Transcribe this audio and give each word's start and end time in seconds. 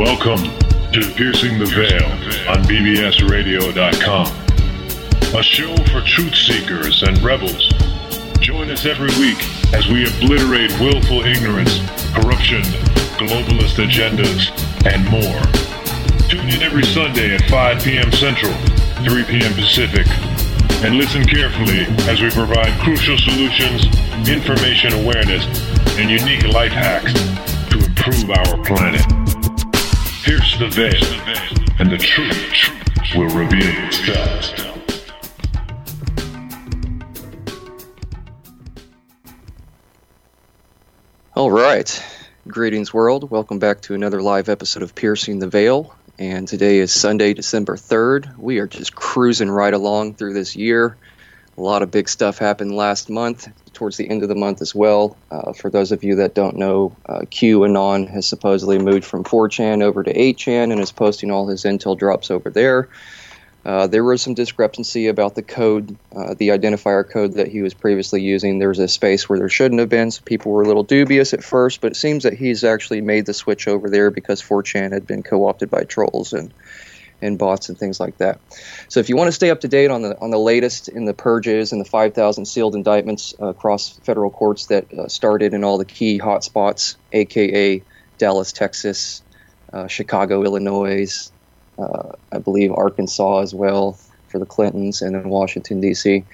Welcome 0.00 0.44
to 0.92 1.12
Piercing 1.14 1.58
the 1.58 1.66
Veil 1.66 2.02
on 2.48 2.64
BBSRadio.com, 2.64 4.26
a 5.36 5.42
show 5.42 5.76
for 5.92 6.00
truth 6.00 6.34
seekers 6.34 7.02
and 7.02 7.20
rebels. 7.22 7.68
Join 8.40 8.70
us 8.70 8.86
every 8.86 9.10
week 9.20 9.36
as 9.74 9.88
we 9.88 10.08
obliterate 10.08 10.72
willful 10.80 11.26
ignorance, 11.26 11.80
corruption, 12.14 12.62
globalist 13.20 13.76
agendas, 13.76 14.48
and 14.86 15.04
more. 15.10 15.42
Tune 16.30 16.48
in 16.48 16.62
every 16.62 16.84
Sunday 16.84 17.34
at 17.34 17.42
5 17.50 17.84
p.m. 17.84 18.10
Central, 18.10 18.54
3 19.04 19.24
p.m. 19.24 19.52
Pacific, 19.52 20.06
and 20.82 20.96
listen 20.96 21.26
carefully 21.26 21.84
as 22.08 22.22
we 22.22 22.30
provide 22.30 22.72
crucial 22.80 23.18
solutions, 23.18 23.84
information 24.26 24.94
awareness, 24.94 25.44
and 25.98 26.08
unique 26.08 26.44
life 26.54 26.72
hacks 26.72 27.12
to 27.68 27.76
improve 27.84 28.30
our 28.30 28.56
planet. 28.64 29.19
Pierce 30.22 30.58
the 30.58 30.68
veil, 30.68 30.92
and 31.78 31.90
the 31.90 31.96
truth 31.96 33.16
will 33.16 33.34
reveal 33.34 33.86
itself. 33.86 34.52
All 41.34 41.50
right. 41.50 42.04
Greetings, 42.46 42.92
world. 42.92 43.30
Welcome 43.30 43.58
back 43.58 43.80
to 43.82 43.94
another 43.94 44.20
live 44.20 44.50
episode 44.50 44.82
of 44.82 44.94
Piercing 44.94 45.38
the 45.38 45.48
Veil. 45.48 45.96
And 46.18 46.46
today 46.46 46.80
is 46.80 46.92
Sunday, 46.92 47.32
December 47.32 47.76
3rd. 47.76 48.36
We 48.36 48.58
are 48.58 48.66
just 48.66 48.94
cruising 48.94 49.50
right 49.50 49.72
along 49.72 50.16
through 50.16 50.34
this 50.34 50.54
year. 50.54 50.98
A 51.58 51.60
lot 51.60 51.82
of 51.82 51.90
big 51.90 52.08
stuff 52.08 52.38
happened 52.38 52.74
last 52.74 53.10
month, 53.10 53.48
towards 53.72 53.96
the 53.96 54.08
end 54.08 54.22
of 54.22 54.28
the 54.28 54.34
month 54.34 54.60
as 54.62 54.74
well. 54.74 55.16
Uh, 55.30 55.52
for 55.52 55.70
those 55.70 55.92
of 55.92 56.04
you 56.04 56.16
that 56.16 56.34
don't 56.34 56.56
know, 56.56 56.94
uh, 57.06 57.20
QAnon 57.20 58.08
has 58.08 58.26
supposedly 58.26 58.78
moved 58.78 59.04
from 59.04 59.24
4chan 59.24 59.82
over 59.82 60.02
to 60.02 60.12
8chan 60.12 60.72
and 60.72 60.80
is 60.80 60.92
posting 60.92 61.30
all 61.30 61.46
his 61.46 61.64
intel 61.64 61.98
drops 61.98 62.30
over 62.30 62.50
there. 62.50 62.88
Uh, 63.64 63.86
there 63.86 64.04
was 64.04 64.22
some 64.22 64.32
discrepancy 64.32 65.06
about 65.06 65.34
the 65.34 65.42
code, 65.42 65.96
uh, 66.16 66.34
the 66.34 66.48
identifier 66.48 67.08
code 67.08 67.34
that 67.34 67.48
he 67.48 67.60
was 67.60 67.74
previously 67.74 68.22
using. 68.22 68.58
There 68.58 68.70
was 68.70 68.78
a 68.78 68.88
space 68.88 69.28
where 69.28 69.38
there 69.38 69.50
shouldn't 69.50 69.80
have 69.80 69.90
been, 69.90 70.10
so 70.10 70.22
people 70.24 70.50
were 70.50 70.62
a 70.62 70.66
little 70.66 70.82
dubious 70.82 71.34
at 71.34 71.44
first, 71.44 71.82
but 71.82 71.92
it 71.92 71.96
seems 71.96 72.22
that 72.22 72.32
he's 72.32 72.64
actually 72.64 73.02
made 73.02 73.26
the 73.26 73.34
switch 73.34 73.68
over 73.68 73.90
there 73.90 74.10
because 74.10 74.40
4chan 74.40 74.92
had 74.92 75.06
been 75.06 75.22
co 75.22 75.46
opted 75.46 75.70
by 75.70 75.84
trolls 75.84 76.32
and, 76.32 76.54
and 77.22 77.38
bots 77.38 77.68
and 77.68 77.78
things 77.78 78.00
like 78.00 78.18
that. 78.18 78.40
So 78.88 79.00
if 79.00 79.08
you 79.08 79.16
want 79.16 79.28
to 79.28 79.32
stay 79.32 79.50
up 79.50 79.60
to 79.60 79.68
date 79.68 79.90
on 79.90 80.02
the, 80.02 80.18
on 80.20 80.30
the 80.30 80.38
latest 80.38 80.88
in 80.88 81.04
the 81.04 81.14
purges 81.14 81.72
and 81.72 81.80
the 81.80 81.88
5,000 81.88 82.46
sealed 82.46 82.74
indictments 82.74 83.34
uh, 83.40 83.46
across 83.46 83.98
federal 84.04 84.30
courts 84.30 84.66
that 84.66 84.86
uh, 84.94 85.08
started 85.08 85.54
in 85.54 85.64
all 85.64 85.78
the 85.78 85.84
key 85.84 86.18
hotspots, 86.18 86.96
aka 87.12 87.84
Dallas, 88.18 88.52
Texas, 88.52 89.22
uh, 89.72 89.86
Chicago, 89.86 90.42
Illinois, 90.42 91.30
uh, 91.78 92.12
I 92.32 92.38
believe 92.38 92.72
Arkansas 92.72 93.40
as 93.40 93.54
well 93.54 93.98
for 94.28 94.38
the 94.38 94.46
Clintons, 94.46 95.02
and 95.02 95.14
then 95.14 95.28
Washington 95.28 95.80
D.C. 95.80 96.24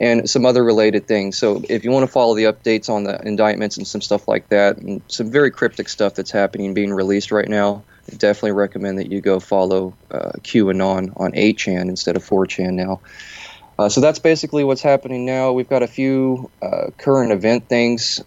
and 0.00 0.28
some 0.28 0.44
other 0.44 0.64
related 0.64 1.06
things. 1.06 1.38
So 1.38 1.62
if 1.68 1.84
you 1.84 1.90
want 1.90 2.04
to 2.04 2.10
follow 2.10 2.34
the 2.34 2.44
updates 2.44 2.88
on 2.88 3.04
the 3.04 3.20
indictments 3.24 3.76
and 3.76 3.86
some 3.86 4.00
stuff 4.00 4.26
like 4.26 4.48
that, 4.48 4.78
and 4.78 5.02
some 5.08 5.30
very 5.30 5.50
cryptic 5.50 5.88
stuff 5.88 6.14
that's 6.14 6.32
happening 6.32 6.74
being 6.74 6.92
released 6.92 7.30
right 7.30 7.48
now, 7.48 7.84
Definitely 8.10 8.52
recommend 8.52 8.98
that 8.98 9.10
you 9.10 9.20
go 9.20 9.40
follow 9.40 9.94
uh, 10.10 10.32
QAnon 10.42 11.18
on 11.18 11.32
8chan 11.32 11.88
instead 11.88 12.16
of 12.16 12.24
4chan 12.24 12.74
now. 12.74 13.00
Uh, 13.78 13.88
so 13.88 14.00
that's 14.00 14.18
basically 14.18 14.62
what's 14.62 14.82
happening 14.82 15.24
now. 15.24 15.52
We've 15.52 15.68
got 15.68 15.82
a 15.82 15.86
few 15.86 16.50
uh, 16.62 16.90
current 16.98 17.32
event 17.32 17.68
things 17.68 18.22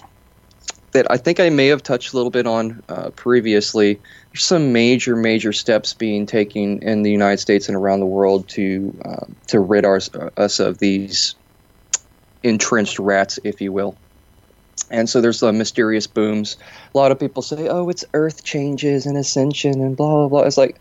that 0.92 1.10
I 1.12 1.18
think 1.18 1.40
I 1.40 1.50
may 1.50 1.68
have 1.68 1.84
touched 1.84 2.14
a 2.14 2.16
little 2.16 2.32
bit 2.32 2.48
on 2.48 2.82
uh, 2.90 3.12
previously. 3.12 4.00
There's 4.32 4.44
some 4.44 4.74
major, 4.74 5.16
major 5.16 5.54
steps 5.54 5.94
being 5.94 6.26
taken 6.26 6.82
in 6.82 7.04
the 7.04 7.12
United 7.12 7.38
States 7.38 7.68
and 7.68 7.78
around 7.78 8.00
the 8.00 8.06
world 8.08 8.50
to 8.50 9.00
uh, 9.06 9.26
to 9.48 9.60
rid 9.60 9.86
our, 9.86 10.00
us 10.38 10.60
of 10.60 10.80
these 10.80 11.36
entrenched 12.44 13.00
rats, 13.00 13.40
if 13.44 13.62
you 13.62 13.72
will. 13.72 13.96
And 14.90 15.10
so 15.10 15.22
there's 15.22 15.40
the 15.40 15.52
mysterious 15.52 16.08
booms. 16.08 16.58
A 16.94 16.98
lot 16.98 17.12
of 17.12 17.20
people 17.20 17.42
say, 17.42 17.68
"Oh, 17.68 17.90
it's 17.90 18.06
Earth 18.14 18.44
changes 18.44 19.06
and 19.06 19.18
ascension 19.18 19.82
and 19.82 19.98
blah 19.98 20.28
blah 20.28 20.28
blah." 20.30 20.42
It's 20.44 20.58
like 20.58 20.80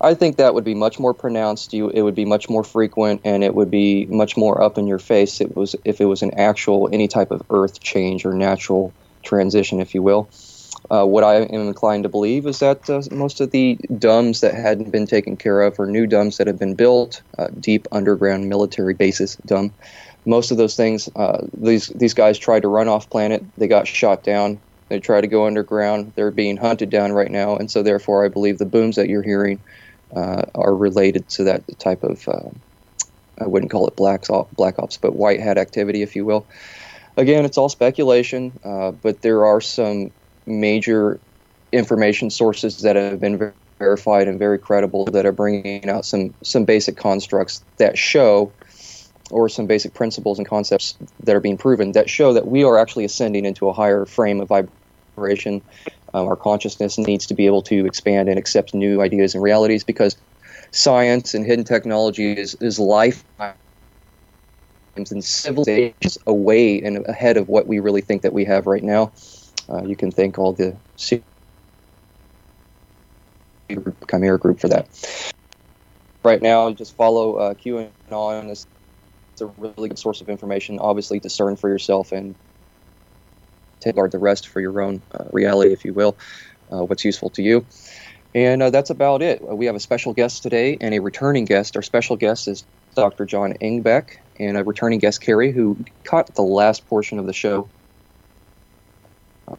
I 0.00 0.14
think 0.14 0.36
that 0.36 0.54
would 0.54 0.64
be 0.64 0.74
much 0.74 1.00
more 1.00 1.12
pronounced. 1.12 1.72
You, 1.72 1.90
it 1.90 2.02
would 2.02 2.14
be 2.14 2.24
much 2.24 2.48
more 2.48 2.62
frequent, 2.62 3.22
and 3.24 3.42
it 3.42 3.54
would 3.54 3.70
be 3.70 4.06
much 4.06 4.36
more 4.36 4.62
up 4.62 4.78
in 4.78 4.86
your 4.86 5.00
face. 5.00 5.40
It 5.40 5.56
was 5.56 5.74
if 5.84 6.00
it 6.00 6.04
was 6.04 6.22
an 6.22 6.34
actual 6.34 6.88
any 6.92 7.08
type 7.08 7.30
of 7.30 7.42
Earth 7.50 7.80
change 7.80 8.24
or 8.24 8.32
natural 8.32 8.92
transition, 9.22 9.80
if 9.80 9.94
you 9.94 10.02
will. 10.02 10.30
Uh, 10.90 11.04
what 11.04 11.24
I 11.24 11.40
am 11.40 11.66
inclined 11.66 12.04
to 12.04 12.08
believe 12.08 12.46
is 12.46 12.60
that 12.60 12.88
uh, 12.88 13.02
most 13.10 13.40
of 13.40 13.50
the 13.50 13.76
dumbs 13.98 14.40
that 14.40 14.54
hadn't 14.54 14.90
been 14.90 15.06
taken 15.06 15.36
care 15.36 15.62
of, 15.62 15.78
or 15.80 15.86
new 15.86 16.06
dumbs 16.06 16.36
that 16.36 16.46
have 16.46 16.58
been 16.58 16.74
built, 16.76 17.20
uh, 17.36 17.48
deep 17.58 17.88
underground 17.90 18.48
military 18.48 18.94
bases 18.94 19.36
dumb, 19.44 19.72
most 20.28 20.50
of 20.50 20.56
those 20.56 20.76
things, 20.76 21.08
uh, 21.16 21.46
these 21.56 21.88
these 21.88 22.14
guys 22.14 22.38
tried 22.38 22.62
to 22.62 22.68
run 22.68 22.88
off 22.88 23.10
planet. 23.10 23.42
They 23.56 23.66
got 23.66 23.88
shot 23.88 24.22
down. 24.22 24.60
They 24.90 25.00
tried 25.00 25.22
to 25.22 25.26
go 25.26 25.46
underground. 25.46 26.12
They're 26.16 26.30
being 26.30 26.56
hunted 26.56 26.90
down 26.90 27.12
right 27.12 27.30
now, 27.30 27.56
and 27.56 27.70
so 27.70 27.82
therefore, 27.82 28.24
I 28.24 28.28
believe 28.28 28.58
the 28.58 28.66
booms 28.66 28.96
that 28.96 29.08
you're 29.08 29.22
hearing 29.22 29.60
uh, 30.14 30.42
are 30.54 30.74
related 30.74 31.28
to 31.30 31.44
that 31.44 31.62
type 31.78 32.02
of. 32.02 32.26
Uh, 32.28 32.50
I 33.40 33.46
wouldn't 33.46 33.70
call 33.70 33.86
it 33.86 33.96
black 33.96 34.28
ops, 34.30 34.52
black 34.54 34.78
ops, 34.78 34.96
but 34.96 35.14
white 35.14 35.40
hat 35.40 35.58
activity, 35.58 36.02
if 36.02 36.16
you 36.16 36.24
will 36.24 36.48
again, 37.18 37.44
it's 37.44 37.58
all 37.58 37.68
speculation, 37.68 38.58
uh, 38.64 38.92
but 38.92 39.20
there 39.20 39.44
are 39.44 39.60
some 39.60 40.10
major 40.46 41.20
information 41.72 42.30
sources 42.30 42.80
that 42.82 42.96
have 42.96 43.20
been 43.20 43.36
ver- 43.36 43.54
verified 43.78 44.26
and 44.26 44.38
very 44.38 44.58
credible 44.58 45.04
that 45.04 45.26
are 45.26 45.32
bringing 45.32 45.88
out 45.88 46.04
some 46.04 46.34
some 46.42 46.64
basic 46.64 46.96
constructs 46.96 47.62
that 47.78 47.98
show 47.98 48.52
or 49.30 49.48
some 49.48 49.66
basic 49.66 49.94
principles 49.94 50.38
and 50.38 50.46
concepts 50.46 50.96
that 51.24 51.34
are 51.34 51.40
being 51.40 51.56
proven 51.56 51.92
that 51.92 52.08
show 52.08 52.32
that 52.32 52.46
we 52.46 52.64
are 52.64 52.78
actually 52.78 53.04
ascending 53.04 53.44
into 53.44 53.68
a 53.68 53.72
higher 53.72 54.04
frame 54.04 54.40
of 54.40 54.48
vibration. 54.48 55.62
Um, 56.14 56.26
our 56.26 56.36
consciousness 56.36 56.96
needs 56.98 57.26
to 57.26 57.34
be 57.34 57.46
able 57.46 57.62
to 57.62 57.86
expand 57.86 58.28
and 58.28 58.38
accept 58.38 58.74
new 58.74 59.02
ideas 59.02 59.34
and 59.34 59.42
realities 59.42 59.84
because 59.84 60.16
science 60.70 61.34
and 61.34 61.44
hidden 61.44 61.64
technology 61.64 62.32
is, 62.32 62.54
is 62.60 62.78
life 62.78 63.24
and 64.96 65.24
civilizations 65.24 66.18
away 66.26 66.80
and 66.80 67.04
ahead 67.06 67.36
of 67.36 67.48
what 67.48 67.66
we 67.66 67.78
really 67.78 68.00
think 68.00 68.22
that 68.22 68.32
we 68.32 68.44
have 68.44 68.66
right 68.66 68.82
now. 68.82 69.12
Uh, 69.68 69.82
you 69.82 69.96
can 69.96 70.10
thank 70.10 70.38
all 70.38 70.52
the 70.52 70.76
Chimera 74.08 74.38
group 74.38 74.60
for 74.60 74.68
that. 74.68 74.88
Right 76.24 76.42
now, 76.42 76.70
just 76.72 76.96
follow 76.96 77.36
uh, 77.36 77.54
QAnon. 77.54 78.66
It's, 79.40 79.42
a 79.42 79.72
really 79.76 79.88
good 79.88 79.98
source 79.98 80.20
of 80.20 80.28
information. 80.28 80.78
Obviously, 80.80 81.20
discern 81.20 81.54
for 81.54 81.68
yourself 81.68 82.10
and 82.10 82.34
take 83.80 83.94
guard 83.94 84.10
the 84.10 84.18
rest 84.18 84.48
for 84.48 84.60
your 84.60 84.80
own 84.80 85.00
uh, 85.12 85.24
reality, 85.32 85.72
if 85.72 85.84
you 85.84 85.94
will. 85.94 86.18
Uh, 86.72 86.84
what's 86.84 87.04
useful 87.04 87.30
to 87.30 87.42
you. 87.42 87.64
And 88.34 88.62
uh, 88.62 88.70
that's 88.70 88.90
about 88.90 89.22
it. 89.22 89.40
We 89.40 89.66
have 89.66 89.76
a 89.76 89.80
special 89.80 90.12
guest 90.12 90.42
today 90.42 90.76
and 90.80 90.92
a 90.92 90.98
returning 90.98 91.44
guest. 91.44 91.76
Our 91.76 91.82
special 91.82 92.16
guest 92.16 92.48
is 92.48 92.64
Dr. 92.96 93.24
John 93.26 93.54
Engbeck 93.62 94.16
and 94.38 94.56
a 94.56 94.64
returning 94.64 94.98
guest, 94.98 95.22
Kerrie, 95.22 95.52
who 95.52 95.78
caught 96.04 96.34
the 96.34 96.42
last 96.42 96.86
portion 96.88 97.18
of 97.18 97.26
the 97.26 97.32
show 97.32 97.70
uh, 99.46 99.54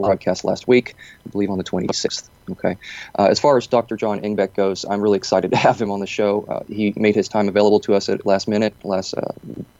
broadcast 0.00 0.44
last 0.44 0.66
week, 0.68 0.94
I 1.26 1.30
believe 1.30 1.50
on 1.50 1.58
the 1.58 1.64
26th. 1.64 2.28
Okay. 2.50 2.76
Uh, 3.18 3.28
as 3.30 3.38
far 3.38 3.56
as 3.56 3.66
Dr. 3.66 3.96
John 3.96 4.20
Engbeck 4.20 4.54
goes, 4.54 4.84
I'm 4.84 5.00
really 5.00 5.16
excited 5.16 5.50
to 5.52 5.56
have 5.66 5.80
him 5.80 5.90
on 5.90 6.00
the 6.00 6.06
show. 6.06 6.44
Uh, 6.48 6.64
he 6.68 6.92
made 6.96 7.14
his 7.14 7.28
time 7.28 7.48
available 7.48 7.80
to 7.80 7.94
us 7.94 8.08
at 8.08 8.26
last 8.26 8.48
minute, 8.48 8.74
last 8.84 9.14
uh, 9.14 9.32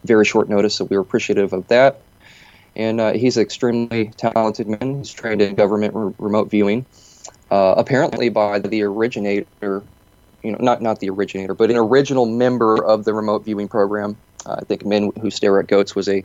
very 0.05 0.25
short 0.25 0.49
notice, 0.49 0.75
so 0.75 0.85
we 0.85 0.97
were 0.97 1.03
appreciative 1.03 1.53
of 1.53 1.67
that. 1.69 2.01
And 2.77 3.01
uh, 3.01 3.13
he's 3.13 3.37
an 3.37 3.43
extremely 3.43 4.13
talented 4.17 4.69
man. 4.69 4.99
He's 4.99 5.13
trained 5.13 5.43
in 5.43 5.55
government 5.57 5.95
re- 5.95 6.15
remote 6.19 6.51
viewing, 6.51 6.87
uh, 7.51 7.75
apparently 7.77 8.29
by 8.29 8.61
the 8.61 8.83
originator 8.83 9.83
you 10.43 10.53
know, 10.53 10.59
not 10.61 10.81
not 10.81 11.01
the 11.01 11.11
originator, 11.11 11.55
but 11.55 11.71
an 11.71 11.77
original 11.77 12.27
member 12.27 12.83
of 12.83 13.05
the 13.05 13.13
remote 13.13 13.45
viewing 13.45 13.69
program. 13.69 14.17
Uh, 14.47 14.57
I 14.59 14.65
think 14.65 14.85
Men 14.85 15.13
Who 15.21 15.31
Stare 15.31 15.61
at 15.61 15.67
Goats 15.67 15.95
was 15.95 16.09
a, 16.09 16.25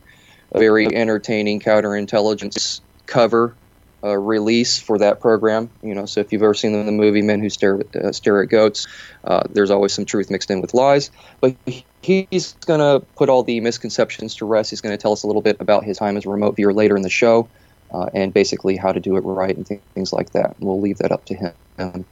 a 0.52 0.60
very 0.60 0.96
entertaining 0.96 1.60
counterintelligence 1.60 2.82
cover 3.06 3.56
uh, 4.04 4.18
release 4.18 4.80
for 4.80 4.98
that 5.00 5.20
program. 5.20 5.70
You 5.82 5.96
know, 5.96 6.06
so 6.06 6.20
if 6.20 6.32
you've 6.32 6.44
ever 6.44 6.54
seen 6.54 6.86
the 6.86 6.92
movie 6.92 7.22
Men 7.22 7.40
Who 7.42 7.50
Stare, 7.50 7.80
uh, 7.96 8.12
Stare 8.12 8.44
at 8.44 8.50
Goats, 8.50 8.88
uh, 9.24 9.44
there's 9.52 9.72
always 9.72 9.94
some 9.94 10.06
truth 10.06 10.30
mixed 10.30 10.52
in 10.52 10.62
with 10.62 10.74
lies. 10.74 11.12
But 11.42 11.56
he's 12.02 12.54
going 12.66 12.80
to 12.80 13.06
put 13.16 13.30
all 13.30 13.44
the 13.44 13.60
misconceptions 13.62 14.36
to 14.36 14.46
rest. 14.46 14.70
He's 14.70 14.82
going 14.82 14.96
to 14.96 15.02
tell 15.02 15.12
us 15.12 15.24
a 15.24 15.28
little 15.28 15.42
bit 15.42 15.58
about 15.60 15.84
his 15.84 15.98
time 15.98 16.18
as 16.18 16.26
a 16.26 16.30
remote 16.30 16.56
viewer 16.56 16.74
later 16.74 16.96
in 16.96 17.02
the 17.02 17.10
show. 17.10 17.50
Uh, 17.94 18.10
and 18.14 18.34
basically 18.34 18.76
how 18.76 18.92
to 18.92 19.00
do 19.00 19.16
it 19.16 19.22
right 19.22 19.56
and 19.56 19.66
th- 19.66 19.80
things 19.94 20.12
like 20.12 20.32
that. 20.32 20.56
We'll 20.60 20.82
leave 20.82 20.98
that 20.98 21.12
up 21.12 21.26
to 21.28 21.36
him. 21.36 21.54
Um, 21.78 22.06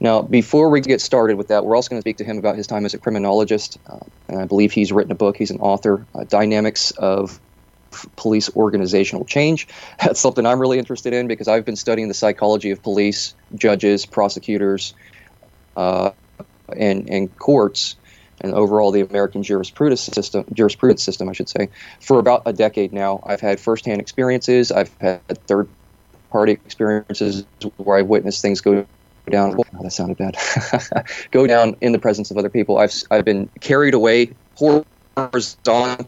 now, 0.00 0.22
before 0.22 0.70
we 0.70 0.80
get 0.80 1.00
started 1.00 1.36
with 1.36 1.48
that, 1.48 1.64
we're 1.64 1.76
also 1.76 1.90
going 1.90 1.98
to 1.98 2.02
speak 2.02 2.16
to 2.18 2.24
him 2.24 2.38
about 2.38 2.56
his 2.56 2.66
time 2.66 2.86
as 2.86 2.94
a 2.94 2.98
criminologist. 2.98 3.78
Uh, 3.86 3.98
and 4.28 4.40
I 4.40 4.46
believe 4.46 4.72
he's 4.72 4.90
written 4.90 5.12
a 5.12 5.14
book. 5.14 5.36
He's 5.36 5.50
an 5.50 5.60
author, 5.60 6.06
uh, 6.14 6.24
Dynamics 6.24 6.92
of 6.92 7.40
police 8.16 8.54
organizational 8.56 9.24
change. 9.24 9.68
That's 10.04 10.20
something 10.20 10.46
I'm 10.46 10.60
really 10.60 10.78
interested 10.78 11.12
in 11.12 11.28
because 11.28 11.48
I've 11.48 11.64
been 11.64 11.76
studying 11.76 12.08
the 12.08 12.14
psychology 12.14 12.70
of 12.70 12.82
police, 12.82 13.34
judges, 13.54 14.06
prosecutors, 14.06 14.94
uh, 15.76 16.10
and 16.76 17.08
and 17.08 17.36
courts, 17.38 17.96
and 18.40 18.52
overall 18.52 18.90
the 18.90 19.00
American 19.00 19.42
jurisprudence 19.42 20.02
system. 20.02 20.44
Jurisprudence 20.52 21.02
system, 21.02 21.28
I 21.28 21.32
should 21.32 21.48
say, 21.48 21.68
for 22.00 22.18
about 22.18 22.42
a 22.46 22.52
decade 22.52 22.92
now. 22.92 23.22
I've 23.24 23.40
had 23.40 23.60
firsthand 23.60 24.00
experiences. 24.00 24.70
I've 24.70 24.94
had 25.00 25.20
third 25.46 25.68
party 26.30 26.52
experiences 26.52 27.46
where 27.76 27.98
I've 27.98 28.06
witnessed 28.06 28.42
things 28.42 28.60
go 28.60 28.86
down. 29.30 29.56
Oh, 29.58 29.82
that 29.82 29.90
sounded 29.90 30.18
bad. 30.18 30.36
go 31.30 31.46
down 31.46 31.76
in 31.80 31.92
the 31.92 31.98
presence 31.98 32.30
of 32.30 32.36
other 32.36 32.50
people. 32.50 32.78
I've 32.78 32.94
I've 33.10 33.24
been 33.24 33.48
carried 33.60 33.94
away 33.94 34.32
horizontally, 34.56 36.06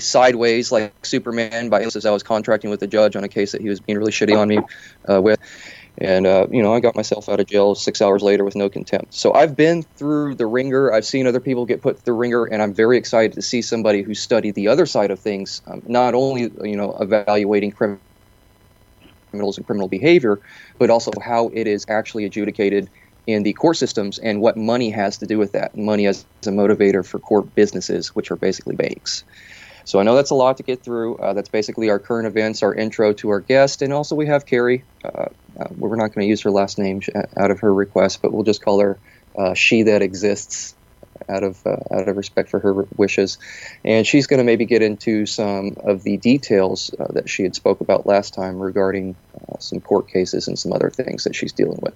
sideways, 0.00 0.72
like 0.72 0.94
Superman, 1.04 1.68
by 1.68 1.82
as 1.82 2.04
I 2.04 2.10
was 2.10 2.22
contracting 2.22 2.70
with 2.70 2.80
the 2.80 2.86
judge 2.86 3.16
on 3.16 3.24
a 3.24 3.28
case 3.28 3.52
that 3.52 3.60
he 3.60 3.68
was 3.68 3.80
being 3.80 3.98
really 3.98 4.12
shitty 4.12 4.36
on 4.36 4.48
me 4.48 4.58
uh, 5.08 5.20
with. 5.20 5.38
And 5.98 6.26
uh, 6.26 6.46
you 6.50 6.62
know, 6.62 6.74
I 6.74 6.80
got 6.80 6.94
myself 6.94 7.28
out 7.28 7.40
of 7.40 7.46
jail 7.46 7.74
six 7.74 8.02
hours 8.02 8.22
later 8.22 8.44
with 8.44 8.54
no 8.54 8.68
contempt. 8.68 9.14
So 9.14 9.32
I've 9.32 9.56
been 9.56 9.82
through 9.96 10.34
the 10.34 10.46
ringer. 10.46 10.92
I've 10.92 11.06
seen 11.06 11.26
other 11.26 11.40
people 11.40 11.64
get 11.64 11.80
put 11.80 11.96
through 11.96 12.12
the 12.12 12.18
ringer, 12.18 12.44
and 12.44 12.62
I'm 12.62 12.74
very 12.74 12.98
excited 12.98 13.32
to 13.32 13.42
see 13.42 13.62
somebody 13.62 14.02
who 14.02 14.14
studied 14.14 14.54
the 14.54 14.68
other 14.68 14.84
side 14.84 15.10
of 15.10 15.18
things, 15.18 15.62
um, 15.66 15.82
not 15.86 16.14
only 16.14 16.50
you 16.62 16.76
know 16.76 16.96
evaluating 17.00 17.72
criminals 17.72 18.02
and 19.56 19.64
criminal 19.64 19.88
behavior, 19.88 20.40
but 20.78 20.90
also 20.90 21.10
how 21.22 21.48
it 21.54 21.66
is 21.66 21.86
actually 21.88 22.26
adjudicated 22.26 22.90
in 23.26 23.42
the 23.42 23.52
court 23.52 23.76
systems 23.76 24.18
and 24.18 24.40
what 24.40 24.56
money 24.56 24.90
has 24.90 25.18
to 25.18 25.26
do 25.26 25.38
with 25.38 25.52
that. 25.52 25.76
Money 25.76 26.06
as 26.06 26.24
a 26.44 26.50
motivator 26.50 27.04
for 27.04 27.18
court 27.18 27.54
businesses, 27.54 28.08
which 28.08 28.30
are 28.30 28.36
basically 28.36 28.76
banks. 28.76 29.24
So 29.84 30.00
I 30.00 30.02
know 30.02 30.16
that's 30.16 30.30
a 30.30 30.34
lot 30.34 30.56
to 30.56 30.62
get 30.62 30.82
through. 30.82 31.16
Uh, 31.16 31.32
that's 31.32 31.48
basically 31.48 31.90
our 31.90 31.98
current 31.98 32.26
events, 32.26 32.62
our 32.62 32.74
intro 32.74 33.12
to 33.14 33.30
our 33.30 33.40
guest, 33.40 33.82
and 33.82 33.92
also 33.92 34.16
we 34.16 34.26
have 34.26 34.44
Kerrie. 34.46 34.84
Uh, 35.04 35.26
uh, 35.60 35.68
we're 35.76 35.96
not 35.96 36.12
going 36.12 36.24
to 36.24 36.28
use 36.28 36.42
her 36.42 36.50
last 36.50 36.78
name 36.78 37.00
out 37.36 37.50
of 37.50 37.60
her 37.60 37.72
request, 37.72 38.20
but 38.20 38.32
we'll 38.32 38.42
just 38.42 38.64
call 38.64 38.80
her 38.80 38.98
uh, 39.38 39.54
she 39.54 39.82
that 39.84 40.02
exists 40.02 40.75
out 41.28 41.42
of 41.42 41.60
uh, 41.66 41.76
out 41.92 42.08
of 42.08 42.16
respect 42.16 42.48
for 42.48 42.60
her 42.60 42.86
wishes, 42.96 43.38
and 43.84 44.06
she's 44.06 44.26
going 44.26 44.38
to 44.38 44.44
maybe 44.44 44.64
get 44.64 44.82
into 44.82 45.26
some 45.26 45.76
of 45.84 46.02
the 46.02 46.16
details 46.18 46.94
uh, 46.98 47.06
that 47.12 47.28
she 47.28 47.42
had 47.42 47.54
spoke 47.54 47.80
about 47.80 48.06
last 48.06 48.34
time 48.34 48.58
regarding 48.58 49.16
uh, 49.34 49.58
some 49.58 49.80
court 49.80 50.08
cases 50.08 50.48
and 50.48 50.58
some 50.58 50.72
other 50.72 50.90
things 50.90 51.24
that 51.24 51.34
she's 51.34 51.52
dealing 51.52 51.78
with. 51.82 51.94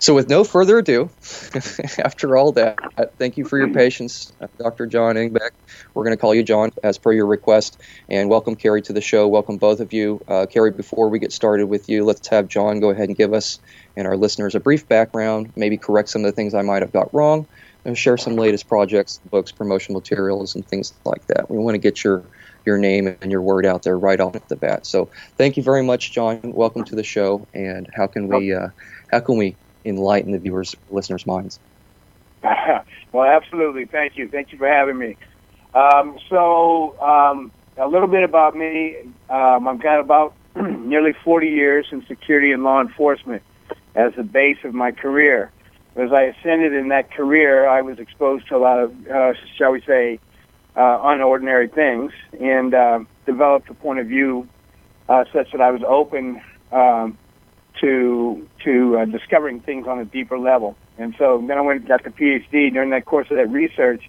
So, 0.00 0.14
with 0.14 0.28
no 0.28 0.44
further 0.44 0.78
ado, 0.78 1.10
after 2.04 2.36
all 2.36 2.52
that, 2.52 2.78
thank 3.18 3.36
you 3.36 3.44
for 3.44 3.58
your 3.58 3.72
patience, 3.72 4.32
uh, 4.40 4.46
Dr. 4.58 4.86
John 4.86 5.16
Engbeck. 5.16 5.50
We're 5.94 6.04
going 6.04 6.16
to 6.16 6.20
call 6.20 6.34
you 6.34 6.42
John 6.42 6.70
as 6.82 6.98
per 6.98 7.12
your 7.12 7.26
request, 7.26 7.80
and 8.08 8.28
welcome 8.28 8.56
Kerrie 8.56 8.82
to 8.82 8.92
the 8.92 9.00
show. 9.00 9.28
Welcome 9.28 9.58
both 9.58 9.80
of 9.80 9.92
you, 9.92 10.20
uh, 10.28 10.46
Kerrie. 10.46 10.72
Before 10.72 11.08
we 11.08 11.18
get 11.18 11.32
started 11.32 11.66
with 11.66 11.88
you, 11.88 12.04
let's 12.04 12.26
have 12.28 12.48
John 12.48 12.80
go 12.80 12.90
ahead 12.90 13.08
and 13.08 13.16
give 13.16 13.32
us 13.32 13.58
and 13.96 14.06
our 14.06 14.16
listeners 14.16 14.54
a 14.54 14.60
brief 14.60 14.86
background, 14.86 15.52
maybe 15.56 15.76
correct 15.76 16.08
some 16.08 16.24
of 16.24 16.26
the 16.26 16.32
things 16.32 16.54
I 16.54 16.62
might 16.62 16.82
have 16.82 16.92
got 16.92 17.12
wrong 17.12 17.48
and 17.84 17.96
share 17.96 18.16
some 18.16 18.36
latest 18.36 18.68
projects, 18.68 19.20
books, 19.30 19.52
promotional 19.52 20.00
materials, 20.00 20.54
and 20.54 20.66
things 20.66 20.92
like 21.04 21.26
that. 21.28 21.50
We 21.50 21.58
want 21.58 21.74
to 21.74 21.78
get 21.78 22.04
your 22.04 22.24
your 22.66 22.78
name 22.78 23.16
and 23.22 23.30
your 23.30 23.40
word 23.40 23.64
out 23.64 23.82
there 23.82 23.98
right 23.98 24.20
off 24.20 24.36
the 24.48 24.56
bat. 24.56 24.86
So 24.86 25.10
thank 25.36 25.56
you 25.56 25.62
very 25.62 25.82
much, 25.82 26.12
John. 26.12 26.40
Welcome 26.44 26.84
to 26.84 26.94
the 26.94 27.02
show. 27.02 27.46
And 27.54 27.88
how 27.94 28.06
can 28.06 28.28
we 28.28 28.52
uh, 28.52 28.68
how 29.10 29.20
can 29.20 29.38
we 29.38 29.56
enlighten 29.84 30.32
the 30.32 30.38
viewers, 30.38 30.74
listeners' 30.90 31.26
minds? 31.26 31.58
well, 32.42 33.24
absolutely. 33.24 33.86
Thank 33.86 34.16
you. 34.16 34.28
Thank 34.28 34.52
you 34.52 34.58
for 34.58 34.68
having 34.68 34.98
me. 34.98 35.16
Um, 35.74 36.18
so 36.28 36.98
um, 37.00 37.52
a 37.76 37.86
little 37.86 38.08
bit 38.08 38.22
about 38.22 38.56
me. 38.56 38.96
Um, 39.30 39.68
I've 39.68 39.82
got 39.82 40.00
about 40.00 40.34
nearly 40.56 41.14
40 41.24 41.48
years 41.48 41.86
in 41.92 42.04
security 42.06 42.52
and 42.52 42.62
law 42.62 42.80
enforcement 42.80 43.42
as 43.94 44.12
the 44.16 44.22
base 44.22 44.58
of 44.64 44.74
my 44.74 44.92
career 44.92 45.50
as 45.98 46.12
I 46.12 46.22
ascended 46.22 46.72
in 46.72 46.88
that 46.88 47.10
career, 47.10 47.68
I 47.68 47.82
was 47.82 47.98
exposed 47.98 48.48
to 48.48 48.56
a 48.56 48.58
lot 48.58 48.78
of, 48.78 48.92
uh, 49.08 49.32
shall 49.56 49.72
we 49.72 49.82
say, 49.82 50.20
uh, 50.76 50.80
unordinary 50.80 51.72
things, 51.72 52.12
and 52.40 52.72
uh, 52.72 53.00
developed 53.26 53.68
a 53.68 53.74
point 53.74 53.98
of 53.98 54.06
view 54.06 54.48
uh, 55.08 55.24
such 55.32 55.50
that 55.52 55.60
I 55.60 55.70
was 55.70 55.82
open 55.86 56.40
um, 56.70 57.18
to 57.80 58.48
to 58.64 58.98
uh, 58.98 59.04
discovering 59.06 59.60
things 59.60 59.86
on 59.88 59.98
a 59.98 60.04
deeper 60.04 60.38
level. 60.38 60.76
And 60.98 61.14
so 61.18 61.42
then 61.46 61.58
I 61.58 61.62
went 61.62 61.80
and 61.80 61.88
got 61.88 62.04
the 62.04 62.10
PhD. 62.10 62.72
During 62.72 62.90
that 62.90 63.04
course 63.04 63.28
of 63.30 63.36
that 63.36 63.50
research, 63.50 64.08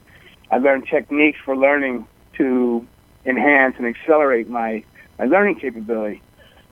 I 0.51 0.57
learned 0.57 0.88
techniques 0.88 1.39
for 1.44 1.56
learning 1.56 2.07
to 2.38 2.85
enhance 3.25 3.75
and 3.77 3.88
accelerate 3.88 4.47
my 4.47 4.83
my 5.18 5.25
learning 5.25 5.59
capability. 5.59 6.21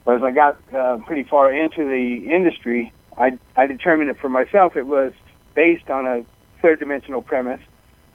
But 0.06 0.18
as 0.18 0.24
I 0.24 0.31
got 0.31 0.58
uh, 0.74 0.98
pretty 1.06 1.24
far 1.24 1.52
into 1.52 1.84
the 1.84 2.30
industry, 2.31 2.94
I, 3.18 3.38
I 3.56 3.68
determined 3.68 4.10
it 4.10 4.19
for 4.19 4.30
myself 4.30 4.75
it 4.75 4.88
was 4.88 5.14
based 5.56 5.90
on 5.90 6.06
a 6.06 6.25
third 6.62 6.80
dimensional 6.80 7.22
premise, 7.22 7.62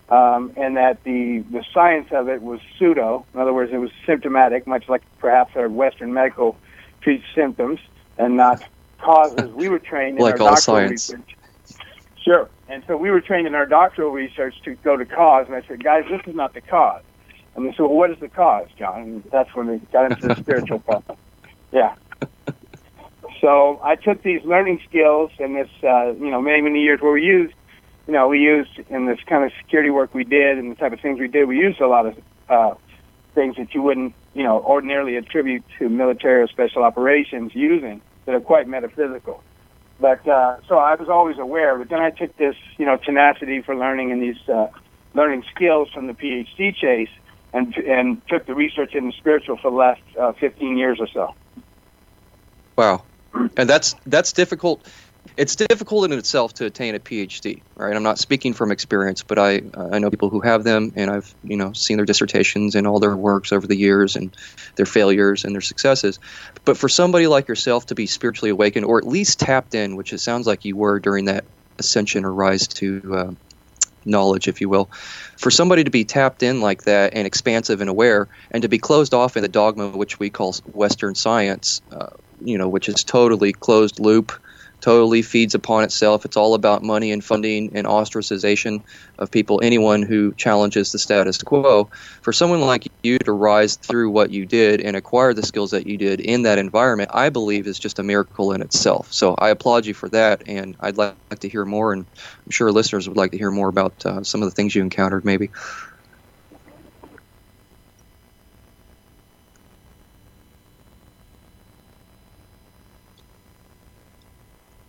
um, 0.08 0.52
and 0.56 0.76
that 0.76 1.02
the, 1.04 1.44
the 1.50 1.64
science 1.72 2.08
of 2.12 2.28
it 2.28 2.43
was 2.43 2.60
pseudo. 2.78 3.25
In 3.34 3.40
other 3.40 3.52
words, 3.52 3.72
it 3.72 3.78
was 3.78 3.90
symptomatic, 4.06 4.66
much 4.66 4.88
like 4.88 5.02
perhaps 5.19 5.56
our 5.56 5.69
Western 5.69 6.12
medical 6.12 6.56
treats 7.00 7.25
symptoms 7.34 7.81
and 8.19 8.37
not 8.37 8.62
causes. 9.00 9.52
We 9.52 9.69
were 9.69 9.78
trained 9.78 10.19
in 10.19 10.25
like 10.25 10.40
our 10.40 10.49
all 10.49 10.54
doctoral 10.54 10.76
science. 10.76 11.10
research. 11.10 11.37
Sure. 12.22 12.48
And 12.69 12.84
so 12.87 12.96
we 12.96 13.10
were 13.10 13.20
trained 13.20 13.46
in 13.46 13.55
our 13.55 13.66
doctoral 13.66 14.10
research 14.10 14.55
to 14.64 14.75
go 14.76 14.96
to 14.96 15.05
cause, 15.05 15.46
and 15.46 15.56
I 15.56 15.62
said, 15.66 15.82
guys, 15.82 16.05
this 16.08 16.20
is 16.26 16.34
not 16.34 16.55
the 16.55 16.60
cause. 16.60 17.02
And 17.55 17.66
they 17.66 17.70
said, 17.72 17.81
well, 17.81 17.94
what 17.94 18.10
is 18.10 18.19
the 18.19 18.28
cause, 18.28 18.69
John? 18.78 19.02
And 19.02 19.25
that's 19.31 19.55
when 19.55 19.66
we 19.66 19.78
got 19.93 20.10
into 20.10 20.28
the 20.28 20.37
spiritual 20.37 20.78
part. 20.87 21.05
Yeah. 21.70 21.94
So 23.42 23.80
I 23.82 23.96
took 23.96 24.22
these 24.22 24.40
learning 24.44 24.80
skills 24.88 25.32
and 25.40 25.56
this, 25.56 25.68
uh, 25.82 26.12
you 26.12 26.30
know, 26.30 26.40
many, 26.40 26.62
many 26.62 26.80
years 26.80 27.00
where 27.00 27.12
we 27.12 27.22
used, 27.22 27.52
you 28.06 28.12
know, 28.12 28.28
we 28.28 28.38
used 28.38 28.70
in 28.88 29.06
this 29.06 29.18
kind 29.26 29.44
of 29.44 29.50
security 29.58 29.90
work 29.90 30.14
we 30.14 30.22
did 30.22 30.58
and 30.58 30.70
the 30.70 30.76
type 30.76 30.92
of 30.92 31.00
things 31.00 31.18
we 31.18 31.26
did, 31.26 31.48
we 31.48 31.58
used 31.58 31.80
a 31.80 31.88
lot 31.88 32.06
of 32.06 32.16
uh, 32.48 32.74
things 33.34 33.56
that 33.56 33.74
you 33.74 33.82
wouldn't, 33.82 34.14
you 34.32 34.44
know, 34.44 34.60
ordinarily 34.60 35.16
attribute 35.16 35.64
to 35.80 35.88
military 35.88 36.40
or 36.40 36.46
special 36.46 36.84
operations 36.84 37.50
using 37.52 38.00
that 38.26 38.34
are 38.36 38.40
quite 38.40 38.68
metaphysical. 38.68 39.42
But 39.98 40.26
uh, 40.26 40.58
so 40.68 40.78
I 40.78 40.94
was 40.94 41.08
always 41.08 41.38
aware. 41.38 41.76
But 41.76 41.88
then 41.88 42.00
I 42.00 42.10
took 42.10 42.36
this, 42.36 42.54
you 42.78 42.86
know, 42.86 42.96
tenacity 42.96 43.60
for 43.62 43.74
learning 43.74 44.12
and 44.12 44.22
these 44.22 44.48
uh, 44.48 44.68
learning 45.14 45.43
skills 45.55 45.88
from 45.93 46.06
the 46.06 46.12
PhD 46.12 46.74
chase, 46.74 47.10
and 47.52 47.74
and 47.76 48.20
took 48.28 48.46
the 48.46 48.55
research 48.55 48.94
in 48.94 49.06
the 49.06 49.12
spiritual 49.12 49.58
for 49.58 49.70
the 49.70 49.76
last 49.76 50.00
uh, 50.19 50.32
15 50.32 50.76
years 50.76 50.98
or 51.00 51.08
so. 51.12 51.34
Wow, 52.76 53.05
and 53.56 53.69
that's 53.69 53.94
that's 54.06 54.32
difficult. 54.32 54.86
It's 55.36 55.55
difficult 55.55 56.05
in 56.05 56.19
itself 56.19 56.53
to 56.55 56.67
attain 56.67 56.96
a 56.96 56.98
PhD, 56.98 57.62
right? 57.77 57.94
I'm 57.94 58.03
not 58.03 58.19
speaking 58.19 58.53
from 58.53 58.72
experience, 58.72 59.22
but 59.22 59.39
I 59.39 59.62
I 59.93 59.98
know 59.98 60.10
people 60.10 60.31
who 60.31 60.41
have 60.41 60.65
them, 60.65 60.93
and 60.96 61.10
I've 61.10 61.34
you 61.44 61.56
know 61.56 61.72
seen 61.72 61.96
their 61.96 62.06
dissertations 62.06 62.74
and 62.74 62.86
all 62.86 62.98
their 62.98 63.17
works 63.17 63.53
over 63.53 63.67
the 63.67 63.77
years, 63.77 64.17
and 64.17 64.36
their 64.77 64.86
failures 64.86 65.44
and 65.44 65.55
their 65.55 65.60
successes. 65.60 66.19
But 66.65 66.77
for 66.77 66.89
somebody 66.89 67.27
like 67.27 67.48
yourself 67.48 67.86
to 67.86 67.94
be 67.94 68.06
spiritually 68.06 68.51
awakened, 68.51 68.84
or 68.84 68.98
at 68.98 69.06
least 69.06 69.41
tapped 69.41 69.74
in, 69.74 69.96
which 69.96 70.12
it 70.12 70.19
sounds 70.19 70.46
like 70.46 70.65
you 70.65 70.77
were 70.77 70.98
during 70.98 71.27
that 71.27 71.44
ascension 71.79 72.24
or 72.24 72.32
rise 72.32 72.69
to 72.69 73.01
uh, 73.15 73.31
knowledge, 74.05 74.48
if 74.48 74.60
you 74.60 74.69
will, 74.69 74.91
for 75.36 75.51
somebody 75.51 75.84
to 75.84 75.91
be 75.91 76.05
tapped 76.05 76.43
in 76.43 76.60
like 76.60 76.82
that 76.82 77.15
and 77.15 77.27
expansive 77.27 77.81
and 77.81 77.91
aware, 77.91 78.29
and 78.51 78.62
to 78.62 78.69
be 78.69 78.79
closed 78.79 79.15
off 79.15 79.36
in 79.36 79.43
the 79.43 79.48
dogma 79.48 79.89
which 79.91 80.19
we 80.19 80.31
call 80.31 80.55
Western 80.72 81.15
science, 81.15 81.81
uh, 81.93 82.06
you 82.44 82.58
know, 82.58 82.69
which 82.69 82.89
is 82.89 83.05
totally 83.05 83.53
closed 83.53 83.99
loop, 84.01 84.32
totally 84.82 85.22
feeds 85.22 85.55
upon 85.55 85.84
itself. 85.84 86.25
It's 86.25 86.37
all 86.37 86.55
about 86.55 86.82
money 86.82 87.13
and 87.13 87.25
funding 87.25 87.70
and 87.75 87.87
ostracization 87.87 88.82
of 89.19 89.31
people, 89.31 89.61
anyone 89.63 90.03
who 90.03 90.34
challenges 90.34 90.91
the 90.93 90.99
status 90.99 91.39
quo. 91.39 91.89
For 92.22 92.32
someone 92.32 92.61
like 92.61 92.87
you 93.03 93.19
to 93.25 93.32
rise 93.32 93.77
through 93.77 94.11
what 94.11 94.31
you 94.31 94.44
did 94.44 94.81
and 94.81 94.96
acquire 94.96 95.32
the 95.32 95.43
skills 95.44 95.70
that 95.70 95.87
you 95.87 95.96
did 95.96 96.20
in 96.20 96.43
that 96.43 96.58
environment, 96.58 97.11
I 97.15 97.31
believe 97.31 97.67
is 97.67 97.79
just 97.79 97.99
a 97.99 98.03
miracle 98.03 98.53
in 98.53 98.61
itself. 98.61 99.08
So 99.13 99.34
I 99.39 99.51
applaud 99.51 99.87
you 99.87 99.94
for 99.94 100.08
that, 100.11 100.43
and 100.46 100.77
I'd 100.81 100.99
like 100.99 101.17
to 101.41 101.49
hear 101.49 101.65
more, 101.65 101.93
and 101.93 102.05
I'm 102.44 102.51
sure 102.51 102.72
listeners 102.72 103.08
would 103.08 103.17
like 103.17 103.31
to 103.31 103.39
hear 103.39 103.53
more 103.53 103.69
about 103.69 103.94
uh, 104.05 104.22
some 104.25 104.43
of 104.43 104.49
the 104.49 104.55
things 104.55 104.75
you 104.75 104.82
encountered, 104.82 105.25
maybe. 105.25 105.51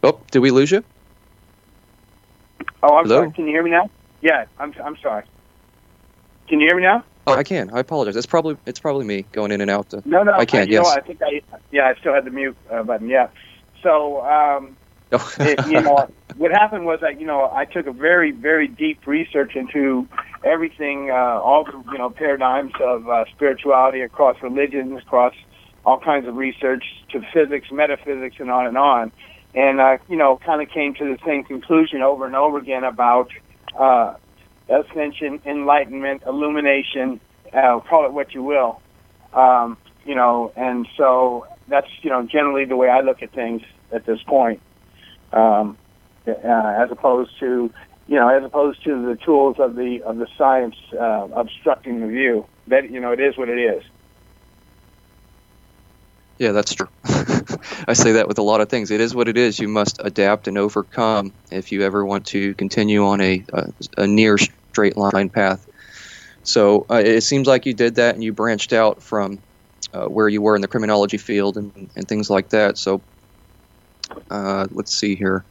Oh, 0.04 0.20
did 0.32 0.40
we 0.40 0.52
lose 0.52 0.70
you? 0.70 0.84
Oh, 2.84 2.98
I'm 2.98 3.06
Hello? 3.06 3.22
sorry. 3.22 3.32
Can 3.32 3.46
you 3.46 3.52
hear 3.52 3.64
me 3.64 3.72
now? 3.72 3.90
Yeah, 4.22 4.46
I'm 4.60 4.74
I'm 4.84 4.98
sorry. 5.02 5.24
Can 6.48 6.60
you 6.60 6.68
hear 6.68 6.76
me 6.76 6.84
now? 6.84 7.04
Oh, 7.26 7.34
I 7.34 7.44
can. 7.44 7.70
I 7.74 7.80
apologize. 7.80 8.18
It's 8.18 8.26
probably 8.26 8.58
it's 8.66 8.80
probably 8.80 9.06
me 9.06 9.26
going 9.32 9.52
in 9.52 9.62
and 9.62 9.72
out. 9.72 9.90
The, 9.90 10.04
No, 10.06 10.24
no. 10.24 10.34
I 10.34 10.46
can, 10.46 10.68
You 10.68 10.76
know, 10.76 10.84
yes. 10.84 10.98
I 10.98 11.00
think 11.02 11.22
I 11.22 11.42
yeah, 11.72 11.88
I 11.88 12.00
still 12.00 12.14
had 12.14 12.26
the 12.26 12.32
mute 12.32 12.58
uh, 12.70 12.84
button. 12.84 13.08
Yeah. 13.08 13.30
So 13.82 14.22
um, 14.26 14.76
oh. 15.14 15.34
it, 15.40 15.66
you 15.68 15.82
know, 15.82 16.10
what 16.36 16.52
happened 16.52 16.86
was 16.86 17.00
that 17.00 17.20
you 17.22 17.26
know 17.26 17.50
I 17.54 17.64
took 17.64 17.88
a 17.88 17.94
very 17.94 18.32
very 18.32 18.68
deep 18.68 19.08
research 19.08 19.56
into 19.56 20.06
everything, 20.44 21.10
uh, 21.12 21.14
all 21.14 21.64
the 21.64 21.82
you 21.94 21.98
know 21.98 22.10
paradigms 22.10 22.74
of 22.82 23.08
uh, 23.08 23.24
spirituality 23.34 24.02
across 24.02 24.36
religions, 24.44 25.02
across 25.02 25.34
all 25.86 26.00
kinds 26.00 26.28
of 26.28 26.36
research 26.36 26.84
to 27.12 27.22
physics, 27.34 27.68
metaphysics, 27.72 28.36
and 28.40 28.52
on 28.52 28.68
and 28.68 28.78
on. 28.78 29.14
And 29.56 29.82
I, 29.82 30.00
you 30.10 30.16
know, 30.16 30.40
kind 30.44 30.62
of 30.62 30.70
came 30.70 30.96
to 30.96 31.04
the 31.06 31.18
same 31.26 31.44
conclusion 31.44 32.02
over 32.02 32.26
and 32.26 32.36
over 32.36 32.58
again 32.58 32.84
about 32.84 33.30
uh, 33.78 34.16
ascension, 34.70 35.42
enlightenment, 35.46 36.24
illumination, 36.26 37.20
uh, 37.54 37.80
call 37.82 38.06
it 38.06 38.14
what 38.14 38.34
you 38.34 38.44
will. 38.44 38.82
Um, 39.34 39.78
you 40.06 40.16
know, 40.16 40.52
and 40.56 40.88
so 40.98 41.48
that's 41.68 41.88
you 42.02 42.10
know 42.10 42.24
generally 42.24 42.66
the 42.66 42.76
way 42.76 42.90
I 42.90 43.02
look 43.02 43.22
at 43.24 43.32
things 43.32 43.62
at 43.92 44.06
this 44.06 44.22
point, 44.24 44.62
um, 45.32 45.78
uh, 46.28 46.32
as 46.32 46.92
opposed 46.92 47.32
to 47.40 47.72
you 48.08 48.16
know 48.16 48.28
as 48.28 48.44
opposed 48.44 48.84
to 48.84 49.06
the 49.06 49.16
tools 49.24 49.58
of 49.60 49.76
the 49.76 50.02
of 50.04 50.18
the 50.18 50.28
science 50.38 50.76
uh, 50.94 51.28
obstructing 51.34 52.02
the 52.02 52.08
view. 52.08 52.46
That 52.68 52.90
you 52.92 53.00
know 53.00 53.12
it 53.12 53.20
is 53.20 53.38
what 53.38 53.50
it 53.50 53.60
is. 53.60 53.84
Yeah, 56.38 56.52
that's 56.52 56.74
true. 56.74 56.90
I 57.88 57.94
say 57.94 58.14
that 58.14 58.28
with 58.28 58.38
a 58.38 58.44
lot 58.44 58.62
of 58.62 58.70
things. 58.70 58.92
It 58.92 59.02
is 59.02 59.16
what 59.16 59.28
it 59.28 59.38
is. 59.38 59.60
You 59.60 59.68
must 59.68 60.00
adapt 60.04 60.48
and 60.48 60.58
overcome 60.58 61.34
if 61.52 61.72
you 61.72 61.84
ever 61.84 62.06
want 62.06 62.26
to 62.28 62.54
continue 62.56 63.06
on 63.06 63.22
a, 63.22 63.46
a, 63.54 63.68
a 63.98 64.08
near 64.08 64.38
straight 64.38 64.98
line 64.98 65.30
path. 65.30 65.68
So 66.44 66.86
uh, 66.90 67.02
it 67.04 67.22
seems 67.22 67.48
like 67.48 67.66
you 67.66 67.74
did 67.74 67.96
that 67.96 68.16
and 68.16 68.24
you 68.24 68.34
branched 68.34 68.74
out 68.74 69.02
from 69.02 69.44
uh, 69.94 70.06
where 70.06 70.28
you 70.28 70.42
were 70.42 70.56
in 70.56 70.62
the 70.62 70.68
criminology 70.68 71.18
field 71.18 71.58
and, 71.58 71.90
and 71.96 72.08
things 72.08 72.30
like 72.30 72.50
that. 72.50 72.78
So 72.78 73.04
uh, 74.30 74.68
let's 74.72 74.98
see 74.98 75.16
here. 75.16 75.46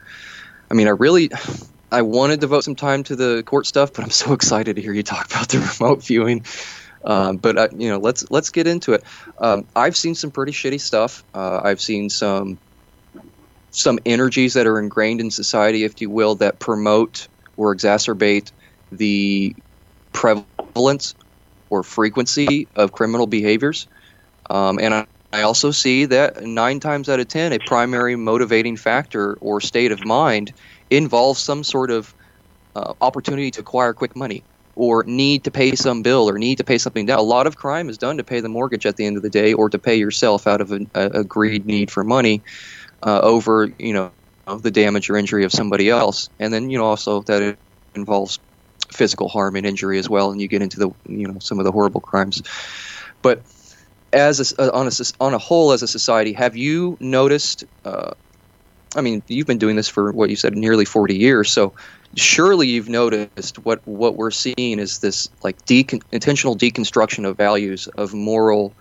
I 0.71 0.75
mean, 0.75 0.87
I 0.87 0.91
really, 0.91 1.31
I 1.91 2.03
wanted 2.03 2.37
to 2.37 2.41
devote 2.41 2.65
some 2.65 2.77
time 2.77 3.03
to 3.05 3.17
the 3.17 3.43
court 3.45 3.67
stuff, 3.67 3.93
but 3.93 4.05
I'm 4.05 4.11
so 4.11 4.33
excited 4.39 4.77
to 4.77 4.83
hear 4.83 4.93
you 4.93 5.03
talk 5.03 5.27
about 5.31 5.49
the 5.49 5.59
remote 5.81 6.05
viewing. 6.05 6.45
Um, 7.05 7.37
but 7.37 7.59
uh, 7.59 7.69
you 7.77 7.89
know, 7.89 7.99
let's 7.99 8.31
let's 8.31 8.51
get 8.51 8.67
into 8.67 8.93
it. 8.93 9.05
Um, 9.39 9.67
I've 9.75 9.97
seen 9.97 10.15
some 10.15 10.31
pretty 10.31 10.53
shitty 10.53 10.81
stuff. 10.81 11.25
Uh, 11.35 11.61
I've 11.63 11.81
seen 11.81 12.11
some 12.11 12.59
some 13.71 13.99
energies 14.05 14.55
that 14.55 14.67
are 14.67 14.79
ingrained 14.79 15.21
in 15.21 15.31
society, 15.31 15.85
if 15.85 16.01
you 16.01 16.11
will, 16.11 16.37
that 16.37 16.59
promote 16.59 17.29
or 17.57 17.75
exacerbate 17.75 18.53
the 18.91 19.55
prevalence 20.13 21.15
or 21.71 21.83
frequency 21.83 22.69
of 22.77 22.93
criminal 22.93 23.27
behaviors. 23.27 23.89
Um, 24.51 24.79
and 24.79 24.93
I, 24.93 25.07
I 25.33 25.43
also 25.43 25.71
see 25.71 26.05
that 26.05 26.43
nine 26.43 26.81
times 26.81 27.09
out 27.09 27.19
of 27.19 27.29
ten, 27.29 27.53
a 27.53 27.59
primary 27.59 28.15
motivating 28.15 28.77
factor 28.77 29.35
or 29.35 29.61
state 29.61 29.91
of 29.91 30.05
mind 30.05 30.53
involves 30.91 31.41
some 31.41 31.65
sort 31.65 31.91
of 31.91 32.15
uh, 32.77 32.93
opportunity 33.01 33.51
to 33.53 33.61
acquire 33.61 33.95
quick 33.95 34.15
money 34.15 34.45
or 34.75 35.05
need 35.05 35.45
to 35.45 35.51
pay 35.51 35.75
some 35.75 36.03
bill 36.03 36.29
or 36.29 36.39
need 36.39 36.57
to 36.57 36.65
pay 36.65 36.79
something 36.79 37.07
down. 37.07 37.19
A 37.19 37.23
lot 37.23 37.47
of 37.47 37.57
crime 37.57 37.89
is 37.89 37.99
done 37.99 38.17
to 38.17 38.25
pay 38.25 38.41
the 38.41 38.49
mortgage 38.49 38.87
at 38.87 38.97
the 38.97 39.05
end 39.05 39.17
of 39.17 39.23
the 39.23 39.31
day 39.31 39.53
or 39.53 39.69
to 39.69 39.79
pay 39.79 39.97
yourself 39.97 40.47
out 40.47 40.61
of 40.61 40.73
a, 40.73 40.81
a 40.95 41.25
greed 41.25 41.67
need 41.67 41.91
for 41.91 42.05
money 42.05 42.43
uh, 43.03 43.21
over, 43.21 43.71
you 43.79 43.93
know, 43.93 44.13
the 44.61 44.71
damage 44.71 45.11
or 45.11 45.17
injury 45.17 45.45
of 45.45 45.53
somebody 45.53 45.91
else. 45.91 46.31
And 46.39 46.53
then, 46.53 46.71
you 46.71 46.79
know, 46.79 46.85
also 46.85 47.23
that 47.23 47.43
it 47.43 47.59
involves 47.95 48.39
physical 48.91 49.29
harm 49.29 49.57
and 49.57 49.67
injury 49.67 49.99
as 49.99 50.09
well, 50.09 50.31
and 50.31 50.41
you 50.41 50.49
get 50.49 50.63
into 50.63 50.79
the, 50.79 50.91
you 51.07 51.29
know, 51.29 51.39
some 51.39 51.59
of 51.59 51.65
the 51.65 51.73
horrible 51.73 52.01
crimes. 52.01 52.43
But 53.23 53.43
as 54.13 54.53
a, 54.53 54.63
uh, 54.63 54.71
on 54.77 54.87
a 54.87 54.91
on 55.21 55.33
a 55.33 55.39
whole, 55.39 55.73
as 55.73 55.83
a 55.83 55.89
society, 55.89 56.33
have 56.33 56.57
you 56.57 56.97
noticed? 57.01 57.65
Uh, 57.85 58.11
I 58.95 59.01
mean, 59.01 59.23
you've 59.29 59.47
been 59.47 59.59
doing 59.59 59.77
this 59.77 59.89
for 59.89 60.13
what 60.13 60.29
you 60.29 60.37
said, 60.37 60.57
nearly 60.57 60.85
forty 60.85 61.17
years. 61.17 61.51
So 61.51 61.73
surely 62.17 62.69
you've 62.69 62.89
noticed 62.89 63.59
what 63.65 63.81
what 63.87 64.17
we're 64.17 64.31
seeing 64.31 64.79
is 64.79 64.99
this 64.99 65.29
like 65.43 65.57
decon- 65.65 66.03
intentional 66.13 66.57
deconstruction 66.57 67.27
of 67.27 67.37
values 67.37 67.89
of 67.97 68.13
moral 68.15 68.75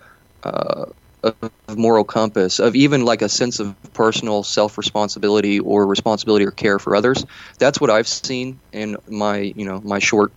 uh, 0.43 0.85
of 1.23 1.77
moral 1.77 2.03
compass 2.03 2.59
of 2.59 2.75
even 2.75 3.05
like 3.05 3.21
a 3.21 3.29
sense 3.29 3.59
of 3.59 3.75
personal 3.93 4.43
self 4.43 4.77
responsibility 4.77 5.59
or 5.59 5.85
responsibility 5.85 6.45
or 6.45 6.51
care 6.51 6.79
for 6.79 6.95
others. 6.95 7.25
That's 7.59 7.79
what 7.79 7.89
i've 7.89 8.07
seen 8.07 8.59
in 8.73 8.97
my 9.07 9.37
you 9.55 9.65
know 9.65 9.81
my 9.83 9.99
short 9.99 10.33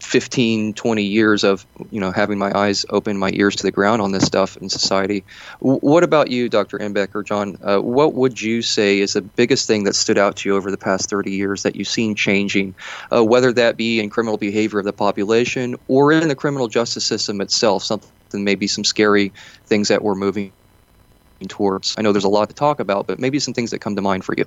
15 0.00 0.74
20 0.74 1.02
years 1.02 1.44
of 1.44 1.66
you 1.90 2.00
know 2.00 2.10
having 2.10 2.38
my 2.38 2.50
eyes 2.58 2.86
open 2.90 3.18
my 3.18 3.30
ears 3.34 3.54
to 3.56 3.62
the 3.62 3.70
ground 3.70 4.00
on 4.00 4.12
this 4.12 4.24
stuff 4.24 4.56
in 4.56 4.68
society. 4.68 5.24
W- 5.60 5.80
what 5.80 6.02
about 6.02 6.30
you 6.30 6.48
dr 6.48 6.76
Engbeck 6.78 7.14
or 7.14 7.22
john? 7.22 7.56
Uh, 7.62 7.78
what 7.78 8.14
would 8.14 8.40
you 8.40 8.62
say 8.62 8.98
is 8.98 9.12
the 9.12 9.22
biggest 9.22 9.66
thing 9.66 9.84
that 9.84 9.94
stood 9.94 10.18
out 10.18 10.36
to 10.36 10.48
you 10.48 10.56
over 10.56 10.70
the 10.70 10.78
past 10.78 11.10
30 11.10 11.30
years 11.30 11.62
that 11.62 11.76
you've 11.76 11.88
seen 11.88 12.14
changing? 12.14 12.74
Uh, 13.14 13.24
whether 13.24 13.52
that 13.52 13.76
be 13.76 14.00
in 14.00 14.10
criminal 14.10 14.38
behavior 14.38 14.78
of 14.78 14.84
the 14.86 14.92
population 14.92 15.76
or 15.86 16.12
in 16.12 16.28
the 16.28 16.36
criminal 16.36 16.68
justice 16.68 17.06
system 17.06 17.40
itself 17.40 17.84
something 17.84 18.10
maybe 18.32 18.66
some 18.66 18.84
scary 18.84 19.32
things 19.66 19.88
that 19.88 20.02
we're 20.02 20.14
moving 20.14 20.52
towards. 21.48 21.94
I 21.98 22.02
know 22.02 22.12
there's 22.12 22.24
a 22.24 22.28
lot 22.28 22.48
to 22.48 22.54
talk 22.54 22.80
about 22.80 23.06
but 23.06 23.18
maybe 23.18 23.38
some 23.38 23.54
things 23.54 23.70
that 23.70 23.80
come 23.80 23.96
to 23.96 24.02
mind 24.02 24.24
for 24.24 24.34
you 24.36 24.46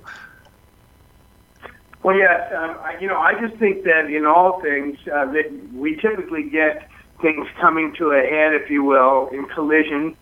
well, 2.04 2.16
yes. 2.16 2.52
Um, 2.54 2.76
you 3.00 3.08
know, 3.08 3.16
I 3.16 3.32
just 3.40 3.58
think 3.58 3.84
that 3.84 4.10
in 4.10 4.26
all 4.26 4.60
things 4.60 4.98
uh, 5.08 5.24
that 5.32 5.50
we 5.72 5.96
typically 5.96 6.50
get 6.50 6.86
things 7.22 7.46
coming 7.58 7.94
to 7.96 8.10
a 8.10 8.20
head, 8.20 8.52
if 8.52 8.68
you 8.68 8.84
will, 8.84 9.28
in 9.32 9.46
collision 9.46 10.14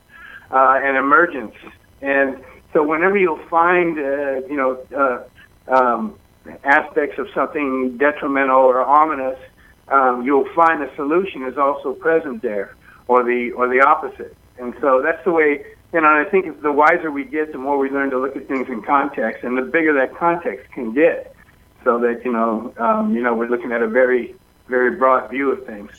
uh, 0.53 0.79
and 0.81 0.97
emergence. 0.97 1.57
And 2.01 2.39
so, 2.73 2.87
whenever 2.87 3.19
you'll 3.19 3.45
find, 3.51 3.99
uh, 3.99 4.47
you 4.47 4.57
know, 4.57 4.79
uh, 4.97 5.75
um, 5.75 6.17
aspects 6.63 7.19
of 7.19 7.27
something 7.35 7.99
detrimental 7.99 8.61
or 8.61 8.81
ominous, 8.81 9.39
um, 9.89 10.23
you'll 10.25 10.49
find 10.55 10.81
the 10.81 10.91
solution 10.95 11.43
is 11.43 11.59
also 11.59 11.95
present 11.95 12.43
there, 12.43 12.77
or 13.09 13.25
the 13.25 13.51
or 13.57 13.67
the 13.67 13.85
opposite. 13.85 14.37
And 14.57 14.73
so 14.81 15.03
that's 15.03 15.23
the 15.25 15.33
way. 15.33 15.65
You 15.93 16.01
know, 16.01 16.17
and 16.17 16.27
I 16.27 16.31
think 16.31 16.63
the 16.63 16.73
wiser 16.73 17.11
we 17.11 17.25
get, 17.25 17.51
the 17.51 17.59
more 17.59 17.77
we 17.77 17.91
learn 17.91 18.11
to 18.11 18.19
look 18.19 18.37
at 18.37 18.47
things 18.47 18.69
in 18.69 18.83
context, 18.83 19.43
and 19.43 19.59
the 19.59 19.63
bigger 19.63 19.93
that 19.95 20.17
context 20.17 20.71
can 20.73 20.95
get 20.95 21.35
so 21.85 21.99
that 22.01 22.23
you 22.25 22.33
know, 22.33 22.73
um, 22.79 23.15
you 23.15 23.23
know, 23.23 23.35
we're 23.35 23.49
looking 23.49 23.73
at 23.73 23.83
a 23.83 23.89
very, 23.89 24.35
very 24.69 24.97
broad 24.97 25.31
view 25.31 25.51
of 25.53 25.67
things. 25.67 25.91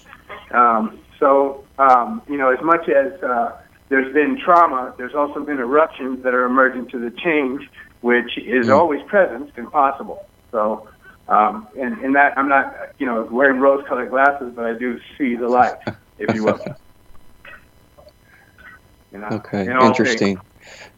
Um, 0.51 0.99
so, 1.19 1.63
um, 1.77 2.21
you 2.27 2.37
know, 2.37 2.51
as 2.51 2.61
much 2.63 2.89
as 2.89 3.13
uh, 3.23 3.57
there's 3.89 4.13
been 4.13 4.39
trauma, 4.43 4.93
there's 4.97 5.15
also 5.15 5.43
been 5.43 5.59
eruptions 5.59 6.23
that 6.23 6.33
are 6.33 6.45
emerging 6.45 6.89
to 6.89 6.99
the 6.99 7.11
change, 7.11 7.69
which 8.01 8.37
is 8.37 8.67
mm. 8.67 8.77
always 8.77 9.01
present 9.03 9.51
and 9.55 9.71
possible. 9.71 10.25
So, 10.51 10.89
um, 11.27 11.67
and, 11.79 11.97
and 11.99 12.15
that 12.15 12.37
I'm 12.37 12.49
not, 12.49 12.75
you 12.99 13.05
know, 13.05 13.27
wearing 13.31 13.59
rose-colored 13.59 14.09
glasses, 14.09 14.51
but 14.55 14.65
I 14.65 14.73
do 14.73 14.99
see 15.17 15.35
the 15.35 15.47
light, 15.47 15.75
if 16.19 16.33
you 16.35 16.43
will. 16.43 16.59
You 19.11 19.19
know, 19.19 19.27
okay, 19.27 19.67
interesting. 19.67 20.37
Things. 20.37 20.89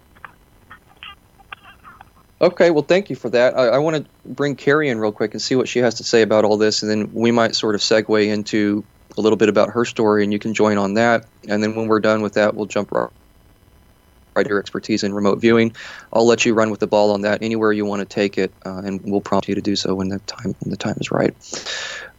Okay, 2.42 2.70
well, 2.70 2.84
thank 2.84 3.10
you 3.10 3.16
for 3.16 3.30
that. 3.30 3.58
I, 3.58 3.68
I 3.68 3.78
want 3.78 3.96
to 3.96 4.10
bring 4.26 4.56
Kerrie 4.56 4.90
in 4.90 5.00
real 5.00 5.14
quick 5.14 5.34
and 5.34 5.42
see 5.42 5.56
what 5.56 5.70
she 5.70 5.80
has 5.80 5.96
to 5.96 6.04
say 6.04 6.22
about 6.22 6.44
all 6.44 6.58
this, 6.58 6.82
and 6.82 6.92
then 6.92 7.14
we 7.14 7.32
might 7.32 7.56
sort 7.56 7.76
of 7.76 7.82
segue 7.82 8.28
into 8.28 8.84
a 9.18 9.22
little 9.22 9.38
bit 9.38 9.48
about 9.48 9.70
her 9.70 9.86
story, 9.86 10.24
and 10.24 10.34
you 10.34 10.40
can 10.40 10.54
join 10.54 10.78
on 10.78 10.96
that. 10.96 11.26
And 11.48 11.64
then 11.64 11.76
when 11.76 11.88
we're 11.88 12.02
done 12.02 12.22
with 12.22 12.34
that, 12.34 12.54
we'll 12.54 12.66
jump 12.66 12.92
right, 12.92 13.10
right 14.36 14.46
your 14.46 14.60
expertise 14.60 15.04
in 15.04 15.14
remote 15.14 15.40
viewing. 15.40 15.74
I'll 16.12 16.28
let 16.28 16.44
you 16.44 16.54
run 16.54 16.72
with 16.72 16.82
the 16.82 16.88
ball 16.88 17.12
on 17.12 17.22
that 17.22 17.42
anywhere 17.42 17.72
you 17.72 17.86
want 17.86 18.02
to 18.02 18.06
take 18.06 18.38
it, 18.38 18.52
uh, 18.66 18.82
and 18.84 19.00
we'll 19.06 19.22
prompt 19.22 19.48
you 19.48 19.56
to 19.56 19.62
do 19.62 19.78
so 19.78 19.96
when 19.96 20.10
the 20.10 20.20
time 20.20 20.54
when 20.60 20.72
the 20.72 20.78
time 20.78 20.98
is 21.00 21.12
right. 21.12 21.34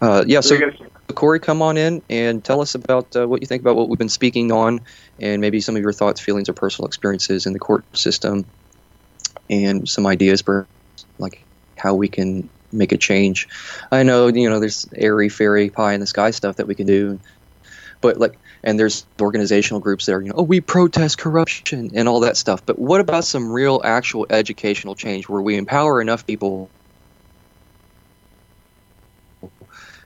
Uh, 0.00 0.24
yeah, 0.26 0.40
so 0.40 0.58
Corey, 1.14 1.40
come 1.40 1.60
on 1.60 1.76
in 1.76 2.02
and 2.08 2.42
tell 2.42 2.62
us 2.62 2.74
about 2.74 3.14
uh, 3.14 3.28
what 3.28 3.42
you 3.42 3.46
think 3.46 3.60
about 3.60 3.76
what 3.76 3.90
we've 3.90 3.98
been 3.98 4.08
speaking 4.08 4.50
on, 4.50 4.80
and 5.18 5.42
maybe 5.42 5.60
some 5.60 5.76
of 5.76 5.82
your 5.82 5.92
thoughts, 5.92 6.22
feelings, 6.22 6.48
or 6.48 6.54
personal 6.54 6.86
experiences 6.86 7.44
in 7.44 7.52
the 7.52 7.58
court 7.58 7.84
system 7.94 8.46
and 9.50 9.88
some 9.88 10.06
ideas 10.06 10.42
for 10.42 10.66
like 11.18 11.42
how 11.76 11.94
we 11.94 12.08
can 12.08 12.48
make 12.72 12.92
a 12.92 12.96
change. 12.96 13.48
I 13.90 14.02
know 14.02 14.28
you 14.28 14.48
know 14.48 14.60
there's 14.60 14.88
airy 14.96 15.28
fairy 15.28 15.70
pie 15.70 15.94
in 15.94 16.00
the 16.00 16.06
sky 16.06 16.30
stuff 16.30 16.56
that 16.56 16.66
we 16.66 16.74
can 16.74 16.86
do, 16.86 17.18
but 18.00 18.18
like 18.18 18.38
and 18.64 18.78
there's 18.78 19.06
organizational 19.20 19.80
groups 19.80 20.06
that 20.06 20.12
are 20.12 20.22
you 20.22 20.28
know 20.28 20.36
oh 20.38 20.42
we 20.42 20.60
protest 20.60 21.18
corruption 21.18 21.90
and 21.94 22.08
all 22.08 22.20
that 22.20 22.36
stuff. 22.36 22.64
But 22.66 22.78
what 22.78 23.00
about 23.00 23.24
some 23.24 23.50
real 23.50 23.80
actual 23.84 24.26
educational 24.30 24.94
change 24.94 25.28
where 25.28 25.42
we 25.42 25.56
empower 25.56 26.00
enough 26.00 26.26
people 26.26 26.70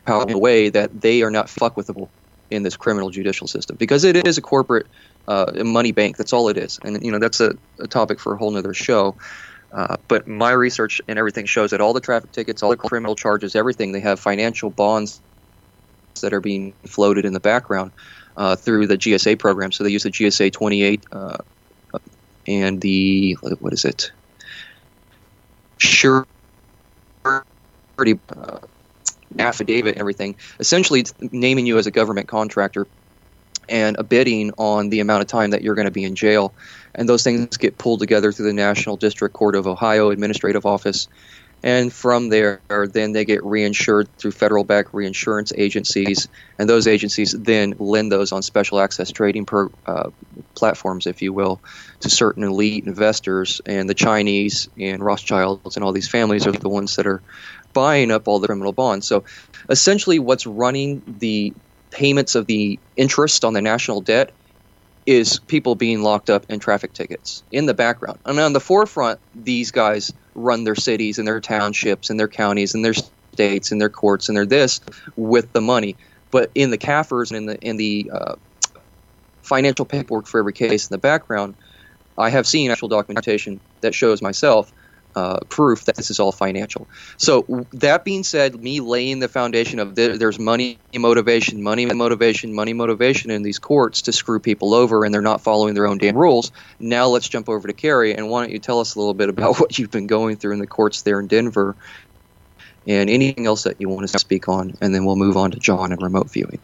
Power 0.07 0.23
in 0.23 0.33
a 0.33 0.39
way 0.39 0.71
that 0.71 1.01
they 1.01 1.23
are 1.23 1.31
not 1.31 1.49
fuck 1.49 1.77
withable 1.77 2.09
in 2.51 2.63
this 2.63 2.77
criminal 2.77 3.11
judicial 3.11 3.47
system 3.47 3.77
because 3.77 4.05
it 4.05 4.27
is 4.27 4.39
a 4.39 4.43
corporate 4.43 4.87
uh, 5.29 5.53
money 5.65 5.93
bank. 5.93 6.17
That's 6.17 6.33
all 6.33 6.49
it 6.49 6.57
is, 6.57 6.79
and 6.85 7.03
you 7.03 7.13
know 7.13 7.19
that's 7.19 7.41
a, 7.41 7.55
a 7.79 7.87
topic 7.87 8.21
for 8.21 8.35
a 8.35 8.39
whole 8.39 8.51
nother 8.51 8.75
show. 8.75 9.17
Uh, 9.73 9.97
but 10.09 10.27
my 10.27 10.51
research 10.51 11.01
and 11.07 11.19
everything 11.19 11.47
shows 11.47 11.71
that 11.71 11.81
all 11.81 11.93
the 11.93 12.01
traffic 12.01 12.33
tickets, 12.33 12.63
all 12.63 12.71
the 12.71 12.77
criminal 12.77 13.15
charges, 13.15 13.55
everything, 13.55 13.93
they 13.93 14.01
have 14.01 14.19
financial 14.19 14.69
bonds 14.69 15.23
that 16.23 16.33
are 16.33 16.41
being 16.41 16.75
floated 16.89 17.25
in 17.25 17.33
the 17.33 17.41
background 17.41 17.93
uh, 18.37 18.57
through 18.57 18.87
the 18.89 18.99
GSA 18.99 19.39
program. 19.39 19.71
So 19.71 19.85
they 19.85 19.91
use 19.91 20.03
the 20.03 20.11
GSA 20.11 20.53
28 20.53 21.05
uh, 21.13 21.37
and 22.49 22.81
the 22.81 23.37
what 23.61 23.73
is 23.73 23.85
it? 23.85 24.11
Sure, 25.79 26.27
Surety. 27.25 28.19
Affidavit 29.39 29.97
everything. 29.97 30.37
Essentially, 30.59 31.05
naming 31.21 31.67
you 31.67 31.79
as 31.79 31.87
a 31.87 31.91
government 31.91 32.29
contractor 32.29 32.87
and 33.69 33.97
a 33.99 34.03
bidding 34.03 34.51
on 34.59 34.89
the 34.91 35.01
amount 35.01 35.23
of 35.23 35.29
time 35.29 35.51
that 35.51 35.63
you're 35.63 35.77
going 35.77 35.87
to 35.87 35.93
be 35.93 36.05
in 36.05 36.17
jail. 36.17 36.55
And 36.95 37.09
those 37.09 37.23
things 37.23 37.57
get 37.57 37.79
pulled 37.79 38.01
together 38.01 38.33
through 38.33 38.47
the 38.47 38.53
National 38.53 38.97
District 38.97 39.35
Court 39.35 39.55
of 39.55 39.67
Ohio 39.67 40.11
Administrative 40.11 40.67
Office. 40.67 41.09
And 41.63 41.93
from 41.93 42.31
there, 42.31 42.63
then 42.71 43.13
they 43.13 43.25
get 43.27 43.43
reinsured 43.43 44.07
through 44.19 44.31
federal 44.31 44.65
backed 44.65 44.95
reinsurance 44.95 45.53
agencies. 45.57 46.27
And 46.59 46.69
those 46.69 46.87
agencies 46.87 47.37
then 47.39 47.75
lend 47.79 48.11
those 48.11 48.33
on 48.33 48.43
special 48.43 48.81
access 48.81 49.13
trading 49.13 49.45
per, 49.45 49.71
uh, 49.85 50.11
platforms, 50.57 51.07
if 51.07 51.21
you 51.21 51.35
will, 51.35 51.63
to 52.01 52.09
certain 52.09 52.45
elite 52.45 52.85
investors. 52.87 53.61
And 53.67 53.91
the 53.91 53.95
Chinese 53.95 54.69
and 54.79 55.05
Rothschilds 55.05 55.77
and 55.77 55.85
all 55.85 55.93
these 55.93 56.09
families 56.09 56.47
are 56.47 56.53
the 56.53 56.69
ones 56.71 56.97
that 56.97 57.07
are 57.07 57.23
buying 57.73 58.11
up 58.11 58.29
all 58.29 58.39
the 58.39 58.47
criminal 58.47 58.73
bonds. 58.73 59.07
So 59.07 59.25
essentially, 59.69 60.19
what's 60.19 60.47
running 60.47 61.03
the 61.19 61.53
payments 61.91 62.35
of 62.35 62.47
the 62.47 62.79
interest 62.97 63.45
on 63.45 63.53
the 63.53 63.63
national 63.63 64.01
debt 64.01 64.33
is 65.07 65.41
people 65.41 65.75
being 65.75 66.03
locked 66.03 66.31
up 66.31 66.45
in 66.49 66.61
traffic 66.61 66.93
tickets 66.93 67.43
in 67.51 67.67
the 67.67 67.75
background. 67.75 68.19
And 68.27 68.39
on 68.39 68.53
the 68.53 68.61
forefront, 68.61 69.19
these 69.35 69.71
guys 69.71 70.13
run 70.35 70.65
their 70.65 70.75
cities 70.75 71.19
and 71.19 71.27
their 71.27 71.41
townships 71.41 72.11
and 72.11 72.21
their 72.21 72.29
counties 72.29 72.75
and 72.75 72.85
their 72.85 72.95
states 72.95 73.73
and 73.73 73.81
their 73.81 73.89
courts 73.89 74.29
and 74.29 74.37
their 74.37 74.47
this 74.47 74.81
with 75.17 75.53
the 75.53 75.61
money. 75.61 75.97
But 76.31 76.51
in 76.55 76.71
the 76.71 76.79
CAFRs 76.79 77.31
and 77.31 77.39
in 77.39 77.47
the 77.47 77.59
in 77.61 77.77
the 77.77 78.11
uh, 78.13 78.35
financial 79.43 79.85
paperwork 79.85 80.27
for 80.27 80.39
every 80.39 80.53
case 80.53 80.89
in 80.89 80.95
the 80.95 80.99
background, 80.99 81.57
I 82.17 82.31
have 82.31 82.47
seen 82.47 82.71
actual 82.71 82.89
documentation 82.89 83.61
that 83.81 83.95
shows 83.95 84.23
myself 84.23 84.73
uh, 85.15 85.41
proof 85.49 85.85
that 85.87 85.97
this 85.97 86.11
is 86.11 86.21
all 86.21 86.33
financial. 86.33 86.89
So 87.17 87.67
that 87.73 88.05
being 88.05 88.23
said, 88.23 88.55
me 88.55 88.81
laying 88.81 89.19
the 89.19 89.29
foundation 89.29 89.79
of 89.79 89.95
the, 89.95 90.17
there's 90.19 90.39
money 90.39 90.81
motivation, 90.95 91.63
money 91.63 91.87
motivation, 91.87 92.55
money 92.55 92.73
motivation 92.73 93.31
in 93.31 93.43
these 93.43 93.59
courts 93.59 94.03
to 94.03 94.13
screw 94.13 94.41
people 94.41 94.75
over, 94.75 95.05
and 95.05 95.13
they're 95.13 95.23
not 95.23 95.43
following 95.43 95.75
their 95.75 95.87
own 95.87 95.99
damn 95.99 96.17
rules. 96.17 96.53
Now 96.79 97.09
let's 97.09 97.29
jump 97.29 97.49
over 97.49 97.67
to 97.67 97.75
Kerrie, 97.75 98.15
and 98.15 98.29
why 98.29 98.43
don't 98.43 98.53
you 98.53 98.59
tell 98.59 98.81
us 98.81 98.95
a 98.95 98.99
little 98.99 99.15
bit 99.15 99.29
about 99.29 99.57
what 99.61 99.79
you've 99.79 99.91
been 99.91 100.07
going 100.07 100.37
through 100.37 100.53
in 100.53 100.59
the 100.59 100.67
courts 100.67 101.03
there 101.03 101.21
in 101.21 101.27
Denver, 101.27 101.77
and 102.87 103.11
anything 103.11 103.47
else 103.47 103.65
that 103.65 103.81
you 103.81 103.89
want 103.89 104.09
to 104.09 104.19
speak 104.19 104.49
on, 104.49 104.73
and 104.81 104.95
then 104.95 105.05
we'll 105.05 105.17
move 105.17 105.37
on 105.37 105.51
to 105.51 105.59
John 105.59 105.93
and 105.93 106.01
remote 106.01 106.31
viewing. 106.31 106.61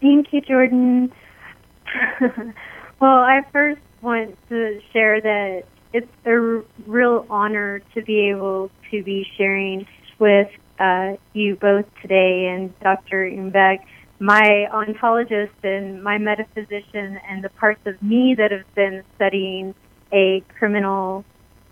Thank 0.00 0.32
you, 0.32 0.40
Jordan. 0.40 1.12
well, 3.00 3.18
I 3.18 3.42
first 3.52 3.80
want 4.00 4.38
to 4.48 4.80
share 4.92 5.20
that 5.20 5.64
it's 5.92 6.10
a 6.24 6.30
r- 6.30 6.64
real 6.86 7.26
honor 7.30 7.82
to 7.94 8.02
be 8.02 8.30
able 8.30 8.70
to 8.90 9.02
be 9.02 9.26
sharing 9.36 9.86
with 10.18 10.48
uh, 10.78 11.12
you 11.32 11.56
both 11.56 11.84
today 12.02 12.46
and 12.54 12.78
Dr. 12.80 13.28
Engbeck, 13.28 13.78
my 14.18 14.66
ontologist 14.72 15.50
and 15.62 16.02
my 16.02 16.18
metaphysician, 16.18 17.18
and 17.28 17.42
the 17.42 17.50
parts 17.50 17.80
of 17.86 18.00
me 18.02 18.34
that 18.36 18.50
have 18.50 18.74
been 18.74 19.02
studying 19.16 19.74
a 20.12 20.42
criminal 20.58 21.24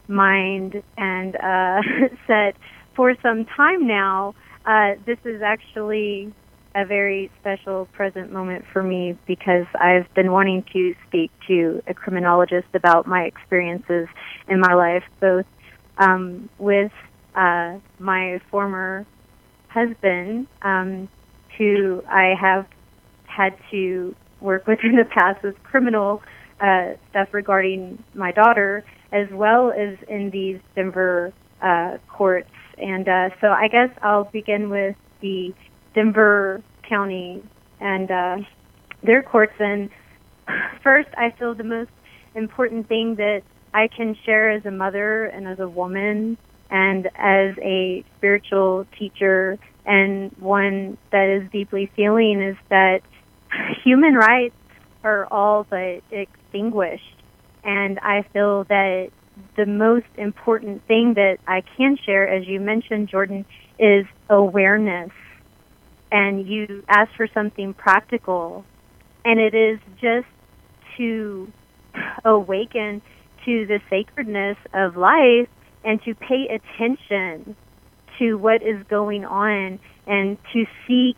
mind 0.08 0.82
and 0.96 1.36
uh, 1.36 1.80
set 2.26 2.54
for 2.96 3.14
some 3.22 3.44
time 3.44 3.86
now. 3.86 4.34
Uh, 4.64 4.94
this 5.06 5.18
is 5.24 5.42
actually 5.42 6.32
a 6.74 6.84
very 6.84 7.30
special 7.40 7.86
present 7.92 8.32
moment 8.32 8.64
for 8.72 8.82
me 8.82 9.18
because 9.26 9.66
I've 9.74 10.12
been 10.14 10.32
wanting 10.32 10.64
to 10.72 10.94
speak 11.06 11.30
to 11.48 11.82
a 11.86 11.94
criminologist 11.94 12.68
about 12.74 13.06
my 13.06 13.22
experiences 13.22 14.08
in 14.48 14.60
my 14.60 14.74
life, 14.74 15.02
both 15.20 15.46
um, 15.98 16.48
with 16.58 16.92
uh, 17.34 17.78
my 17.98 18.40
former 18.50 19.06
husband, 19.68 20.46
um, 20.62 21.08
who 21.56 22.02
I 22.08 22.34
have 22.40 22.66
had 23.26 23.56
to 23.70 24.14
work 24.40 24.66
with 24.66 24.78
in 24.84 24.96
the 24.96 25.04
past 25.04 25.42
with 25.42 25.60
criminal 25.62 26.22
uh, 26.60 26.92
stuff 27.10 27.28
regarding 27.32 28.02
my 28.14 28.32
daughter, 28.32 28.84
as 29.12 29.28
well 29.32 29.72
as 29.72 29.96
in 30.08 30.30
these 30.30 30.60
Denver 30.74 31.32
uh, 31.62 31.98
courts. 32.08 32.50
And 32.76 33.08
uh, 33.08 33.30
so 33.40 33.48
I 33.48 33.68
guess 33.68 33.90
I'll 34.02 34.24
begin 34.24 34.70
with 34.70 34.96
the 35.20 35.54
Denver 35.98 36.62
County 36.88 37.42
and 37.80 38.08
uh, 38.08 38.36
their 39.02 39.20
courts. 39.20 39.54
And 39.58 39.90
first, 40.84 41.08
I 41.16 41.34
feel 41.36 41.56
the 41.56 41.64
most 41.64 41.90
important 42.36 42.86
thing 42.86 43.16
that 43.16 43.42
I 43.74 43.88
can 43.88 44.16
share 44.24 44.48
as 44.52 44.64
a 44.64 44.70
mother 44.70 45.24
and 45.24 45.48
as 45.48 45.58
a 45.58 45.68
woman 45.68 46.38
and 46.70 47.06
as 47.16 47.56
a 47.60 48.04
spiritual 48.16 48.86
teacher 48.96 49.58
and 49.84 50.30
one 50.38 50.98
that 51.10 51.40
is 51.42 51.50
deeply 51.50 51.90
feeling 51.96 52.42
is 52.42 52.56
that 52.70 53.00
human 53.84 54.14
rights 54.14 54.54
are 55.02 55.26
all 55.32 55.66
but 55.68 56.02
extinguished. 56.12 57.02
And 57.64 57.98
I 57.98 58.24
feel 58.32 58.62
that 58.68 59.08
the 59.56 59.66
most 59.66 60.06
important 60.16 60.86
thing 60.86 61.14
that 61.14 61.38
I 61.48 61.64
can 61.76 61.98
share, 62.06 62.28
as 62.28 62.46
you 62.46 62.60
mentioned, 62.60 63.08
Jordan, 63.08 63.44
is 63.80 64.06
awareness 64.30 65.10
and 66.10 66.46
you 66.46 66.84
ask 66.88 67.10
for 67.16 67.28
something 67.32 67.74
practical, 67.74 68.64
and 69.24 69.38
it 69.40 69.54
is 69.54 69.78
just 70.00 70.26
to 70.96 71.52
awaken 72.24 73.02
to 73.44 73.66
the 73.66 73.80
sacredness 73.88 74.56
of 74.74 74.96
life 74.96 75.48
and 75.84 76.02
to 76.04 76.14
pay 76.14 76.48
attention 76.48 77.56
to 78.18 78.34
what 78.34 78.62
is 78.62 78.82
going 78.88 79.24
on 79.24 79.78
and 80.06 80.36
to 80.52 80.64
seek 80.86 81.16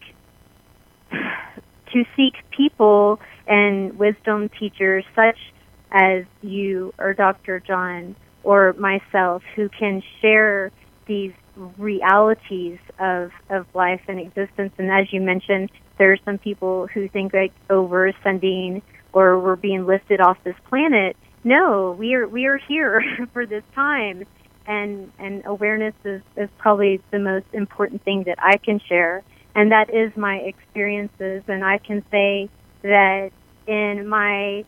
to 1.93 2.05
seek 2.17 2.35
people 2.57 3.19
and 3.47 3.99
wisdom 3.99 4.49
teachers 4.61 5.05
such 5.15 5.39
as 5.91 6.25
you 6.41 6.95
or 6.99 7.15
Dr. 7.15 7.61
John 7.61 8.15
or 8.45 8.75
myself 8.75 9.43
who 9.57 9.69
can 9.69 10.03
share 10.21 10.71
these 11.07 11.33
realities 11.79 12.79
of 12.99 13.31
of 13.49 13.67
life 13.75 14.01
and 14.09 14.19
existence. 14.19 14.73
And 14.79 14.91
as 14.91 15.13
you 15.13 15.21
mentioned, 15.21 15.71
there 15.99 16.13
are 16.13 16.19
some 16.25 16.39
people 16.39 16.87
who 16.87 17.09
think 17.09 17.33
like, 17.35 17.53
oh, 17.69 17.83
we're 17.83 18.09
ascending 18.09 18.83
or 19.13 19.39
we're 19.39 19.57
being 19.57 19.87
lifted 19.87 20.21
off 20.21 20.39
this 20.45 20.55
planet. 20.69 21.17
No, 21.45 21.95
we 21.99 22.15
are 22.15 22.27
we 22.27 22.47
are 22.47 22.59
here 22.59 23.03
for 23.33 23.47
this 23.47 23.65
time, 23.75 24.25
and 24.67 25.13
and 25.19 25.43
awareness 25.47 25.95
is 26.05 26.23
is 26.37 26.49
probably 26.59 27.01
the 27.11 27.19
most 27.19 27.47
important 27.53 28.03
thing 28.05 28.25
that 28.25 28.39
I 28.39 28.57
can 28.57 28.81
share, 28.89 29.23
and 29.55 29.73
that 29.73 29.91
is 29.93 30.17
my 30.17 30.37
experiences. 30.37 31.43
And 31.49 31.65
I 31.65 31.79
can 31.79 32.05
say 32.11 32.49
that 32.83 33.31
in 33.67 34.09
my 34.09 34.65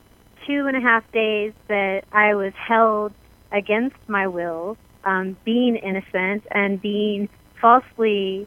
two 0.46 0.66
and 0.66 0.76
a 0.76 0.80
half 0.80 1.10
days 1.12 1.52
that 1.68 2.02
I 2.12 2.34
was 2.34 2.52
held 2.56 3.12
against 3.52 3.96
my 4.08 4.26
will 4.26 4.76
um, 5.04 5.36
being 5.44 5.76
innocent 5.76 6.44
and 6.50 6.80
being 6.80 7.28
falsely 7.60 8.46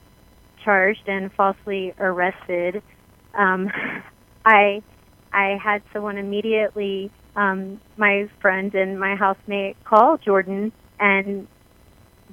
charged 0.64 1.08
and 1.08 1.32
falsely 1.34 1.94
arrested, 2.00 2.82
um, 3.38 3.70
I 4.46 4.82
I 5.34 5.58
had 5.62 5.82
someone 5.92 6.18
immediately, 6.18 7.12
um, 7.36 7.82
my 7.98 8.30
friend 8.42 8.74
and 8.74 8.98
my 9.00 9.16
housemate, 9.16 9.76
call 9.84 10.18
Jordan, 10.18 10.72
and 10.98 11.48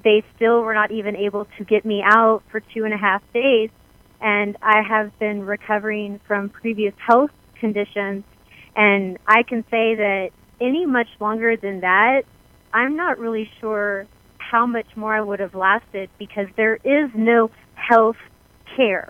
they 0.03 0.23
still 0.35 0.61
were 0.61 0.73
not 0.73 0.91
even 0.91 1.15
able 1.17 1.45
to 1.57 1.65
get 1.65 1.83
me 1.85 2.01
out 2.05 2.43
for 2.49 2.61
two 2.61 2.85
and 2.85 2.93
a 2.93 2.97
half 2.97 3.21
days. 3.33 3.69
And 4.21 4.55
I 4.61 4.81
have 4.87 5.17
been 5.19 5.45
recovering 5.45 6.21
from 6.25 6.49
previous 6.49 6.93
health 7.05 7.31
conditions, 7.59 8.23
and 8.73 9.19
I 9.27 9.43
can 9.43 9.63
say 9.63 9.95
that 9.95 10.29
any 10.61 10.85
much 10.85 11.09
longer 11.19 11.57
than 11.57 11.81
that, 11.81 12.23
I'm 12.73 12.95
not 12.95 13.19
really 13.19 13.49
sure 13.59 14.07
how 14.53 14.67
much 14.67 14.85
more 14.95 15.15
I 15.15 15.19
would 15.19 15.39
have 15.39 15.55
lasted 15.55 16.11
because 16.19 16.45
there 16.55 16.75
is 16.75 17.09
no 17.15 17.49
health 17.73 18.17
care 18.75 19.09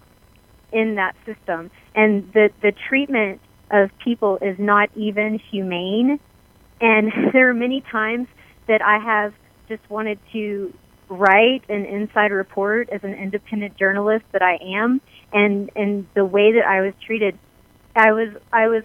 in 0.72 0.96
that 0.96 1.16
system. 1.26 1.70
And 1.94 2.32
the, 2.32 2.50
the 2.62 2.72
treatment 2.88 3.42
of 3.70 3.90
people 4.02 4.38
is 4.42 4.56
not 4.58 4.90
even 4.96 5.42
humane. 5.52 6.18
And 6.80 7.12
there 7.34 7.50
are 7.50 7.54
many 7.54 7.82
times 7.82 8.28
that 8.70 8.82
I 8.82 9.00
have 9.00 9.34
just 9.68 9.82
wanted 9.90 10.18
to 10.32 10.74
write 11.10 11.64
an 11.68 11.84
inside 11.88 12.32
report 12.32 12.90
as 12.90 13.04
an 13.04 13.14
independent 13.14 13.78
journalist 13.78 14.24
that 14.32 14.42
I 14.42 14.58
am 14.64 15.02
and 15.34 15.70
and 15.76 16.08
the 16.16 16.26
way 16.26 16.54
that 16.54 16.66
I 16.66 16.82
was 16.82 16.94
treated 17.06 17.38
I 17.96 18.14
was 18.14 18.30
I 18.52 18.68
was 18.68 18.84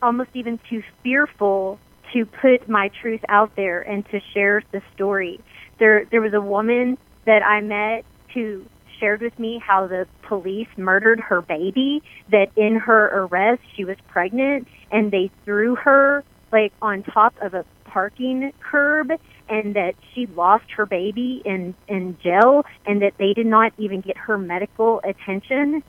almost 0.00 0.30
even 0.34 0.58
too 0.70 0.82
fearful 1.02 1.78
to 2.12 2.26
put 2.26 2.68
my 2.68 2.90
truth 3.00 3.20
out 3.28 3.54
there 3.56 3.80
and 3.80 4.04
to 4.10 4.20
share 4.34 4.62
the 4.72 4.82
story. 4.94 5.40
There 5.78 6.06
there 6.10 6.20
was 6.20 6.34
a 6.34 6.40
woman 6.40 6.98
that 7.26 7.42
I 7.42 7.60
met 7.60 8.04
who 8.34 8.64
shared 8.98 9.20
with 9.20 9.38
me 9.38 9.62
how 9.64 9.86
the 9.86 10.06
police 10.22 10.68
murdered 10.76 11.20
her 11.20 11.42
baby 11.42 12.02
that 12.30 12.46
in 12.56 12.76
her 12.76 13.06
arrest 13.24 13.60
she 13.76 13.84
was 13.84 13.96
pregnant 14.08 14.66
and 14.90 15.10
they 15.10 15.30
threw 15.44 15.76
her 15.76 16.24
like 16.52 16.72
on 16.80 17.02
top 17.02 17.34
of 17.42 17.54
a 17.54 17.64
parking 17.84 18.52
curb 18.60 19.10
and 19.48 19.74
that 19.74 19.94
she 20.14 20.26
lost 20.26 20.64
her 20.76 20.86
baby 20.86 21.42
in 21.44 21.74
in 21.88 22.16
jail 22.22 22.64
and 22.86 23.02
that 23.02 23.12
they 23.18 23.32
did 23.32 23.46
not 23.46 23.72
even 23.78 24.00
get 24.00 24.16
her 24.16 24.38
medical 24.38 25.00
attention. 25.04 25.82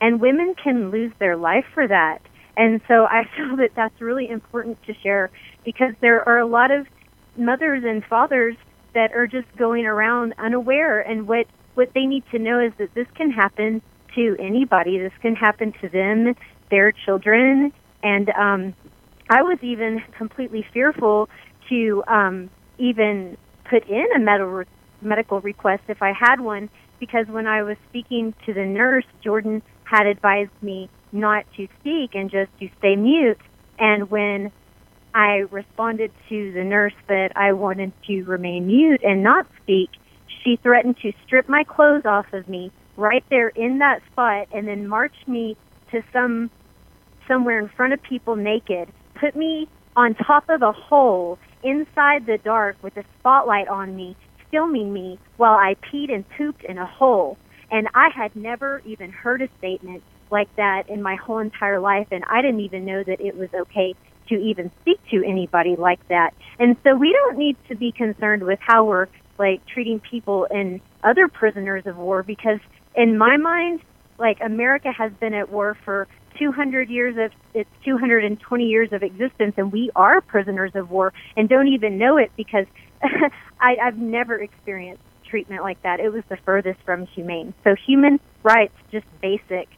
And 0.00 0.20
women 0.20 0.54
can 0.62 0.90
lose 0.90 1.12
their 1.18 1.36
life 1.36 1.66
for 1.74 1.86
that 1.86 2.22
and 2.60 2.80
so 2.88 3.04
i 3.06 3.22
feel 3.36 3.56
that 3.56 3.70
that's 3.74 4.00
really 4.00 4.28
important 4.28 4.78
to 4.84 4.94
share 5.02 5.30
because 5.64 5.94
there 6.00 6.26
are 6.28 6.38
a 6.38 6.46
lot 6.46 6.70
of 6.70 6.86
mothers 7.36 7.82
and 7.84 8.04
fathers 8.04 8.56
that 8.94 9.12
are 9.12 9.26
just 9.26 9.46
going 9.56 9.86
around 9.86 10.34
unaware. 10.38 11.00
And 11.00 11.26
what 11.28 11.46
what 11.74 11.90
they 11.94 12.06
need 12.06 12.24
to 12.32 12.38
know 12.38 12.60
is 12.60 12.72
that 12.78 12.94
this 12.94 13.06
can 13.14 13.30
happen 13.30 13.80
to 14.14 14.36
anybody. 14.38 14.98
This 14.98 15.12
can 15.22 15.36
happen 15.36 15.72
to 15.80 15.88
them 15.88 16.34
their 16.70 16.92
children. 16.92 17.72
And 18.02 18.30
um 18.30 18.74
i 19.28 19.42
was 19.42 19.58
even 19.62 20.02
completely 20.18 20.66
fearful 20.72 21.28
to 21.68 22.02
um 22.08 22.50
even 22.78 23.36
put 23.68 23.88
in 23.88 24.06
a 24.16 24.18
medical 24.18 24.64
medical 25.02 25.40
request 25.40 25.82
if 25.88 26.02
I 26.02 26.12
had 26.12 26.40
one 26.40 26.68
because 26.98 27.26
when 27.28 27.46
I 27.46 27.62
was 27.62 27.78
speaking 27.88 28.34
to 28.44 28.52
the 28.52 28.66
nurse, 28.66 29.06
Jordan 29.24 29.62
had 29.84 30.06
advised 30.06 30.50
me 30.60 30.90
not 31.12 31.44
to 31.56 31.68
speak 31.80 32.14
and 32.14 32.30
just 32.30 32.50
to 32.60 32.68
stay 32.78 32.96
mute. 32.96 33.40
And 33.78 34.10
when 34.10 34.52
I 35.14 35.44
responded 35.50 36.12
to 36.28 36.52
the 36.52 36.64
nurse 36.64 36.94
that 37.08 37.32
I 37.36 37.52
wanted 37.52 37.92
to 38.06 38.22
remain 38.24 38.66
mute 38.66 39.00
and 39.02 39.22
not 39.22 39.46
speak, 39.62 39.90
she 40.42 40.58
threatened 40.62 40.96
to 41.02 41.12
strip 41.26 41.48
my 41.48 41.64
clothes 41.64 42.04
off 42.04 42.32
of 42.32 42.48
me 42.48 42.70
right 42.96 43.24
there 43.30 43.48
in 43.48 43.78
that 43.78 44.02
spot 44.12 44.48
and 44.52 44.68
then 44.68 44.86
march 44.86 45.14
me 45.26 45.56
to 45.90 46.02
some 46.12 46.50
somewhere 47.26 47.58
in 47.58 47.68
front 47.68 47.92
of 47.92 48.02
people 48.02 48.36
naked, 48.36 48.88
put 49.14 49.36
me 49.36 49.68
on 49.96 50.14
top 50.14 50.44
of 50.48 50.62
a 50.62 50.72
hole 50.72 51.38
inside 51.62 52.26
the 52.26 52.38
dark 52.44 52.76
with 52.82 52.96
a 52.96 53.04
spotlight 53.18 53.68
on 53.68 53.94
me, 53.94 54.16
filming 54.50 54.92
me 54.92 55.18
while 55.36 55.54
I 55.54 55.76
peed 55.76 56.12
and 56.12 56.24
pooped 56.30 56.64
in 56.64 56.78
a 56.78 56.86
hole. 56.86 57.36
And 57.70 57.88
I 57.94 58.08
had 58.14 58.34
never 58.34 58.82
even 58.84 59.12
heard 59.12 59.42
a 59.42 59.48
statement 59.58 60.02
like 60.30 60.54
that 60.56 60.88
in 60.88 61.02
my 61.02 61.16
whole 61.16 61.38
entire 61.38 61.80
life, 61.80 62.08
and 62.10 62.24
I 62.28 62.42
didn't 62.42 62.60
even 62.60 62.84
know 62.84 63.02
that 63.02 63.20
it 63.20 63.36
was 63.36 63.48
okay 63.52 63.94
to 64.28 64.36
even 64.36 64.70
speak 64.80 65.00
to 65.10 65.24
anybody 65.24 65.76
like 65.76 66.06
that. 66.08 66.30
And 66.58 66.76
so 66.84 66.94
we 66.94 67.12
don't 67.12 67.36
need 67.36 67.56
to 67.68 67.74
be 67.74 67.92
concerned 67.92 68.44
with 68.44 68.58
how 68.60 68.84
we're 68.84 69.08
like 69.38 69.64
treating 69.66 70.00
people 70.00 70.46
and 70.50 70.80
other 71.02 71.28
prisoners 71.28 71.84
of 71.86 71.96
war 71.96 72.22
because 72.22 72.60
in 72.94 73.18
my 73.18 73.36
mind, 73.36 73.80
like 74.18 74.38
America 74.44 74.92
has 74.96 75.12
been 75.18 75.34
at 75.34 75.50
war 75.50 75.76
for 75.84 76.06
200 76.38 76.88
years 76.88 77.16
of 77.18 77.32
its 77.54 77.68
220 77.84 78.64
years 78.64 78.92
of 78.92 79.02
existence, 79.02 79.54
and 79.56 79.72
we 79.72 79.90
are 79.96 80.20
prisoners 80.20 80.72
of 80.74 80.90
war 80.90 81.12
and 81.36 81.48
don't 81.48 81.68
even 81.68 81.98
know 81.98 82.16
it 82.16 82.30
because 82.36 82.66
I, 83.60 83.76
I've 83.82 83.98
never 83.98 84.36
experienced 84.36 85.02
treatment 85.28 85.62
like 85.62 85.82
that. 85.82 86.00
It 86.00 86.12
was 86.12 86.24
the 86.28 86.36
furthest 86.44 86.80
from 86.84 87.06
humane. 87.06 87.54
So 87.64 87.74
human 87.86 88.20
rights, 88.42 88.74
just 88.90 89.06
basic, 89.20 89.68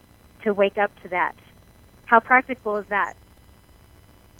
to 0.45 0.55
wake 0.55 0.79
up 0.79 0.93
to 1.03 1.09
that. 1.11 1.35
How 2.07 2.21
practical 2.21 2.79
is 2.79 2.87
that? 2.91 3.15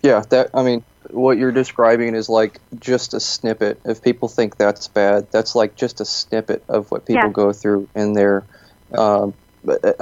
Yeah, 0.05 0.25
that 0.31 0.51
I 0.55 0.65
mean, 0.65 0.85
what 1.11 1.39
you're 1.39 1.53
describing 1.53 2.17
is 2.17 2.31
like 2.31 2.61
just 2.79 3.15
a 3.15 3.21
snippet. 3.21 3.83
If 3.87 4.03
people 4.03 4.29
think 4.31 4.59
that's 4.59 4.89
bad, 4.89 5.29
that's 5.33 5.57
like 5.57 5.77
just 5.77 6.01
a 6.03 6.07
snippet 6.07 6.65
of 6.71 6.89
what 6.91 7.07
people 7.07 7.31
Yeah. 7.31 7.31
go 7.31 7.53
through 7.53 7.91
in 7.97 8.15
their. 8.15 8.49
Um, 8.97 9.35
uh, 9.69 9.95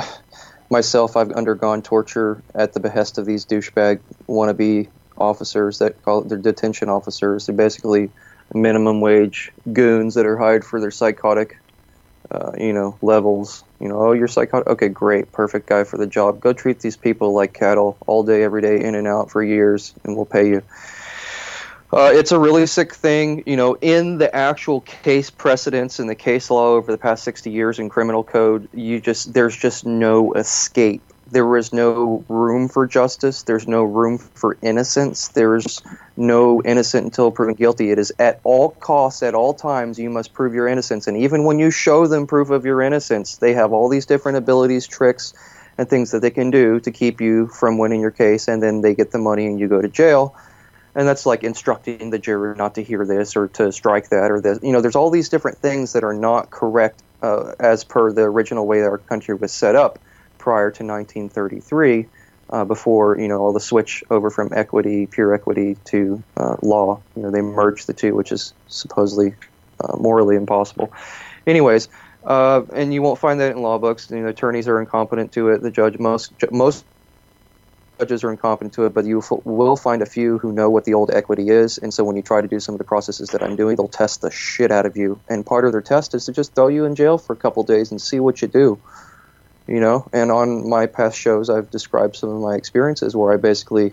myself, 0.71 1.17
I've 1.17 1.33
undergone 1.33 1.83
torture 1.83 2.45
at 2.57 2.75
the 2.75 2.81
behest 2.81 3.19
of 3.19 3.27
these 3.27 3.47
douchebag 3.47 4.03
wannabe 4.31 4.91
officers 5.19 5.81
that 5.81 6.03
call 6.03 6.25
they're 6.25 6.39
detention 6.39 6.91
officers. 6.91 7.47
They're 7.47 7.57
basically 7.57 8.13
minimum 8.55 9.03
wage 9.03 9.53
goons 9.75 10.15
that 10.15 10.27
are 10.27 10.39
hired 10.39 10.65
for 10.65 10.81
their 10.81 10.93
psychotic, 10.93 11.57
uh, 12.31 12.53
you 12.59 12.73
know, 12.73 12.97
levels. 13.03 13.65
You 13.81 13.89
know, 13.89 14.01
oh, 14.01 14.13
you're 14.13 14.29
psychotic. 14.29 14.69
Okay, 14.69 14.89
great, 14.89 15.33
perfect 15.33 15.69
guy 15.69 15.85
for 15.85 15.97
the 15.97 16.07
job. 16.07 16.41
Go 16.41 16.53
treat 16.53 16.81
these 16.81 16.97
people 16.97 17.33
like 17.33 17.53
cattle 17.53 17.97
all 18.07 18.23
day, 18.23 18.43
every 18.43 18.63
day, 18.63 18.83
in 18.83 18.95
and 18.95 19.07
out 19.07 19.31
for 19.31 19.43
years, 19.43 19.95
and 20.05 20.17
we'll 20.17 20.27
pay 20.27 20.49
you. 20.49 20.63
Uh, 21.93 22.11
it's 22.13 22.31
a 22.31 22.39
really 22.39 22.67
sick 22.67 22.95
thing, 22.95 23.43
you 23.47 23.57
know. 23.57 23.77
In 23.81 24.19
the 24.19 24.35
actual 24.35 24.83
case 24.83 25.29
precedents 25.29 25.99
in 25.99 26.07
the 26.07 26.15
case 26.15 26.51
law 26.51 26.69
over 26.69 26.93
the 26.93 26.99
past 26.99 27.25
60 27.25 27.51
years 27.51 27.79
in 27.79 27.89
criminal 27.89 28.23
code, 28.23 28.69
you 28.73 29.01
just 29.01 29.33
there's 29.33 29.57
just 29.57 29.85
no 29.85 30.33
escape. 30.35 31.03
There 31.31 31.57
is 31.57 31.73
no 31.73 32.25
room 32.29 32.69
for 32.69 32.87
justice. 32.87 33.43
There's 33.43 33.69
no 33.69 33.85
room 33.85 34.19
for 34.19 34.57
innocence. 34.63 35.29
There's 35.29 35.81
no 36.17 36.61
innocent 36.63 37.05
until 37.05 37.31
proven 37.31 37.55
guilty. 37.55 37.91
It 37.91 37.99
is 37.99 38.13
at 38.19 38.41
all 38.43 38.71
costs, 38.71 39.23
at 39.23 39.35
all 39.35 39.55
times, 39.55 39.99
you 39.99 40.11
must 40.11 40.33
prove 40.33 40.55
your 40.55 40.67
innocence. 40.67 41.07
And 41.07 41.17
even 41.17 41.45
when 41.45 41.59
you 41.59 41.71
show 41.71 42.07
them 42.07 42.27
proof 42.27 42.51
of 42.51 42.65
your 42.65 42.83
innocence, 42.83 43.37
they 43.37 43.55
have 43.55 43.73
all 43.73 43.89
these 43.89 44.07
different 44.07 44.39
abilities, 44.39 44.87
tricks, 44.87 45.33
and 45.79 45.89
things 45.89 46.11
that 46.11 46.21
they 46.21 46.31
can 46.31 46.51
do 46.51 46.81
to 46.81 46.91
keep 46.91 47.21
you 47.21 47.47
from 47.47 47.79
winning 47.79 48.01
your 48.01 48.11
case. 48.11 48.49
And 48.49 48.63
then 48.63 48.81
they 48.81 48.95
get 48.95 49.13
the 49.13 49.19
money 49.19 49.47
and 49.47 49.59
you 49.59 49.69
go 49.69 49.81
to 49.81 49.89
jail 49.89 50.35
and 50.95 51.07
that's 51.07 51.27
like 51.27 51.45
instructing 51.45 52.11
the 52.11 52.19
jury 52.19 52.57
not 52.57 52.75
to 52.75 52.83
hear 52.83 53.05
this 53.07 53.37
or 53.37 53.49
to 53.49 53.71
strike 53.73 54.09
that 54.09 54.31
or 54.31 54.41
this. 54.41 54.59
You 54.63 54.73
know, 54.73 54.81
there's 54.81 54.97
all 54.97 55.11
these 55.11 55.29
different 55.29 55.59
things 55.59 55.93
that 55.93 56.05
are 56.05 56.15
not 56.15 56.51
correct 56.51 57.03
uh, 57.23 57.53
as 57.61 57.85
per 57.85 58.13
the 58.13 58.23
original 58.23 58.67
way 58.67 58.83
our 58.83 58.99
country 58.99 59.35
was 59.35 59.53
set 59.53 59.77
up 59.77 59.99
prior 60.41 60.71
to 60.73 60.85
1933, 60.85 62.07
uh, 62.53 62.65
before 62.65 63.19
you 63.19 63.29
know 63.29 63.39
all 63.39 63.53
the 63.53 63.61
switch 63.61 64.03
over 64.11 64.31
from 64.31 64.51
equity, 64.55 65.07
pure 65.07 65.35
equity, 65.35 65.77
to 65.87 66.25
uh, 66.37 66.57
law. 66.63 67.05
You 67.17 67.23
know, 67.23 67.31
they 67.31 67.43
merged 67.43 67.87
the 67.87 67.95
two, 67.95 68.17
which 68.17 68.33
is 68.33 68.55
supposedly 68.67 69.37
uh, 69.85 69.97
morally 69.99 70.37
impossible. 70.37 70.93
Anyways. 71.47 71.89
Uh, 72.23 72.65
and 72.75 72.93
you 72.93 73.01
won't 73.01 73.19
find 73.19 73.41
that 73.41 73.53
in 73.53 73.63
law 73.63 73.79
books. 73.79 74.11
You 74.11 74.21
know, 74.21 74.29
attorneys 74.29 74.69
are 74.69 74.79
incompetent 74.79 75.33
to 75.33 75.49
it. 75.49 75.63
The 75.63 75.71
judge, 75.71 75.99
most 75.99 76.35
most 76.53 76.85
judges 78.01 78.25
are 78.25 78.33
incompetent 78.33 78.75
to 78.75 78.87
it, 78.87 78.95
but 78.95 79.07
you 79.07 79.21
f- 79.21 79.31
will 79.45 79.77
find 79.77 80.03
a 80.03 80.07
few 80.07 80.39
who 80.39 80.53
know 80.53 80.71
what 80.71 80.85
the 80.85 80.95
old 80.95 81.11
equity 81.13 81.49
is. 81.51 81.79
And 81.79 81.95
so 81.95 82.05
when 82.05 82.17
you 82.17 82.23
try 82.23 82.41
to 82.41 82.49
do 82.49 82.61
some 82.61 82.75
of 82.75 82.79
the 82.79 82.85
processes 82.85 83.31
that 83.31 83.43
I'm 83.43 83.57
doing, 83.57 83.77
they'll 83.77 83.89
test 83.89 84.23
the 84.23 84.31
shit 84.31 84.73
out 84.73 84.87
of 84.87 84.97
you. 84.97 85.23
And 85.29 85.47
part 85.47 85.65
of 85.65 85.73
their 85.73 85.83
test 85.83 86.15
is 86.15 86.27
to 86.27 86.33
just 86.33 86.55
throw 86.55 86.69
you 86.69 86.85
in 86.85 86.95
jail 86.95 87.19
for 87.19 87.35
a 87.35 87.39
couple 87.39 87.63
days 87.65 87.91
and 87.91 88.01
see 88.01 88.21
what 88.21 88.43
you 88.43 88.49
do. 88.49 88.83
You 89.67 89.79
know, 89.79 90.09
and 90.13 90.33
on 90.33 90.69
my 90.69 90.87
past 90.87 91.17
shows, 91.17 91.49
I've 91.49 91.71
described 91.71 92.17
some 92.17 92.31
of 92.31 92.41
my 92.41 92.57
experiences 92.57 93.15
where 93.15 93.33
I 93.33 93.37
basically 93.37 93.93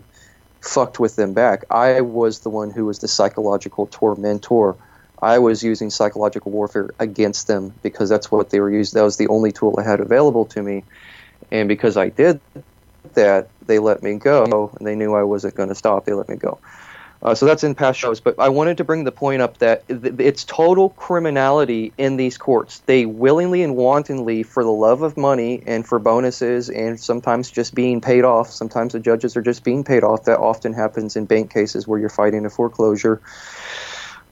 fucked 0.60 0.98
with 0.98 1.14
them 1.16 1.34
back. 1.34 1.64
I 1.70 2.00
was 2.00 2.40
the 2.40 2.50
one 2.50 2.70
who 2.70 2.84
was 2.84 2.98
the 2.98 3.08
psychological 3.08 3.86
tormentor. 3.86 4.74
I 5.22 5.38
was 5.38 5.62
using 5.62 5.90
psychological 5.90 6.50
warfare 6.50 6.90
against 6.98 7.46
them 7.46 7.72
because 7.82 8.08
that's 8.08 8.30
what 8.30 8.50
they 8.50 8.60
were 8.60 8.72
using. 8.72 8.98
That 8.98 9.04
was 9.04 9.18
the 9.18 9.28
only 9.28 9.52
tool 9.52 9.76
I 9.78 9.88
had 9.88 10.00
available 10.00 10.46
to 10.46 10.62
me. 10.62 10.84
And 11.52 11.68
because 11.68 11.96
I 11.96 12.08
did 12.08 12.40
that, 13.14 13.50
they 13.66 13.78
let 13.78 14.02
me 14.02 14.16
go, 14.16 14.72
and 14.78 14.86
they 14.86 14.96
knew 14.96 15.14
I 15.14 15.22
wasn't 15.22 15.54
going 15.54 15.68
to 15.68 15.74
stop. 15.74 16.04
They 16.04 16.12
let 16.12 16.28
me 16.28 16.36
go. 16.36 16.60
Uh, 17.20 17.34
so 17.34 17.46
that's 17.46 17.64
in 17.64 17.74
past 17.74 17.98
shows, 17.98 18.20
but 18.20 18.38
I 18.38 18.48
wanted 18.48 18.76
to 18.76 18.84
bring 18.84 19.02
the 19.02 19.10
point 19.10 19.42
up 19.42 19.58
that 19.58 19.86
th- 19.88 20.14
it's 20.18 20.44
total 20.44 20.90
criminality 20.90 21.92
in 21.98 22.16
these 22.16 22.38
courts. 22.38 22.78
They 22.86 23.06
willingly 23.06 23.62
and 23.64 23.74
wantonly, 23.74 24.44
for 24.44 24.62
the 24.62 24.70
love 24.70 25.02
of 25.02 25.16
money 25.16 25.62
and 25.66 25.84
for 25.84 25.98
bonuses, 25.98 26.70
and 26.70 26.98
sometimes 26.98 27.50
just 27.50 27.74
being 27.74 28.00
paid 28.00 28.24
off. 28.24 28.50
Sometimes 28.50 28.92
the 28.92 29.00
judges 29.00 29.36
are 29.36 29.42
just 29.42 29.64
being 29.64 29.82
paid 29.82 30.04
off. 30.04 30.24
That 30.24 30.38
often 30.38 30.72
happens 30.72 31.16
in 31.16 31.24
bank 31.24 31.52
cases 31.52 31.88
where 31.88 31.98
you're 31.98 32.08
fighting 32.08 32.46
a 32.46 32.50
foreclosure, 32.50 33.20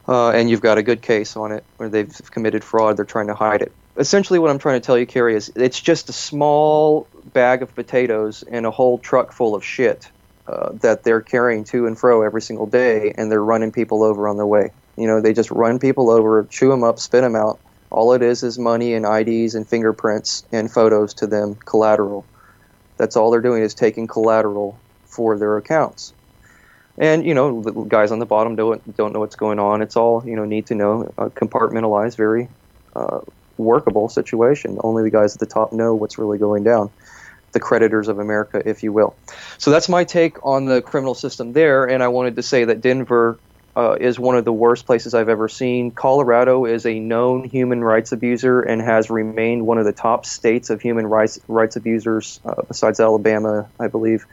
uh, 0.06 0.30
and 0.30 0.48
you've 0.48 0.62
got 0.62 0.78
a 0.78 0.82
good 0.84 1.02
case 1.02 1.36
on 1.36 1.50
it 1.50 1.64
where 1.78 1.88
they've 1.88 2.30
committed 2.30 2.62
fraud. 2.62 2.96
They're 2.96 3.04
trying 3.04 3.26
to 3.26 3.34
hide 3.34 3.62
it. 3.62 3.72
Essentially, 3.96 4.38
what 4.38 4.50
I'm 4.50 4.58
trying 4.58 4.80
to 4.80 4.86
tell 4.86 4.96
you, 4.96 5.06
Kerrie, 5.06 5.34
is 5.34 5.50
it's 5.56 5.80
just 5.80 6.08
a 6.08 6.12
small 6.12 7.08
bag 7.32 7.62
of 7.62 7.74
potatoes 7.74 8.44
and 8.48 8.64
a 8.64 8.70
whole 8.70 8.98
truck 8.98 9.32
full 9.32 9.56
of 9.56 9.64
shit 9.64 10.08
uh, 10.48 10.72
that 10.80 11.02
they're 11.02 11.20
carrying 11.20 11.64
to 11.64 11.86
and 11.86 11.98
fro 11.98 12.22
every 12.22 12.42
single 12.42 12.66
day, 12.66 13.12
and 13.16 13.30
they're 13.30 13.42
running 13.42 13.72
people 13.72 14.04
over 14.04 14.28
on 14.28 14.36
their 14.36 14.46
way. 14.46 14.70
You 14.96 15.06
know, 15.06 15.20
they 15.20 15.32
just 15.32 15.50
run 15.50 15.78
people 15.78 16.10
over, 16.10 16.44
chew 16.44 16.68
them 16.68 16.84
up, 16.84 16.98
spit 16.98 17.22
them 17.22 17.36
out. 17.36 17.58
All 17.90 18.12
it 18.12 18.22
is 18.22 18.42
is 18.42 18.58
money 18.58 18.94
and 18.94 19.04
IDs 19.04 19.54
and 19.54 19.66
fingerprints 19.66 20.44
and 20.52 20.70
photos 20.70 21.14
to 21.14 21.26
them, 21.26 21.54
collateral. 21.54 22.24
That's 22.96 23.16
all 23.16 23.30
they're 23.30 23.40
doing 23.40 23.62
is 23.62 23.74
taking 23.74 24.06
collateral 24.06 24.78
for 25.04 25.38
their 25.38 25.56
accounts. 25.56 26.12
And 26.98 27.26
you 27.26 27.34
know, 27.34 27.62
the 27.62 27.72
guys 27.72 28.10
on 28.10 28.20
the 28.20 28.26
bottom 28.26 28.56
don't 28.56 28.96
don't 28.96 29.12
know 29.12 29.20
what's 29.20 29.36
going 29.36 29.58
on. 29.58 29.82
It's 29.82 29.96
all 29.96 30.22
you 30.24 30.34
know, 30.34 30.44
need 30.44 30.66
to 30.66 30.74
know, 30.74 31.12
uh, 31.18 31.28
compartmentalized, 31.28 32.16
very 32.16 32.48
uh, 32.94 33.20
workable 33.58 34.08
situation. 34.08 34.78
Only 34.82 35.02
the 35.02 35.10
guys 35.10 35.34
at 35.34 35.40
the 35.40 35.46
top 35.46 35.72
know 35.72 35.94
what's 35.94 36.18
really 36.18 36.38
going 36.38 36.64
down 36.64 36.90
the 37.56 37.60
creditors 37.60 38.08
of 38.08 38.18
America, 38.18 38.62
if 38.66 38.82
you 38.82 38.92
will. 38.92 39.16
So 39.56 39.70
that's 39.70 39.88
my 39.88 40.04
take 40.04 40.44
on 40.44 40.66
the 40.66 40.82
criminal 40.82 41.14
system 41.14 41.54
there, 41.54 41.86
and 41.86 42.02
I 42.02 42.08
wanted 42.08 42.36
to 42.36 42.42
say 42.42 42.64
that 42.64 42.82
Denver 42.82 43.40
uh, 43.74 43.96
is 43.98 44.18
one 44.18 44.36
of 44.36 44.44
the 44.44 44.52
worst 44.52 44.84
places 44.84 45.14
I've 45.14 45.30
ever 45.30 45.48
seen. 45.48 45.90
Colorado 45.90 46.66
is 46.66 46.84
a 46.84 47.00
known 47.00 47.44
human 47.44 47.82
rights 47.82 48.12
abuser 48.12 48.60
and 48.60 48.82
has 48.82 49.08
remained 49.08 49.66
one 49.66 49.78
of 49.78 49.86
the 49.86 49.92
top 49.92 50.26
states 50.26 50.68
of 50.68 50.82
human 50.82 51.06
rights 51.06 51.38
rights 51.48 51.76
abusers, 51.76 52.40
uh, 52.44 52.60
besides 52.68 53.00
Alabama, 53.00 53.66
I 53.80 53.88
believe, 53.88 54.26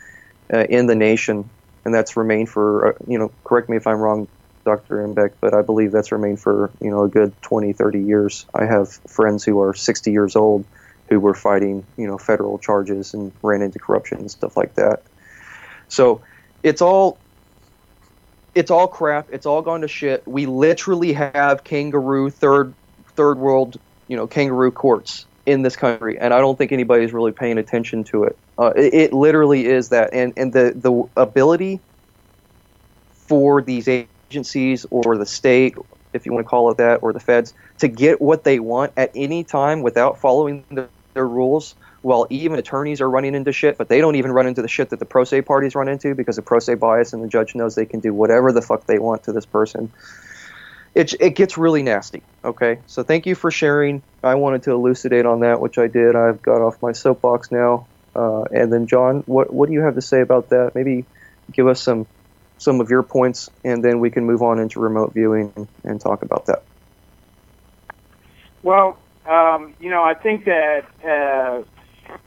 uh, 0.54 0.66
in 0.70 0.88
the 0.88 0.96
nation, 0.96 1.50
and 1.86 1.94
that's 1.94 2.18
remained 2.18 2.50
for 2.50 2.90
uh, 2.90 2.92
you 3.08 3.18
know. 3.18 3.32
Correct 3.46 3.70
me 3.70 3.78
if 3.78 3.88
I'm 3.88 4.00
wrong, 4.00 4.28
Dr. 4.66 4.98
Engbeck, 4.98 5.32
but 5.40 5.54
I 5.54 5.62
believe 5.62 5.94
that's 5.94 6.12
remained 6.12 6.42
for 6.42 6.72
you 6.82 6.92
know 6.92 7.04
a 7.04 7.08
good 7.08 7.32
20, 7.44 7.72
30 7.72 8.00
years. 8.02 8.46
I 8.54 8.66
have 8.66 8.90
friends 9.08 9.46
who 9.46 9.62
are 9.62 9.74
60 9.74 10.12
years 10.12 10.36
old 10.36 10.66
who 11.10 11.20
were 11.20 11.34
fighting 11.34 11.86
you 11.98 12.08
know 12.08 12.18
federal 12.18 12.58
charges 12.58 13.14
and 13.14 13.32
ran 13.42 13.62
into 13.62 13.80
corruption 13.80 14.20
and 14.20 14.32
stuff 14.32 14.56
like 14.58 14.76
that. 14.76 15.04
So 15.88 16.24
it's 16.64 16.82
all 16.82 17.20
it's 18.56 18.72
all 18.72 18.88
crap. 18.88 19.28
It's 19.32 19.46
all 19.46 19.62
gone 19.62 19.82
to 19.82 19.88
shit. 19.88 20.24
We 20.28 20.46
literally 20.46 21.14
have 21.14 21.64
kangaroo 21.64 22.30
third 22.30 22.74
third 23.16 23.38
world 23.38 23.80
you 24.08 24.16
know 24.16 24.28
kangaroo 24.28 24.72
courts 24.72 25.26
in 25.46 25.62
this 25.62 25.76
country, 25.76 26.18
and 26.20 26.34
I 26.34 26.40
don't 26.40 26.58
think 26.58 26.72
anybody's 26.72 27.14
really 27.14 27.32
paying 27.32 27.58
attention 27.58 28.04
to 28.06 28.24
it. 28.24 28.38
Uh, 28.58 28.72
it, 28.76 28.94
it 28.94 29.14
literally 29.14 29.66
is 29.66 29.90
that, 29.90 30.10
and 30.14 30.34
and 30.38 30.54
the 30.54 30.74
the 30.76 31.22
ability 31.22 31.82
for 33.28 33.62
these 33.62 33.88
agencies 33.88 34.86
or 34.92 35.18
the 35.18 35.26
state, 35.26 35.76
if 36.14 36.26
you 36.26 36.34
want 36.34 36.46
to 36.46 36.50
call 36.50 36.72
it 36.72 36.78
that, 36.78 37.02
or 37.02 37.14
the 37.14 37.20
feds, 37.20 37.54
to 37.80 37.88
get 37.88 38.22
what 38.22 38.44
they 38.44 38.60
want 38.60 38.94
at 38.98 39.12
any 39.16 39.44
time 39.44 39.82
without 39.82 40.20
following 40.20 40.64
the, 40.72 40.88
their 41.14 41.28
rules. 41.28 41.76
While 42.02 42.28
even 42.30 42.60
attorneys 42.60 43.00
are 43.00 43.10
running 43.10 43.34
into 43.34 43.54
shit, 43.54 43.78
but 43.78 43.88
they 43.88 44.02
don't 44.02 44.18
even 44.18 44.34
run 44.34 44.46
into 44.46 44.62
the 44.62 44.68
shit 44.68 44.90
that 44.90 45.00
the 45.00 45.06
pro 45.06 45.24
se 45.24 45.44
parties 45.44 45.74
run 45.74 45.88
into 45.88 46.16
because 46.16 46.38
of 46.38 46.44
pro 46.44 46.60
se 46.60 46.76
bias, 46.76 47.14
and 47.14 47.24
the 47.24 47.30
judge 47.30 47.56
knows 47.56 47.76
they 47.76 47.86
can 47.86 48.02
do 48.02 48.14
whatever 48.14 48.52
the 48.52 48.62
fuck 48.62 48.86
they 48.86 49.00
want 49.00 49.24
to 49.24 49.32
this 49.32 49.46
person. 49.46 49.90
It, 50.94 51.14
it 51.22 51.32
gets 51.32 51.58
really 51.58 51.82
nasty. 51.82 52.22
Okay, 52.44 52.80
so 52.88 53.04
thank 53.04 53.26
you 53.26 53.36
for 53.36 53.52
sharing. 53.52 54.04
I 54.22 54.36
wanted 54.36 54.64
to 54.64 54.72
elucidate 54.72 55.26
on 55.26 55.40
that, 55.40 55.62
which 55.62 55.78
I 55.78 55.88
did. 55.88 56.16
I've 56.16 56.42
got 56.42 56.62
off 56.62 56.82
my 56.82 56.92
soapbox 56.92 57.52
now. 57.52 57.88
Uh, 58.14 58.44
and 58.52 58.72
then, 58.72 58.86
John, 58.86 59.24
what 59.26 59.54
what 59.54 59.68
do 59.68 59.74
you 59.74 59.82
have 59.82 59.96
to 59.96 60.02
say 60.02 60.20
about 60.20 60.50
that? 60.50 60.74
Maybe 60.76 61.06
give 61.52 61.68
us 61.68 61.82
some 61.82 62.06
some 62.64 62.80
of 62.80 62.90
your 62.90 63.04
points, 63.04 63.50
and 63.64 63.84
then 63.84 64.00
we 64.00 64.10
can 64.10 64.26
move 64.26 64.42
on 64.42 64.60
into 64.60 64.80
remote 64.80 65.14
viewing 65.14 65.68
and, 65.84 66.00
talk 66.02 66.22
about 66.24 66.46
that. 66.48 66.64
Well, 68.64 68.98
um, 69.26 69.74
you 69.80 69.90
know, 69.90 70.04
I 70.04 70.14
think 70.14 70.46
that 70.46 70.86
uh, 71.06 71.64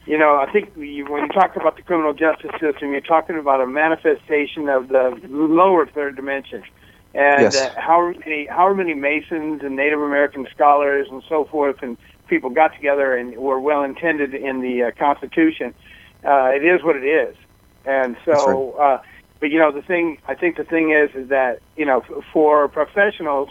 you 0.07 0.19
know, 0.19 0.37
I 0.37 0.51
think 0.53 0.75
when 0.77 0.87
you 0.87 1.29
talk 1.29 1.57
about 1.57 1.77
the 1.77 1.83
criminal 1.83 2.15
justice 2.15 2.53
system, 2.61 2.93
you're 2.93 3.01
talking 3.01 3.39
about 3.39 3.61
a 3.61 3.67
manifestation 3.67 4.69
of 4.69 4.89
the 4.89 5.19
lower 5.29 5.87
third 5.87 6.17
dimension. 6.17 6.63
And 7.15 7.43
yes. 7.43 7.57
uh, 7.57 7.75
how 7.81 8.13
many 8.13 8.47
how 8.47 8.73
many 8.75 8.95
Masons 8.95 9.63
and 9.63 9.75
Native 9.75 10.01
American 10.01 10.47
scholars 10.55 11.09
and 11.11 11.23
so 11.29 11.45
forth 11.47 11.83
and 11.83 11.97
people 12.29 12.51
got 12.51 12.75
together 12.75 13.17
and 13.17 13.37
were 13.37 13.61
well 13.61 13.83
intended 13.83 14.35
in 14.35 14.61
the 14.61 14.85
uh, 14.85 14.91
Constitution. 14.99 15.75
Uh, 16.25 16.51
it 16.55 16.65
is 16.65 16.83
what 16.83 16.97
it 16.97 17.05
is, 17.05 17.37
and 17.85 18.17
so. 18.25 18.75
Right. 18.77 18.95
Uh, 18.95 19.03
but 19.41 19.51
you 19.51 19.59
know, 19.59 19.73
the 19.73 19.83
thing 19.83 20.19
I 20.27 20.35
think 20.35 20.57
the 20.57 20.65
thing 20.65 20.91
is 20.91 21.15
is 21.15 21.29
that 21.29 21.61
you 21.77 21.85
know 21.85 22.03
for 22.33 22.69
professionals, 22.69 23.51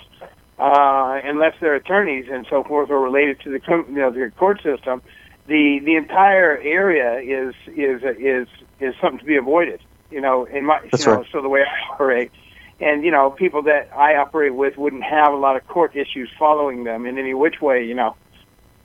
uh, 0.58 1.20
unless 1.24 1.54
they're 1.62 1.76
attorneys 1.76 2.26
and 2.32 2.46
so 2.50 2.64
forth 2.64 2.90
or 2.90 3.00
related 3.00 3.40
to 3.42 3.50
the 3.52 3.60
you 3.88 3.96
know 3.96 4.12
the 4.12 4.32
court 4.38 4.62
system, 4.64 5.02
the 5.48 5.80
the 5.84 5.96
entire 5.96 6.58
area 6.58 7.20
is 7.20 7.54
is 7.68 8.02
is 8.20 8.48
is 8.80 8.96
something 9.02 9.20
to 9.20 9.26
be 9.26 9.38
avoided. 9.38 9.80
You 10.12 10.22
know, 10.22 10.46
in 10.46 10.66
my 10.66 10.82
That's 10.92 11.06
you 11.06 11.12
know, 11.12 11.18
right. 11.20 11.28
so 11.32 11.42
the 11.42 11.50
way 11.50 11.62
I 11.62 11.94
operate, 11.94 12.32
and 12.80 13.04
you 13.04 13.12
know, 13.12 13.30
people 13.30 13.62
that 13.64 13.90
I 13.96 14.16
operate 14.16 14.56
with 14.56 14.78
wouldn't 14.78 15.04
have 15.04 15.34
a 15.34 15.38
lot 15.38 15.56
of 15.56 15.68
court 15.68 15.96
issues 15.96 16.30
following 16.38 16.84
them 16.84 17.06
in 17.06 17.18
any 17.18 17.34
which 17.34 17.62
way. 17.62 17.84
You 17.86 17.96
know, 17.96 18.16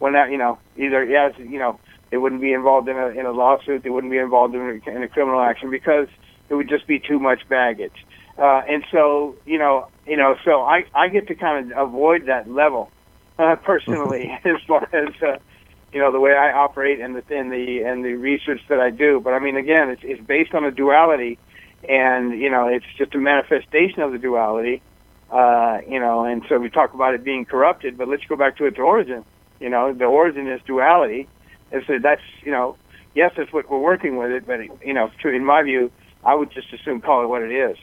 when 0.01 0.13
that 0.13 0.31
you 0.31 0.39
know 0.39 0.59
either 0.77 1.03
yes 1.05 1.35
you 1.39 1.59
know 1.59 1.81
they 2.11 2.19
wouldn't 2.19 2.41
be 2.43 2.53
involved 2.53 2.89
in 2.89 2.99
a 2.99 3.09
in 3.09 3.25
a 3.25 3.33
lawsuit, 3.33 3.85
they 3.85 3.91
wouldn't 3.91 4.11
be 4.11 4.19
involved 4.19 4.55
in 4.55 4.61
a, 4.61 4.91
in 4.91 5.03
a 5.03 5.09
criminal 5.09 5.41
action 5.41 5.71
because 5.71 6.09
it 6.51 6.55
would 6.55 6.69
just 6.69 6.87
be 6.87 6.99
too 6.99 7.19
much 7.19 7.49
baggage. 7.49 8.05
Uh, 8.37 8.63
and 8.69 8.85
so, 8.91 9.37
you 9.47 9.59
know, 9.59 9.89
you 10.07 10.17
know, 10.17 10.35
so 10.45 10.63
I, 10.63 10.85
I 10.95 11.09
get 11.09 11.29
to 11.29 11.35
kind 11.35 11.73
of 11.73 11.89
avoid 11.89 12.27
that 12.27 12.51
level 12.51 12.91
uh, 13.39 13.57
personally 13.65 14.31
as 14.45 14.61
far 14.67 14.89
as 14.93 15.15
uh, 15.23 15.37
you 15.93 16.01
know 16.01 16.13
the 16.13 16.21
way 16.21 16.33
I 16.33 16.53
operate 16.53 17.01
and 17.01 17.17
the 17.17 17.23
and 17.35 17.51
the 17.51 17.83
and 17.83 18.05
the 18.05 18.15
research 18.15 18.61
that 18.69 18.81
I 18.81 18.91
do. 18.91 19.21
But 19.21 19.33
I 19.35 19.39
mean, 19.39 19.57
again, 19.57 19.91
it's 19.91 20.03
it's 20.05 20.23
based 20.25 20.55
on 20.55 20.65
a 20.65 20.71
duality, 20.71 21.39
and 21.89 22.39
you 22.39 22.51
know, 22.51 22.69
it's 22.69 22.87
just 22.97 23.15
a 23.15 23.19
manifestation 23.19 24.03
of 24.03 24.13
the 24.13 24.19
duality. 24.19 24.83
Uh, 25.31 25.79
you 25.89 26.01
know, 26.01 26.25
and 26.25 26.43
so 26.49 26.59
we 26.59 26.69
talk 26.69 26.93
about 26.93 27.15
it 27.15 27.23
being 27.23 27.45
corrupted, 27.45 27.97
but 27.97 28.09
let's 28.09 28.25
go 28.25 28.37
back 28.37 28.57
to 28.57 28.65
its 28.65 28.79
origin. 28.79 29.25
You 29.61 29.69
know, 29.69 29.93
the 29.93 30.07
origin 30.07 30.49
is 30.49 30.61
duality, 30.67 31.29
and 31.71 31.83
so 31.87 31.99
that's 32.03 32.23
you 32.43 32.53
know, 32.53 32.77
yes, 33.15 33.33
that's 33.37 33.53
what 33.53 33.71
we're 33.71 33.79
working 33.79 34.17
with 34.17 34.31
it, 34.31 34.47
but 34.47 34.61
you 34.85 34.95
know, 34.95 35.11
to, 35.23 35.29
in 35.29 35.45
my 35.45 35.63
view, 35.63 35.91
I 36.25 36.35
would 36.35 36.53
just 36.53 36.73
assume 36.73 37.01
call 37.01 37.25
it 37.25 37.29
what 37.29 37.43
it 37.43 37.53
is. 37.53 37.77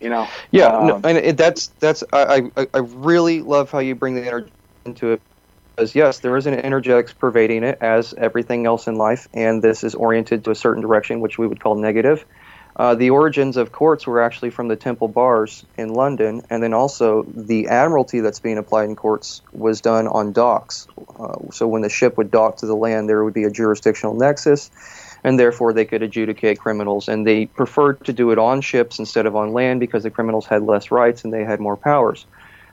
You 0.00 0.10
know. 0.10 0.28
Yeah, 0.52 0.68
Um, 0.68 0.86
no, 0.86 1.00
and 1.04 1.18
it, 1.18 1.36
that's 1.36 1.68
that's 1.80 2.04
I, 2.12 2.50
I 2.56 2.66
I 2.74 2.78
really 2.78 3.42
love 3.42 3.70
how 3.70 3.80
you 3.80 3.94
bring 3.94 4.14
the 4.14 4.26
energy 4.26 4.52
into 4.86 5.12
it 5.12 5.22
because 5.76 5.94
yes, 5.94 6.20
there 6.20 6.36
is 6.36 6.46
an 6.46 6.54
energetics 6.54 7.12
pervading 7.12 7.64
it 7.64 7.78
as 7.80 8.14
everything 8.16 8.66
else 8.66 8.86
in 8.86 8.96
life, 8.96 9.28
and 9.34 9.62
this 9.62 9.84
is 9.84 9.94
oriented 9.94 10.44
to 10.44 10.50
a 10.50 10.54
certain 10.54 10.82
direction, 10.82 11.20
which 11.20 11.38
we 11.38 11.46
would 11.46 11.60
call 11.60 11.76
negative. 11.76 12.24
Uh, 12.76 12.94
the 12.94 13.10
origins 13.10 13.56
of 13.56 13.72
courts 13.72 14.06
were 14.06 14.20
actually 14.22 14.50
from 14.50 14.68
the 14.68 14.76
Temple 14.76 15.08
bars 15.08 15.64
in 15.78 15.90
London, 15.90 16.42
and 16.50 16.62
then 16.62 16.74
also 16.74 17.24
the 17.34 17.68
admiralty 17.68 18.20
that's 18.20 18.40
being 18.40 18.58
applied 18.58 18.84
in 18.88 18.96
courts 18.96 19.42
was 19.52 19.80
done 19.80 20.06
on 20.08 20.32
docks. 20.32 20.86
Uh, 21.18 21.36
so 21.52 21.66
when 21.68 21.82
the 21.82 21.88
ship 21.88 22.18
would 22.18 22.30
dock 22.30 22.58
to 22.58 22.66
the 22.66 22.76
land, 22.76 23.08
there 23.08 23.24
would 23.24 23.34
be 23.34 23.44
a 23.44 23.50
jurisdictional 23.50 24.14
nexus, 24.14 24.70
and 25.26 25.40
therefore 25.40 25.72
they 25.72 25.84
could 25.84 26.04
adjudicate 26.04 26.60
criminals. 26.60 27.08
And 27.08 27.26
they 27.26 27.46
preferred 27.46 28.04
to 28.04 28.12
do 28.12 28.30
it 28.30 28.38
on 28.38 28.60
ships 28.60 29.00
instead 29.00 29.26
of 29.26 29.34
on 29.34 29.52
land 29.52 29.80
because 29.80 30.04
the 30.04 30.10
criminals 30.10 30.46
had 30.46 30.62
less 30.62 30.92
rights 30.92 31.24
and 31.24 31.34
they 31.34 31.42
had 31.42 31.58
more 31.58 31.76
powers. 31.76 32.24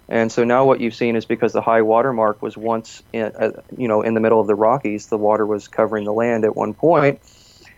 And 0.08 0.32
so 0.32 0.44
now 0.44 0.64
what 0.64 0.80
you've 0.80 0.94
seen 0.94 1.16
is 1.16 1.26
because 1.26 1.52
the 1.52 1.62
high 1.62 1.82
water 1.82 2.14
mark 2.14 2.44
was 2.44 2.56
once, 2.56 3.02
in, 3.12 3.32
uh, 3.40 3.52
you 3.76 3.88
know, 3.88 4.04
in 4.04 4.14
the 4.14 4.20
middle 4.20 4.40
of 4.40 4.46
the 4.46 4.54
Rockies, 4.54 5.08
the 5.08 5.18
water 5.18 5.48
was 5.48 5.68
covering 5.68 6.06
the 6.06 6.14
land 6.14 6.46
at 6.46 6.56
one 6.56 6.76
point. 6.76 7.20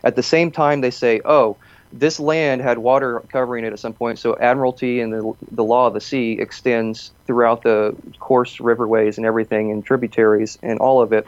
At 0.04 0.14
the 0.14 0.22
same 0.22 0.50
time, 0.50 0.82
they 0.82 0.90
say, 0.90 1.22
oh, 1.24 1.56
this 1.90 2.20
land 2.20 2.60
had 2.60 2.76
water 2.76 3.22
covering 3.32 3.64
it 3.64 3.72
at 3.72 3.78
some 3.78 3.94
point, 3.94 4.18
so 4.18 4.36
admiralty 4.38 5.00
and 5.00 5.10
the, 5.10 5.32
the 5.52 5.64
law 5.64 5.86
of 5.86 5.94
the 5.94 6.02
sea 6.02 6.32
extends 6.38 7.12
throughout 7.26 7.62
the 7.62 7.96
course 8.18 8.58
riverways 8.58 9.16
and 9.16 9.24
everything 9.24 9.72
and 9.72 9.86
tributaries 9.86 10.58
and 10.62 10.80
all 10.80 11.00
of 11.00 11.14
it 11.14 11.26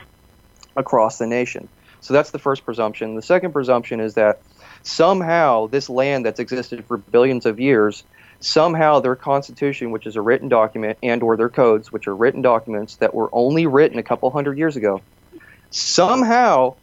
across 0.76 1.16
the 1.16 1.26
nation. 1.26 1.66
So 2.00 2.14
that's 2.14 2.30
the 2.30 2.38
first 2.38 2.64
presumption. 2.64 3.16
The 3.16 3.22
second 3.22 3.52
presumption 3.52 4.00
is 4.00 4.14
that 4.14 4.40
somehow 4.82 5.66
this 5.66 5.88
land 5.90 6.24
that's 6.24 6.40
existed 6.40 6.84
for 6.86 6.96
billions 6.96 7.46
of 7.46 7.60
years 7.60 8.04
somehow 8.40 9.00
their 9.00 9.16
constitution 9.16 9.90
which 9.90 10.06
is 10.06 10.16
a 10.16 10.22
written 10.22 10.48
document 10.48 10.96
and 11.02 11.22
or 11.22 11.36
their 11.36 11.48
codes 11.48 11.92
which 11.92 12.06
are 12.06 12.14
written 12.14 12.40
documents 12.40 12.96
that 12.96 13.14
were 13.14 13.28
only 13.32 13.66
written 13.66 13.98
a 13.98 14.02
couple 14.02 14.30
hundred 14.30 14.56
years 14.56 14.76
ago 14.76 15.00
somehow 15.70 16.74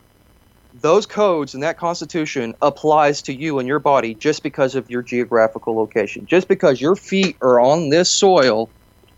those 0.82 1.06
codes 1.06 1.54
and 1.54 1.64
that 1.64 1.78
constitution 1.78 2.54
applies 2.62 3.22
to 3.22 3.34
you 3.34 3.60
and 3.60 3.68
your 3.68 3.80
body 3.80 4.14
just 4.14 4.44
because 4.44 4.76
of 4.76 4.90
your 4.90 5.02
geographical 5.02 5.76
location 5.76 6.26
just 6.26 6.48
because 6.50 6.82
your 6.82 6.96
feet 6.96 7.38
are 7.42 7.62
on 7.62 7.90
this 7.90 8.12
soil 8.12 8.70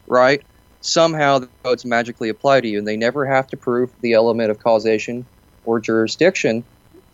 right 0.05 0.43
somehow 0.81 1.39
the 1.39 1.49
codes 1.63 1.83
magically 1.83 2.29
apply 2.29 2.61
to 2.61 2.67
you 2.67 2.77
and 2.77 2.87
they 2.87 2.97
never 2.97 3.25
have 3.25 3.47
to 3.47 3.57
prove 3.57 3.91
the 4.01 4.13
element 4.13 4.51
of 4.51 4.59
causation 4.59 5.25
or 5.67 5.79
jurisdiction 5.79 6.63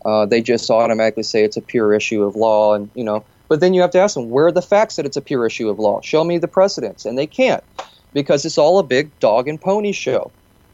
uh, 0.05 0.25
they 0.25 0.41
just 0.41 0.69
automatically 0.69 1.23
say 1.23 1.43
it's 1.43 1.57
a 1.57 1.61
pure 1.61 1.93
issue 1.93 2.23
of 2.23 2.35
law 2.35 2.73
and 2.73 2.89
you 2.93 3.03
know 3.03 3.25
but 3.49 3.59
then 3.59 3.73
you 3.73 3.81
have 3.81 3.91
to 3.91 3.99
ask 3.99 4.15
them 4.15 4.29
where 4.29 4.47
are 4.47 4.51
the 4.51 4.61
facts 4.61 4.95
that 4.95 5.05
it's 5.05 5.17
a 5.17 5.21
pure 5.21 5.45
issue 5.45 5.69
of 5.69 5.79
law 5.79 5.99
show 6.01 6.23
me 6.23 6.37
the 6.37 6.47
precedents 6.47 7.05
and 7.05 7.17
they 7.17 7.27
can't 7.27 7.63
because 8.13 8.45
it's 8.45 8.57
all 8.57 8.79
a 8.79 8.83
big 8.83 9.09
dog 9.19 9.47
and 9.47 9.59
pony 9.59 9.91
show 9.91 10.31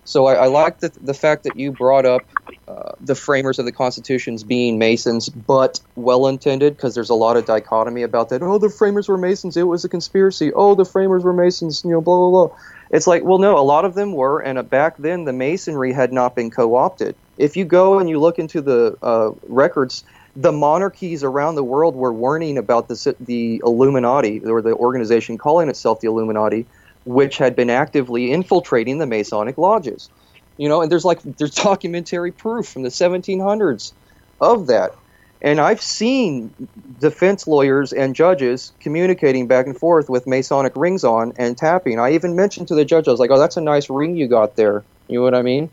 so 0.09 0.25
I, 0.25 0.33
I 0.33 0.47
like 0.47 0.79
the, 0.79 0.91
the 1.01 1.13
fact 1.13 1.43
that 1.43 1.55
you 1.55 1.71
brought 1.71 2.03
up 2.03 2.23
uh, 2.67 2.93
the 2.99 3.13
framers 3.13 3.59
of 3.59 3.65
the 3.65 3.71
constitutions 3.71 4.43
being 4.43 4.79
Masons, 4.79 5.29
but 5.29 5.79
well 5.95 6.25
intended, 6.27 6.75
because 6.75 6.95
there's 6.95 7.11
a 7.11 7.15
lot 7.15 7.37
of 7.37 7.45
dichotomy 7.45 8.01
about 8.01 8.29
that. 8.29 8.41
Oh, 8.41 8.57
the 8.57 8.69
framers 8.69 9.07
were 9.07 9.19
Masons; 9.19 9.55
it 9.55 9.67
was 9.67 9.85
a 9.85 9.89
conspiracy. 9.89 10.51
Oh, 10.53 10.73
the 10.73 10.85
framers 10.85 11.23
were 11.23 11.33
Masons. 11.33 11.83
You 11.83 11.91
know, 11.91 12.01
blah 12.01 12.17
blah 12.17 12.47
blah. 12.47 12.57
It's 12.89 13.08
like, 13.08 13.23
well, 13.23 13.38
no, 13.38 13.58
a 13.58 13.62
lot 13.62 13.86
of 13.86 13.93
them 13.93 14.13
were, 14.13 14.39
and 14.39 14.58
uh, 14.58 14.63
back 14.63 14.97
then 14.97 15.25
the 15.25 15.34
Masonry 15.34 15.93
had 15.93 16.12
not 16.12 16.36
been 16.36 16.49
co-opted. 16.49 17.15
If 17.38 17.56
you 17.56 17.65
go 17.65 17.99
and 17.99 18.10
you 18.10 18.19
look 18.19 18.39
into 18.39 18.62
the 18.62 18.97
uh, 19.02 19.32
records, 19.47 20.04
the 20.36 20.52
monarchies 20.52 21.23
around 21.23 21.56
the 21.56 21.63
world 21.63 21.95
were 21.95 22.13
warning 22.13 22.58
about 22.58 22.88
the 22.88 23.15
the 23.19 23.62
Illuminati 23.63 24.39
or 24.39 24.62
the 24.62 24.73
organization 24.73 25.38
calling 25.38 25.69
itself 25.69 26.02
the 26.02 26.08
Illuminati 26.08 26.65
which 27.06 27.38
had 27.38 27.56
been 27.56 27.69
actively 27.69 28.32
infiltrating 28.32 28.97
the 28.97 29.08
Masonic 29.08 29.58
lodges. 29.58 30.10
You 30.58 30.69
know, 30.69 30.82
and 30.82 30.91
there's 30.91 31.06
like 31.06 31.21
there's 31.23 31.56
documentary 31.56 32.32
proof 32.32 32.67
from 32.67 32.84
the 32.84 32.89
1700s 32.89 33.93
of 34.41 34.67
that. 34.67 34.91
And 35.41 35.62
I've 35.62 35.82
seen 35.82 36.54
defense 36.99 37.47
lawyers 37.47 37.93
and 37.93 38.13
judges 38.13 38.73
communicating 38.82 39.47
back 39.47 39.65
and 39.65 39.78
forth 39.78 40.10
with 40.10 40.28
Masonic 40.28 40.73
rings 40.75 41.04
on 41.04 41.32
and 41.38 41.58
tapping. 41.58 41.97
I 41.99 42.12
even 42.12 42.36
mentioned 42.36 42.67
to 42.69 42.75
the 42.75 42.84
judge, 42.84 43.08
I 43.08 43.12
was 43.12 43.19
like, 43.19 43.32
"Oh, 43.32 43.39
that's 43.39 43.56
a 43.56 43.62
nice 43.62 43.89
ring 43.89 44.17
you 44.17 44.28
got 44.28 44.58
there." 44.58 44.84
You 45.08 45.19
know 45.19 45.23
what 45.23 45.36
I 45.36 45.41
mean? 45.41 45.69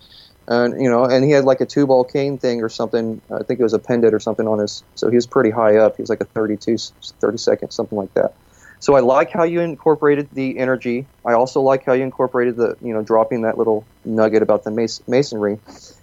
And 0.46 0.80
you 0.80 0.88
know, 0.88 1.04
and 1.04 1.24
he 1.24 1.32
had 1.32 1.44
like 1.44 1.60
a 1.60 1.66
two-ball 1.66 2.04
cane 2.04 2.38
thing 2.38 2.62
or 2.62 2.68
something. 2.68 3.20
I 3.32 3.42
think 3.42 3.58
it 3.58 3.64
was 3.64 3.74
a 3.74 3.80
pendant 3.80 4.14
or 4.14 4.20
something 4.20 4.46
on 4.46 4.60
his. 4.60 4.84
So 4.94 5.10
he 5.10 5.16
was 5.16 5.26
pretty 5.26 5.50
high 5.50 5.76
up. 5.78 5.96
He 5.96 6.02
was 6.02 6.10
like 6.10 6.20
a 6.20 6.26
32, 6.26 6.76
30 7.20 7.38
second, 7.38 7.70
something 7.72 7.98
like 7.98 8.14
that. 8.14 8.34
So 8.78 8.94
I 8.94 9.00
like 9.00 9.30
how 9.30 9.42
you 9.42 9.60
incorporated 9.60 10.28
the 10.32 10.58
energy. 10.58 11.06
I 11.24 11.32
also 11.32 11.60
like 11.60 11.84
how 11.84 11.94
you 11.94 12.04
incorporated 12.04 12.56
the, 12.56 12.76
you 12.82 12.92
know, 12.94 13.02
dropping 13.02 13.42
that 13.42 13.58
little 13.58 13.84
nugget 14.04 14.42
about 14.42 14.64
the 14.64 14.70
masonry. 15.08 15.58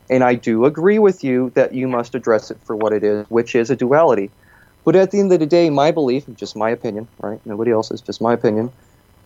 And 0.10 0.24
I 0.24 0.36
do 0.36 0.66
agree 0.66 1.00
with 1.00 1.24
you 1.24 1.52
that 1.56 1.74
you 1.74 1.88
must 1.88 2.16
address 2.16 2.52
it 2.52 2.58
for 2.66 2.76
what 2.76 2.94
it 2.94 3.04
is, 3.04 3.26
which 3.30 3.56
is 3.56 3.70
a 3.70 3.76
duality. 3.76 4.30
But 4.86 4.96
at 4.96 5.12
the 5.12 5.20
end 5.20 5.32
of 5.32 5.40
the 5.40 5.46
day, 5.46 5.70
my 5.70 5.92
belief, 5.92 6.26
just 6.36 6.58
my 6.58 6.70
opinion, 6.70 7.08
right? 7.20 7.40
Nobody 7.46 7.72
else's, 7.72 8.02
just 8.02 8.22
my 8.22 8.34
opinion. 8.34 8.72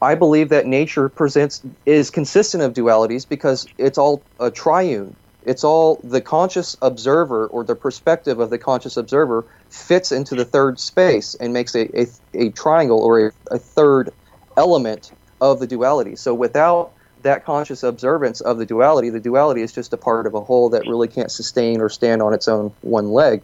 I 0.01 0.13
believe 0.13 0.49
that 0.49 0.67
nature 0.67 1.09
presents 1.09 1.63
is 1.85 2.11
consistent 2.11 2.63
of 2.63 2.73
dualities 2.73 3.27
because 3.27 3.67
it's 3.79 3.97
all 3.97 4.21
a 4.39 4.51
triune. 4.51 5.15
It's 5.43 5.63
all 5.63 5.99
the 6.03 6.21
conscious 6.21 6.75
observer 6.81 7.47
or 7.47 7.63
the 7.63 7.75
perspective 7.75 8.39
of 8.39 8.49
the 8.51 8.59
conscious 8.59 8.97
observer 8.97 9.45
fits 9.69 10.11
into 10.11 10.35
the 10.35 10.45
third 10.45 10.79
space 10.79 11.35
and 11.35 11.53
makes 11.53 11.73
a, 11.73 11.89
a, 11.99 12.07
a 12.35 12.49
triangle 12.51 12.99
or 12.99 13.27
a, 13.27 13.31
a 13.49 13.57
third 13.57 14.11
element 14.57 15.11
of 15.41 15.59
the 15.59 15.67
duality. 15.67 16.15
So 16.15 16.33
without 16.33 16.91
that 17.23 17.45
conscious 17.45 17.84
observance 17.84 18.41
of 18.41 18.58
the 18.58 18.65
duality, 18.65 19.10
the 19.10 19.19
duality 19.19 19.62
is 19.62 19.73
just 19.73 19.93
a 19.93 19.97
part 19.97 20.27
of 20.27 20.34
a 20.34 20.41
whole 20.41 20.69
that 20.69 20.84
really 20.88 21.08
can't 21.08 21.32
sustain 21.32 21.82
or 21.82 21.89
stand 21.89 22.21
on 22.21 22.34
its 22.34 22.47
own 22.47 22.73
one 22.82 23.10
leg. 23.10 23.41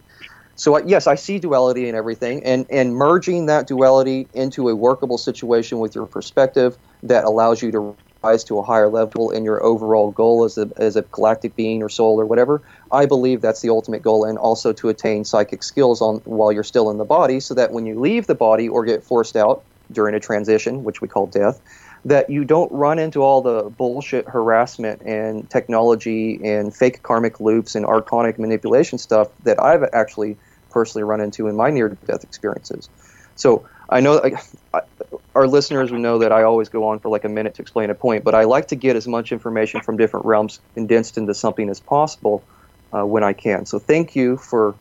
So 0.56 0.78
yes, 0.86 1.06
I 1.06 1.16
see 1.16 1.38
duality 1.38 1.88
in 1.88 1.94
everything, 1.94 2.44
and 2.44 2.66
and 2.70 2.94
merging 2.94 3.46
that 3.46 3.66
duality 3.66 4.28
into 4.34 4.68
a 4.68 4.74
workable 4.74 5.18
situation 5.18 5.80
with 5.80 5.94
your 5.94 6.06
perspective 6.06 6.76
that 7.02 7.24
allows 7.24 7.60
you 7.60 7.72
to 7.72 7.96
rise 8.22 8.44
to 8.44 8.58
a 8.58 8.62
higher 8.62 8.88
level 8.88 9.30
in 9.30 9.44
your 9.44 9.62
overall 9.62 10.10
goal 10.10 10.44
as 10.44 10.56
a, 10.56 10.70
as 10.78 10.96
a 10.96 11.02
galactic 11.02 11.54
being 11.56 11.82
or 11.82 11.90
soul 11.90 12.18
or 12.18 12.24
whatever, 12.24 12.62
I 12.90 13.04
believe 13.04 13.42
that's 13.42 13.60
the 13.60 13.68
ultimate 13.68 14.02
goal, 14.02 14.24
and 14.24 14.38
also 14.38 14.72
to 14.72 14.88
attain 14.88 15.24
psychic 15.24 15.62
skills 15.62 16.00
on 16.00 16.16
while 16.24 16.50
you're 16.50 16.62
still 16.62 16.90
in 16.90 16.98
the 16.98 17.04
body, 17.04 17.40
so 17.40 17.52
that 17.54 17.72
when 17.72 17.84
you 17.84 17.98
leave 17.98 18.26
the 18.26 18.34
body 18.34 18.68
or 18.68 18.84
get 18.84 19.02
forced 19.04 19.36
out 19.36 19.64
during 19.92 20.14
a 20.14 20.20
transition, 20.20 20.84
which 20.84 21.02
we 21.02 21.08
call 21.08 21.26
death, 21.26 21.60
that 22.04 22.28
you 22.28 22.44
don't 22.44 22.70
run 22.70 22.98
into 22.98 23.22
all 23.22 23.40
the 23.40 23.70
bullshit 23.70 24.28
harassment 24.28 25.00
and 25.02 25.48
technology 25.50 26.40
and 26.44 26.76
fake 26.76 27.02
karmic 27.02 27.40
loops 27.40 27.74
and 27.74 27.86
archonic 27.86 28.38
manipulation 28.38 28.98
stuff 28.98 29.28
that 29.42 29.60
I've 29.62 29.84
actually 29.92 30.38
personally 30.70 31.04
run 31.04 31.20
into 31.20 31.46
in 31.48 31.56
my 31.56 31.70
near-death 31.70 32.22
experiences. 32.24 32.90
So 33.36 33.66
I 33.90 34.00
know 34.00 34.20
I, 34.72 34.80
our 35.34 35.46
listeners 35.48 35.90
will 35.90 35.98
know 35.98 36.18
that 36.18 36.32
I 36.32 36.42
always 36.42 36.68
go 36.68 36.86
on 36.88 37.00
for 37.00 37.08
like 37.08 37.24
a 37.24 37.28
minute 37.28 37.54
to 37.54 37.62
explain 37.62 37.90
a 37.90 37.94
point, 37.94 38.24
but 38.24 38.34
I 38.34 38.44
like 38.44 38.68
to 38.68 38.76
get 38.76 38.96
as 38.96 39.06
much 39.06 39.32
information 39.32 39.80
from 39.80 39.96
different 39.96 40.26
realms 40.26 40.60
condensed 40.74 41.16
into 41.16 41.34
something 41.34 41.68
as 41.70 41.80
possible 41.80 42.46
uh, 42.96 43.04
when 43.06 43.24
I 43.24 43.32
can. 43.32 43.66
So 43.66 43.78
thank 43.78 44.14
you 44.14 44.36
for 44.36 44.78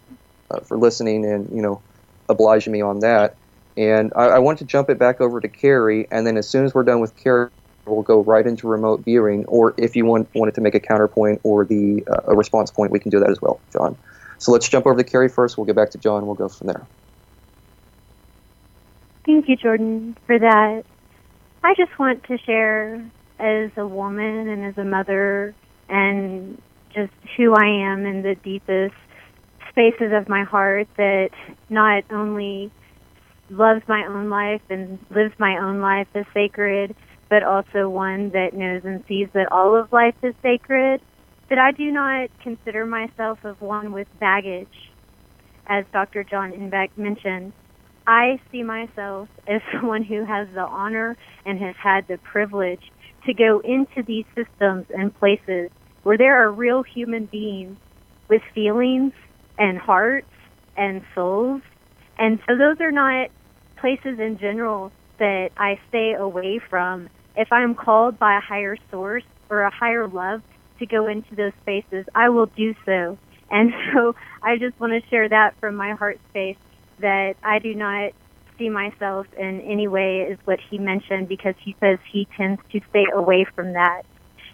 uh, 0.52 0.60
for 0.68 0.78
listening 0.78 1.26
and 1.26 1.48
you 1.56 1.62
know 1.62 1.84
obliging 2.30 2.74
me 2.74 2.82
on 2.82 3.00
that. 3.00 3.38
And 3.76 4.14
I, 4.16 4.26
I, 4.26 4.40
want 4.40 4.60
to 4.60 4.66
jump 4.66 4.90
it 4.90 5.00
back 5.00 5.20
over 5.20 5.42
to 5.42 5.48
Kerrie, 5.48 6.08
and 6.12 6.28
then 6.28 6.38
as 6.38 6.48
soon 6.48 6.64
as 6.64 6.76
we're 6.76 6.84
done 6.84 7.00
with 7.00 7.16
Kerrie, 7.16 7.50
we'll 7.86 8.04
go 8.04 8.22
right 8.22 8.46
into 8.46 8.68
remote 8.68 9.04
viewing. 9.04 9.46
Or 9.46 9.74
if 9.78 9.96
you 9.96 10.06
want 10.06 10.30
wanted 10.36 10.54
to 10.56 10.62
make 10.62 10.76
a 10.76 10.80
counterpoint 10.80 11.42
or 11.44 11.66
the 11.66 12.04
uh, 12.08 12.32
a 12.32 12.36
response 12.36 12.70
point, 12.70 12.92
we 12.92 13.00
can 13.00 13.10
do 13.10 13.20
that 13.20 13.32
as 13.32 13.42
well, 13.42 13.60
John. 13.72 13.98
So 14.38 14.52
let's 14.52 14.70
jump 14.70 14.86
over 14.86 15.02
to 15.02 15.04
Kerrie 15.04 15.30
first. 15.30 15.58
We'll 15.58 15.66
get 15.66 15.76
back 15.76 15.90
to 15.92 15.98
John. 15.98 16.26
We'll 16.26 16.36
go 16.36 16.50
from 16.50 16.68
there. 16.68 16.86
Thank 19.26 19.48
you, 19.48 19.56
Jordan, 19.56 20.18
for 20.26 20.38
that. 20.38 20.84
I 21.64 21.74
just 21.76 21.98
want 21.98 22.26
to 22.26 22.38
share 22.38 23.04
as 23.40 23.72
a 23.78 23.88
woman 23.88 24.50
and 24.50 24.66
as 24.66 24.78
a 24.78 24.84
mother 24.84 25.56
and 25.88 26.62
just 26.94 27.14
who 27.38 27.54
I 27.56 27.66
am 27.66 28.06
in 28.06 28.22
the 28.22 28.36
deepest 28.36 28.96
spaces 29.70 30.12
of 30.14 30.30
my 30.30 30.44
heart 30.44 30.88
that 30.98 31.30
not 31.70 32.04
only 32.12 32.70
loves 33.58 33.82
my 33.88 34.06
own 34.08 34.30
life 34.30 34.62
and 34.70 35.00
lives 35.10 35.34
my 35.38 35.58
own 35.58 35.82
life 35.82 36.08
as 36.14 36.26
sacred, 36.34 36.96
but 37.30 37.44
also 37.44 37.90
one 37.90 38.30
that 38.32 38.54
knows 38.54 38.82
and 38.84 39.04
sees 39.08 39.28
that 39.34 39.52
all 39.52 39.76
of 39.76 39.92
life 39.92 40.16
is 40.22 40.36
sacred, 40.42 41.02
that 41.50 41.58
I 41.58 41.72
do 41.72 41.92
not 41.92 42.30
consider 42.42 42.86
myself 42.86 43.44
of 43.44 43.62
one 43.62 43.92
with 43.92 44.08
baggage, 44.20 44.92
as 45.68 45.86
Dr. 45.94 46.24
John 46.24 46.52
Engbeck 46.52 46.90
mentioned. 46.98 47.54
I 48.06 48.40
see 48.52 48.64
myself 48.64 49.30
as 49.48 49.62
someone 49.74 50.04
who 50.04 50.26
has 50.26 50.48
the 50.54 50.62
honor 50.62 51.18
and 51.46 51.60
has 51.60 51.76
had 51.82 52.08
the 52.08 52.18
privilege 52.18 52.82
to 53.26 53.34
go 53.34 53.62
into 53.64 54.04
these 54.06 54.26
systems 54.36 54.86
and 54.90 55.18
places 55.18 55.70
where 56.04 56.18
there 56.18 56.44
are 56.44 56.52
real 56.52 56.84
human 56.84 57.26
beings 57.26 57.78
with 58.30 58.42
feelings 58.54 59.14
and 59.58 59.78
hearts 59.78 60.28
and 60.76 61.02
souls. 61.16 61.62
And 62.18 62.40
so 62.48 62.58
those 62.58 62.78
are 62.82 62.92
not 62.92 63.30
places 63.84 64.18
in 64.18 64.38
general 64.40 64.94
that 65.20 65.50
I 65.58 65.78
stay 65.90 66.14
away 66.14 66.58
from. 66.70 67.10
If 67.36 67.52
I'm 67.52 67.76
called 67.76 68.18
by 68.18 68.38
a 68.38 68.40
higher 68.40 68.78
source 68.90 69.26
or 69.50 69.64
a 69.64 69.70
higher 69.70 70.08
love 70.08 70.42
to 70.80 70.86
go 70.86 71.08
into 71.08 71.36
those 71.36 71.52
spaces, 71.64 72.06
I 72.16 72.30
will 72.30 72.46
do 72.46 72.74
so. 72.86 73.18
And 73.52 73.74
so 73.94 74.16
I 74.42 74.58
just 74.58 74.80
want 74.80 74.94
to 74.94 75.10
share 75.10 75.28
that 75.28 75.60
from 75.60 75.76
my 75.76 75.96
heart 75.96 76.18
space 76.30 76.56
that 77.00 77.36
I 77.44 77.60
do 77.60 77.76
not 77.76 78.14
see 78.58 78.70
myself 78.70 79.28
in 79.38 79.60
any 79.60 79.90
way 79.90 80.22
is 80.22 80.40
what 80.46 80.60
he 80.70 80.78
mentioned 80.78 81.28
because 81.28 81.56
he 81.62 81.76
says 81.82 82.00
he 82.10 82.26
tends 82.38 82.62
to 82.72 82.80
stay 82.90 83.06
away 83.14 83.46
from 83.54 83.74
that. 83.74 84.04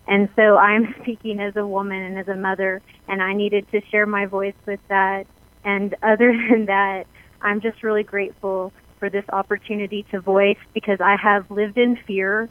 And 0.07 0.27
so 0.35 0.57
I'm 0.57 0.95
speaking 1.03 1.39
as 1.39 1.55
a 1.55 1.67
woman 1.67 2.01
and 2.01 2.17
as 2.17 2.27
a 2.29 2.35
mother, 2.35 2.81
and 3.07 3.21
I 3.21 3.33
needed 3.33 3.67
to 3.73 3.81
share 3.91 4.07
my 4.07 4.25
voice 4.25 4.57
with 4.65 4.79
that. 4.87 5.27
And 5.63 5.95
other 6.01 6.33
than 6.49 6.65
that, 6.65 7.05
I'm 7.43 7.61
just 7.61 7.83
really 7.83 8.03
grateful 8.03 8.73
for 8.99 9.09
this 9.09 9.25
opportunity 9.31 10.05
to 10.11 10.19
voice 10.19 10.57
because 10.73 10.99
I 10.99 11.15
have 11.21 11.49
lived 11.49 11.77
in 11.77 11.97
fear 12.05 12.49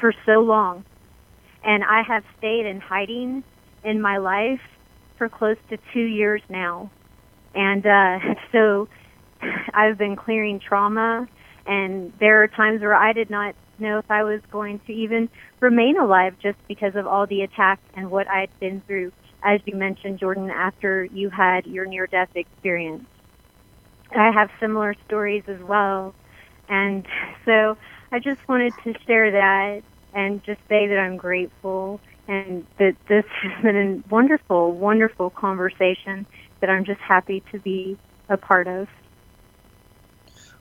for 0.00 0.12
so 0.26 0.40
long. 0.40 0.84
And 1.64 1.84
I 1.84 2.02
have 2.06 2.24
stayed 2.38 2.66
in 2.66 2.80
hiding 2.80 3.44
in 3.84 4.00
my 4.00 4.18
life 4.18 4.60
for 5.18 5.28
close 5.28 5.56
to 5.70 5.78
two 5.92 6.04
years 6.04 6.42
now. 6.48 6.90
And 7.54 7.84
uh, 7.84 8.18
so 8.52 8.88
I've 9.74 9.98
been 9.98 10.16
clearing 10.16 10.60
trauma, 10.60 11.26
and 11.66 12.12
there 12.18 12.42
are 12.42 12.48
times 12.48 12.80
where 12.80 12.94
I 12.94 13.12
did 13.12 13.30
not 13.30 13.54
know 13.78 13.98
if 13.98 14.10
I 14.10 14.24
was 14.24 14.40
going 14.50 14.80
to 14.86 14.92
even 14.92 15.28
remain 15.60 15.98
alive 15.98 16.34
just 16.42 16.58
because 16.66 16.94
of 16.96 17.06
all 17.06 17.26
the 17.26 17.42
attacks 17.42 17.82
and 17.94 18.10
what 18.10 18.26
I 18.28 18.40
had 18.40 18.60
been 18.60 18.82
through, 18.86 19.12
as 19.42 19.60
you 19.66 19.76
mentioned, 19.76 20.18
Jordan, 20.18 20.50
after 20.50 21.04
you 21.04 21.30
had 21.30 21.66
your 21.66 21.86
near 21.86 22.06
death 22.06 22.30
experience. 22.34 23.04
I 24.16 24.30
have 24.30 24.50
similar 24.60 24.94
stories 25.06 25.44
as 25.48 25.60
well. 25.60 26.14
And 26.68 27.06
so 27.44 27.76
I 28.12 28.18
just 28.18 28.46
wanted 28.48 28.74
to 28.84 28.94
share 29.06 29.30
that 29.30 29.82
and 30.14 30.42
just 30.44 30.60
say 30.68 30.86
that 30.86 30.98
I'm 30.98 31.16
grateful 31.16 32.00
and 32.26 32.66
that 32.78 32.96
this 33.08 33.24
has 33.42 33.62
been 33.62 33.76
a 33.76 34.14
wonderful, 34.14 34.72
wonderful 34.72 35.30
conversation 35.30 36.26
that 36.60 36.70
I'm 36.70 36.84
just 36.84 37.00
happy 37.00 37.42
to 37.52 37.58
be 37.58 37.96
a 38.28 38.36
part 38.36 38.66
of. 38.66 38.88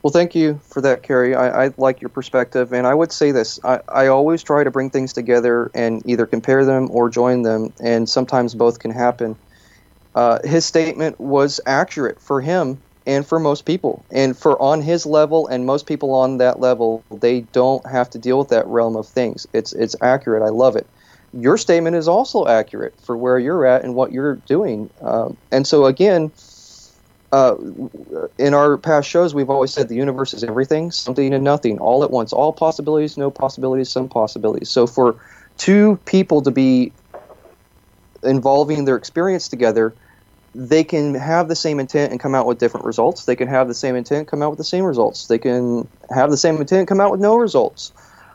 Well, 0.04 0.12
thank 0.12 0.36
you 0.36 0.60
for 0.64 0.82
that, 0.82 1.04
Kerrie. 1.04 1.36
I, 1.36 1.66
I, 1.66 1.74
like 1.78 2.02
your 2.02 2.10
perspective, 2.10 2.72
and 2.72 2.86
I 2.88 2.94
would 2.94 3.12
say 3.12 3.32
this: 3.32 3.60
I, 3.66 3.80
I 3.90 4.08
always 4.08 4.44
try 4.44 4.64
to 4.64 4.72
bring 4.72 4.90
things 4.90 5.12
together 5.12 5.72
and 5.74 6.02
either 6.06 6.26
compare 6.26 6.64
them 6.64 6.88
or 6.92 7.10
join 7.10 7.42
them, 7.42 7.74
and 7.84 8.08
sometimes 8.08 8.56
both 8.56 8.80
can 8.80 8.92
happen. 8.92 9.36
Uh, 10.16 10.40
his 10.46 10.66
statement 10.66 11.20
was 11.20 11.60
accurate 11.66 12.22
for 12.22 12.40
him 12.40 12.82
and 13.08 13.26
for 13.26 13.40
most 13.40 13.66
people, 13.66 14.06
and 14.12 14.38
for 14.38 14.62
on 14.62 14.82
his 14.82 15.06
level 15.06 15.48
and 15.48 15.66
most 15.66 15.88
people 15.88 16.14
on 16.14 16.38
that 16.38 16.60
level, 16.60 17.04
they 17.22 17.42
don't 17.54 17.84
have 17.90 18.10
to 18.12 18.20
deal 18.20 18.38
with 18.38 18.50
that 18.50 18.68
realm 18.68 18.96
of 18.96 19.08
things. 19.08 19.48
It's 19.54 19.74
it's 19.74 19.96
accurate. 20.04 20.44
I 20.44 20.50
love 20.50 20.76
it. 20.76 20.88
Your 21.34 21.58
statement 21.58 21.96
is 21.96 22.08
also 22.08 22.46
accurate 22.46 22.94
for 23.04 23.18
where 23.18 23.40
you're 23.40 23.66
at 23.66 23.84
and 23.84 23.96
what 23.96 24.12
you're 24.12 24.36
doing, 24.48 24.90
um, 25.02 25.38
and 25.52 25.66
so 25.66 25.86
again 25.86 26.32
uh, 27.32 27.56
in 28.40 28.54
our 28.54 28.78
past 28.78 29.10
shows, 29.10 29.34
we've 29.34 29.50
always 29.50 29.74
said 29.74 29.90
the 29.90 29.96
universe 29.96 30.34
is 30.34 30.44
everything, 30.44 30.92
something 30.92 31.34
and 31.34 31.44
nothing, 31.44 31.78
all 31.80 32.04
at 32.04 32.12
once, 32.12 32.32
all 32.32 32.54
possibilities, 32.54 33.18
no 33.18 33.30
possibilities, 33.30 33.92
some 33.92 34.08
possibilities. 34.08 34.70
So 34.70 34.88
for 34.88 35.22
two 35.58 36.00
people 36.06 36.42
to 36.42 36.52
be 36.52 36.94
involving 38.24 38.86
their 38.86 38.96
experience 38.96 39.50
together, 39.50 39.94
they 40.58 40.84
can 40.84 41.14
have 41.14 41.48
the 41.48 41.56
same 41.56 41.80
intent 41.80 42.12
and 42.12 42.20
come 42.20 42.34
out 42.34 42.48
with 42.48 42.58
different 42.58 42.88
results. 42.88 43.26
They 43.26 43.36
can 43.36 43.48
have 43.48 43.68
the 43.68 43.76
same 43.76 43.96
intent, 43.96 44.28
come 44.28 44.42
out 44.42 44.50
with 44.50 44.58
the 44.58 44.64
same 44.64 44.84
results. 44.86 45.28
They 45.28 45.38
can 45.38 45.88
have 46.10 46.32
the 46.32 46.38
same 46.38 46.58
intent, 46.58 46.88
come 46.88 47.00
out 47.00 47.12
with 47.12 47.22
no 47.22 47.36
results 47.36 47.94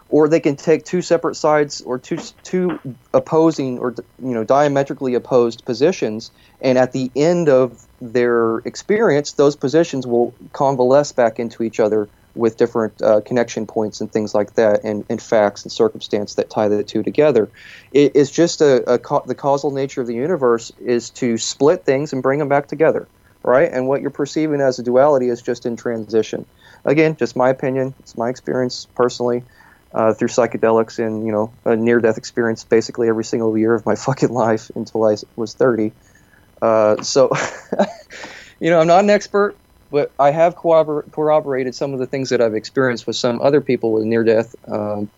or 0.09 0.29
they 0.29 0.39
can 0.39 0.55
take 0.55 0.85
two 0.85 1.03
separate 1.03 1.35
sides 1.35 1.81
or 1.81 1.99
two 1.99 2.19
two 2.45 2.79
opposing 3.13 3.79
or 3.81 3.95
you 4.23 4.35
know 4.35 4.45
diametrically 4.45 5.15
opposed 5.15 5.65
positions 5.65 6.31
and 6.61 6.79
at 6.79 6.93
the 6.93 7.11
end 7.17 7.49
of 7.49 7.85
their 8.01 8.59
experience 8.59 9.33
those 9.33 9.57
positions 9.57 10.07
will 10.07 10.33
convalesce 10.53 11.13
back 11.13 11.41
into 11.41 11.63
each 11.63 11.81
other 11.81 12.09
with 12.35 12.57
different 12.57 13.01
uh, 13.03 13.21
connection 13.21 13.67
points 13.67 14.01
and 14.01 14.11
things 14.13 14.35
like 14.35 14.55
that 14.55 14.85
and, 14.85 15.05
and 15.09 15.21
facts 15.21 15.65
and 15.65 15.73
circumstance 15.73 16.35
that 16.35 16.49
tie 16.51 16.69
the 16.69 16.83
two 16.83 17.03
together 17.03 17.49
it 17.93 18.17
is 18.17 18.31
just 18.31 18.61
a, 18.61 18.83
a 18.93 18.99
the 19.27 19.35
causal 19.35 19.71
nature 19.71 20.01
of 20.01 20.07
the 20.07 20.15
universe 20.15 20.73
is 20.81 21.11
to 21.11 21.37
split 21.37 21.85
things 21.85 22.13
and 22.13 22.23
bring 22.23 22.39
them 22.39 22.49
back 22.49 22.67
together 22.69 23.07
right? 23.43 23.71
And 23.73 23.89
what 23.89 24.01
you're 24.01 24.11
perceiving 24.11 24.61
as 24.61 24.79
a 24.79 24.83
duality 24.83 25.29
is 25.29 25.43
just 25.43 25.67
in 25.67 25.77
transition. 25.77 26.47
Again, 26.85 27.17
just 27.17 27.37
my 27.37 27.49
opinion. 27.49 27.95
It's 28.01 28.17
my 28.17 28.29
experience 28.29 28.87
personally 28.95 29.43
uh, 29.95 30.15
through 30.15 30.29
psychedelics 30.29 30.99
and 31.05 31.27
you 31.27 31.33
know 31.33 31.53
a 31.65 31.77
near-death 31.77 32.19
experience 32.19 32.65
basically 32.65 33.09
every 33.09 33.25
single 33.25 33.57
year 33.57 33.75
of 33.75 33.85
my 33.85 33.95
fucking 34.07 34.31
life 34.31 34.71
until 34.75 35.05
I 35.05 35.17
was 35.37 35.55
30. 35.55 35.93
Uh, 36.61 37.03
so, 37.03 37.31
you 38.61 38.71
know, 38.71 38.81
I'm 38.81 38.87
not 38.87 39.03
an 39.03 39.11
expert, 39.11 39.57
but 39.93 40.11
I 40.19 40.31
have 40.31 40.57
corrobor- 40.57 41.11
corroborated 41.13 41.75
some 41.75 41.93
of 41.93 42.01
the 42.01 42.07
things 42.07 42.31
that 42.31 42.41
I've 42.41 42.55
experienced 42.55 43.07
with 43.07 43.17
some 43.17 43.41
other 43.41 43.61
people 43.61 43.93
with 43.93 44.05
near-death 44.05 44.55
um, 44.67 45.11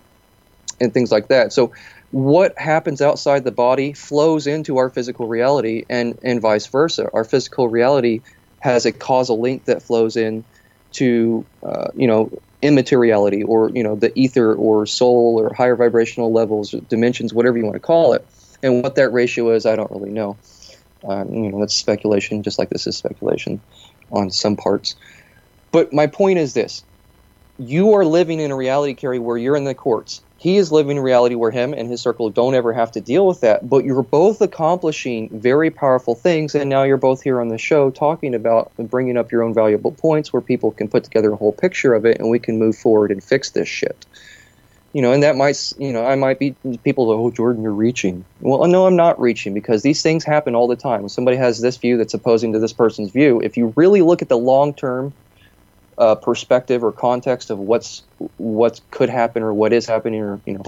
and 0.80 0.92
things 0.92 1.12
like 1.12 1.28
that. 1.28 1.52
So, 1.52 1.72
what 2.10 2.52
happens 2.58 3.00
outside 3.00 3.44
the 3.44 3.52
body 3.52 3.92
flows 3.92 4.46
into 4.46 4.76
our 4.76 4.90
physical 4.90 5.26
reality, 5.28 5.84
and 5.88 6.18
and 6.22 6.40
vice 6.42 6.66
versa. 6.66 7.08
Our 7.14 7.24
physical 7.24 7.68
reality 7.68 8.22
has 8.60 8.84
a 8.86 8.92
causal 8.92 9.40
link 9.40 9.64
that 9.66 9.82
flows 9.82 10.16
in 10.16 10.44
to 10.94 11.46
uh, 11.66 11.88
you 11.94 12.06
know 12.06 12.30
immateriality 12.62 13.42
or 13.42 13.70
you 13.74 13.82
know 13.82 13.94
the 13.94 14.10
ether 14.18 14.54
or 14.54 14.86
soul 14.86 15.36
or 15.38 15.52
higher 15.54 15.76
vibrational 15.76 16.32
levels 16.32 16.74
dimensions 16.88 17.34
whatever 17.34 17.58
you 17.58 17.64
want 17.64 17.74
to 17.74 17.80
call 17.80 18.14
it 18.14 18.26
and 18.62 18.82
what 18.82 18.94
that 18.94 19.12
ratio 19.12 19.50
is 19.50 19.66
i 19.66 19.76
don't 19.76 19.90
really 19.90 20.10
know 20.10 20.38
uh, 21.06 21.24
you 21.28 21.50
know 21.50 21.60
that's 21.60 21.74
speculation 21.74 22.42
just 22.42 22.58
like 22.58 22.70
this 22.70 22.86
is 22.86 22.96
speculation 22.96 23.60
on 24.14 24.30
some 24.30 24.56
parts 24.56 24.94
but 25.72 25.92
my 25.92 26.06
point 26.06 26.38
is 26.38 26.54
this 26.54 26.82
you 27.58 27.92
are 27.92 28.04
living 28.04 28.40
in 28.40 28.50
a 28.50 28.56
reality 28.56 28.94
Kerrie, 28.94 29.18
where 29.18 29.38
you're 29.38 29.56
in 29.56 29.64
the 29.64 29.74
courts 29.74 30.22
he 30.44 30.58
is 30.58 30.70
living 30.70 30.98
in 30.98 31.02
reality 31.02 31.36
where 31.36 31.50
him 31.50 31.72
and 31.72 31.88
his 31.88 32.02
circle 32.02 32.28
don't 32.28 32.54
ever 32.54 32.74
have 32.74 32.92
to 32.92 33.00
deal 33.00 33.26
with 33.26 33.40
that. 33.40 33.66
But 33.66 33.86
you're 33.86 34.02
both 34.02 34.42
accomplishing 34.42 35.30
very 35.32 35.70
powerful 35.70 36.14
things, 36.14 36.54
and 36.54 36.68
now 36.68 36.82
you're 36.82 36.98
both 36.98 37.22
here 37.22 37.40
on 37.40 37.48
the 37.48 37.56
show 37.56 37.90
talking 37.90 38.34
about 38.34 38.70
and 38.76 38.90
bringing 38.90 39.16
up 39.16 39.32
your 39.32 39.42
own 39.42 39.54
valuable 39.54 39.92
points 39.92 40.34
where 40.34 40.42
people 40.42 40.70
can 40.70 40.88
put 40.88 41.02
together 41.02 41.32
a 41.32 41.36
whole 41.36 41.54
picture 41.54 41.94
of 41.94 42.04
it, 42.04 42.18
and 42.18 42.28
we 42.28 42.38
can 42.38 42.58
move 42.58 42.76
forward 42.76 43.10
and 43.10 43.24
fix 43.24 43.52
this 43.52 43.68
shit. 43.68 44.04
You 44.94 45.02
know, 45.02 45.12
and 45.12 45.22
that 45.24 45.36
might, 45.36 45.60
you 45.76 45.92
know, 45.92 46.06
I 46.06 46.14
might 46.14 46.38
be 46.38 46.54
people. 46.84 47.10
Oh, 47.10 47.30
Jordan, 47.30 47.62
you're 47.64 47.72
reaching. 47.72 48.24
Well, 48.40 48.66
no, 48.68 48.86
I'm 48.86 48.96
not 48.96 49.20
reaching 49.20 49.52
because 49.52 49.82
these 49.82 50.02
things 50.02 50.24
happen 50.24 50.54
all 50.54 50.68
the 50.68 50.76
time. 50.76 51.02
When 51.02 51.10
somebody 51.10 51.36
has 51.36 51.60
this 51.60 51.76
view 51.76 51.98
that's 51.98 52.14
opposing 52.14 52.52
to 52.52 52.60
this 52.60 52.72
person's 52.72 53.10
view, 53.10 53.40
if 53.42 53.56
you 53.56 53.74
really 53.76 54.02
look 54.02 54.22
at 54.22 54.28
the 54.30 54.38
long 54.38 54.72
term 54.72 55.12
uh, 55.98 56.14
perspective 56.14 56.82
or 56.82 56.92
context 56.92 57.50
of 57.50 57.58
what's 57.58 58.02
what 58.38 58.80
could 58.90 59.10
happen 59.10 59.42
or 59.42 59.52
what 59.52 59.72
is 59.72 59.86
happening 59.86 60.20
or 60.22 60.40
you 60.46 60.54
know 60.54 60.64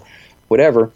whatever, 0.48 0.92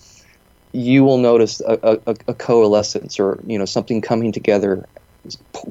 you 0.73 1.05
will 1.05 1.19
notice 1.19 1.61
a, 1.61 2.01
a, 2.07 2.17
a 2.29 2.35
coalescence 2.35 3.19
or 3.19 3.41
you 3.47 3.59
know 3.59 3.65
something 3.65 4.01
coming 4.01 4.33
together, 4.33 4.87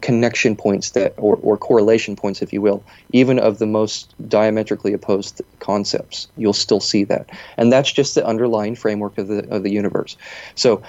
connection 0.02 0.56
points 0.56 0.92
that 0.92 1.14
or, 1.18 1.38
or 1.38 1.58
correlation 1.58 2.16
points, 2.16 2.42
if 2.42 2.54
you 2.54 2.62
will, 2.62 2.84
even 3.12 3.40
of 3.40 3.60
the 3.60 3.66
most 3.66 4.14
diametrically 4.30 4.94
opposed 4.94 5.42
concepts. 5.60 6.28
You'll 6.38 6.54
still 6.54 6.80
see 6.80 7.04
that, 7.06 7.30
and 7.58 7.72
that's 7.72 7.92
just 7.92 8.16
the 8.16 8.26
underlying 8.26 8.76
framework 8.76 9.18
of 9.18 9.28
the 9.28 9.48
of 9.50 9.64
the 9.64 9.72
universe. 9.72 10.18
So, 10.56 10.82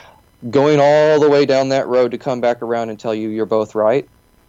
going 0.51 0.79
all 0.81 1.21
the 1.21 1.29
way 1.29 1.47
down 1.47 1.71
that 1.71 1.87
road 1.87 2.11
to 2.11 2.19
come 2.19 2.41
back 2.41 2.63
around 2.63 2.91
and 2.91 2.99
tell 2.99 3.15
you 3.15 3.29
you're 3.29 3.47
both 3.47 3.75
right. 3.75 4.09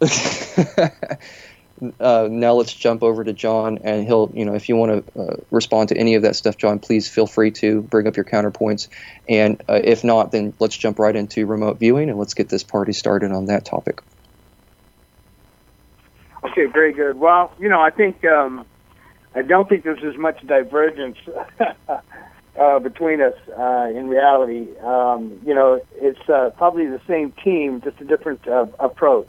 uh, 2.00 2.28
now 2.30 2.54
let's 2.54 2.72
jump 2.72 3.02
over 3.02 3.24
to 3.24 3.32
John, 3.32 3.78
and 3.82 4.06
he'll, 4.06 4.30
you 4.34 4.44
know, 4.44 4.54
if 4.54 4.68
you 4.68 4.76
want 4.76 5.06
to 5.06 5.20
uh, 5.20 5.36
respond 5.50 5.88
to 5.88 5.96
any 5.96 6.14
of 6.14 6.22
that 6.22 6.36
stuff, 6.36 6.56
John, 6.56 6.78
please 6.78 7.08
feel 7.08 7.26
free 7.26 7.50
to 7.52 7.82
bring 7.82 8.06
up 8.06 8.16
your 8.16 8.24
counterpoints. 8.24 8.88
And 9.28 9.60
uh, 9.68 9.80
if 9.82 10.04
not, 10.04 10.32
then 10.32 10.54
let's 10.58 10.76
jump 10.76 10.98
right 10.98 11.14
into 11.14 11.46
remote 11.46 11.78
viewing 11.78 12.08
and 12.08 12.18
let's 12.18 12.34
get 12.34 12.48
this 12.48 12.62
party 12.62 12.92
started 12.92 13.32
on 13.32 13.46
that 13.46 13.64
topic. 13.64 14.00
Okay, 16.44 16.66
very 16.66 16.92
good. 16.92 17.18
Well, 17.18 17.52
you 17.58 17.68
know, 17.68 17.80
I 17.80 17.90
think 17.90 18.24
um, 18.24 18.66
I 19.34 19.42
don't 19.42 19.68
think 19.68 19.84
there's 19.84 20.04
as 20.04 20.16
much 20.18 20.44
divergence 20.46 21.18
uh, 22.58 22.78
between 22.80 23.20
us 23.20 23.34
uh, 23.58 23.90
in 23.94 24.08
reality. 24.08 24.68
Um, 24.80 25.40
you 25.44 25.54
know, 25.54 25.80
it's 25.94 26.28
uh, 26.28 26.50
probably 26.56 26.86
the 26.86 27.00
same 27.08 27.32
team, 27.44 27.80
just 27.80 28.00
a 28.00 28.04
different 28.04 28.42
approach. 28.78 29.28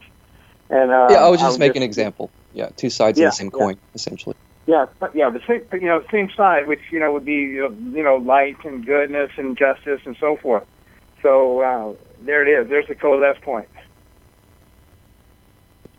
And 0.73 0.89
uh, 0.89 1.07
yeah, 1.11 1.23
I 1.23 1.29
was 1.29 1.39
just 1.39 1.59
making 1.59 1.83
an 1.83 1.87
example. 1.87 2.31
Yeah, 2.51 2.69
two 2.75 2.89
sides 2.89 3.19
yeah, 3.19 3.27
of 3.27 3.33
the 3.33 3.35
same 3.35 3.51
coin, 3.51 3.75
yeah. 3.75 3.91
essentially. 3.93 4.35
Yeah, 4.65 4.87
but 4.99 5.15
yeah, 5.15 5.29
the 5.29 5.41
same 5.47 5.61
you 5.79 5.87
know 5.87 6.01
same 6.11 6.31
side, 6.35 6.67
which 6.67 6.79
you 6.91 6.99
know 6.99 7.13
would 7.13 7.25
be 7.25 7.33
you 7.33 8.03
know 8.03 8.15
light 8.15 8.57
and 8.63 8.83
goodness 8.83 9.29
and 9.37 9.55
justice 9.55 10.01
and 10.05 10.17
so 10.19 10.35
forth. 10.35 10.63
So 11.21 11.61
uh, 11.61 11.93
there 12.21 12.41
it 12.41 12.49
is. 12.49 12.69
There's 12.69 12.87
the 12.87 12.95
coalesce 12.95 13.37
point. 13.43 13.69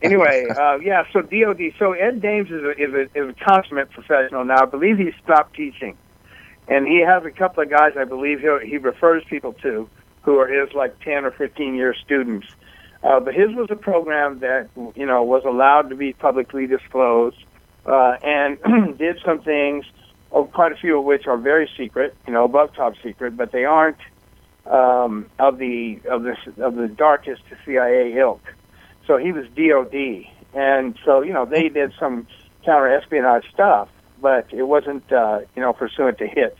Anyway, 0.03 0.47
uh, 0.59 0.79
yeah. 0.83 1.05
So 1.12 1.22
DoD. 1.22 1.61
So 1.79 1.93
Ed 1.93 2.20
Dames 2.20 2.51
is 2.51 2.64
a, 2.64 2.70
is 2.70 2.93
a 2.95 3.03
is 3.16 3.31
a 3.31 3.45
consummate 3.45 3.91
professional 3.93 4.45
now. 4.45 4.62
I 4.62 4.66
believe 4.66 4.99
he 4.99 5.12
stopped 5.22 5.55
teaching, 5.55 5.97
and 6.66 6.85
he 6.85 7.01
has 7.01 7.25
a 7.25 7.31
couple 7.31 7.62
of 7.62 7.70
guys. 7.70 7.93
I 7.97 8.07
believe 8.07 8.41
he 8.41 8.70
he 8.70 8.79
refers 8.79 9.22
people 9.31 9.53
to 9.62 9.89
who 10.22 10.39
are 10.39 10.49
his 10.49 10.75
like 10.75 10.99
ten 10.99 11.25
or 11.25 11.31
fifteen 11.31 11.77
year 11.77 11.95
students 11.95 12.49
uh, 13.05 13.20
but 13.20 13.34
his 13.34 13.50
was 13.55 13.68
a 13.70 13.76
program 13.76 14.40
that 14.40 14.68
you 14.96 15.07
know 15.07 15.22
was 15.22 15.44
allowed 15.44 15.90
to 15.90 15.96
be 15.96 16.12
publicly 16.14 16.66
disclosed 16.66 17.36
uh, 17.86 18.16
and 18.22 18.59
did 18.98 19.18
some 19.24 19.40
things, 19.40 19.84
oh, 20.32 20.44
quite 20.44 20.72
a 20.72 20.76
few 20.76 20.98
of 20.98 21.05
which 21.05 21.26
are 21.26 21.36
very 21.36 21.68
secret, 21.76 22.14
you 22.26 22.32
know, 22.32 22.44
above 22.44 22.74
top 22.74 22.94
secret, 23.02 23.36
but 23.36 23.52
they 23.52 23.64
aren't 23.64 23.98
um, 24.66 25.26
of 25.38 25.59
the 25.59 26.00
of 26.11 26.22
the 26.22 26.36
of 26.59 26.76
the 26.76 26.88
darkest 26.88 27.42
CIA 27.64 28.14
ilk. 28.16 28.42
So 29.07 29.18
he 29.18 29.32
was 29.32 29.44
DOD, 29.55 30.26
and 30.55 30.98
so 31.05 31.20
you 31.20 31.32
know 31.32 31.44
they 31.44 31.68
did 31.68 31.92
some 31.98 32.26
counter 32.64 32.88
espionage 32.88 33.44
stuff, 33.52 33.88
but 34.22 34.46
it 34.50 34.62
wasn't 34.62 35.12
uh, 35.12 35.40
you 35.55 35.61
know 35.61 35.74
pursuant 35.74 36.16
to 36.18 36.26
hits, 36.26 36.59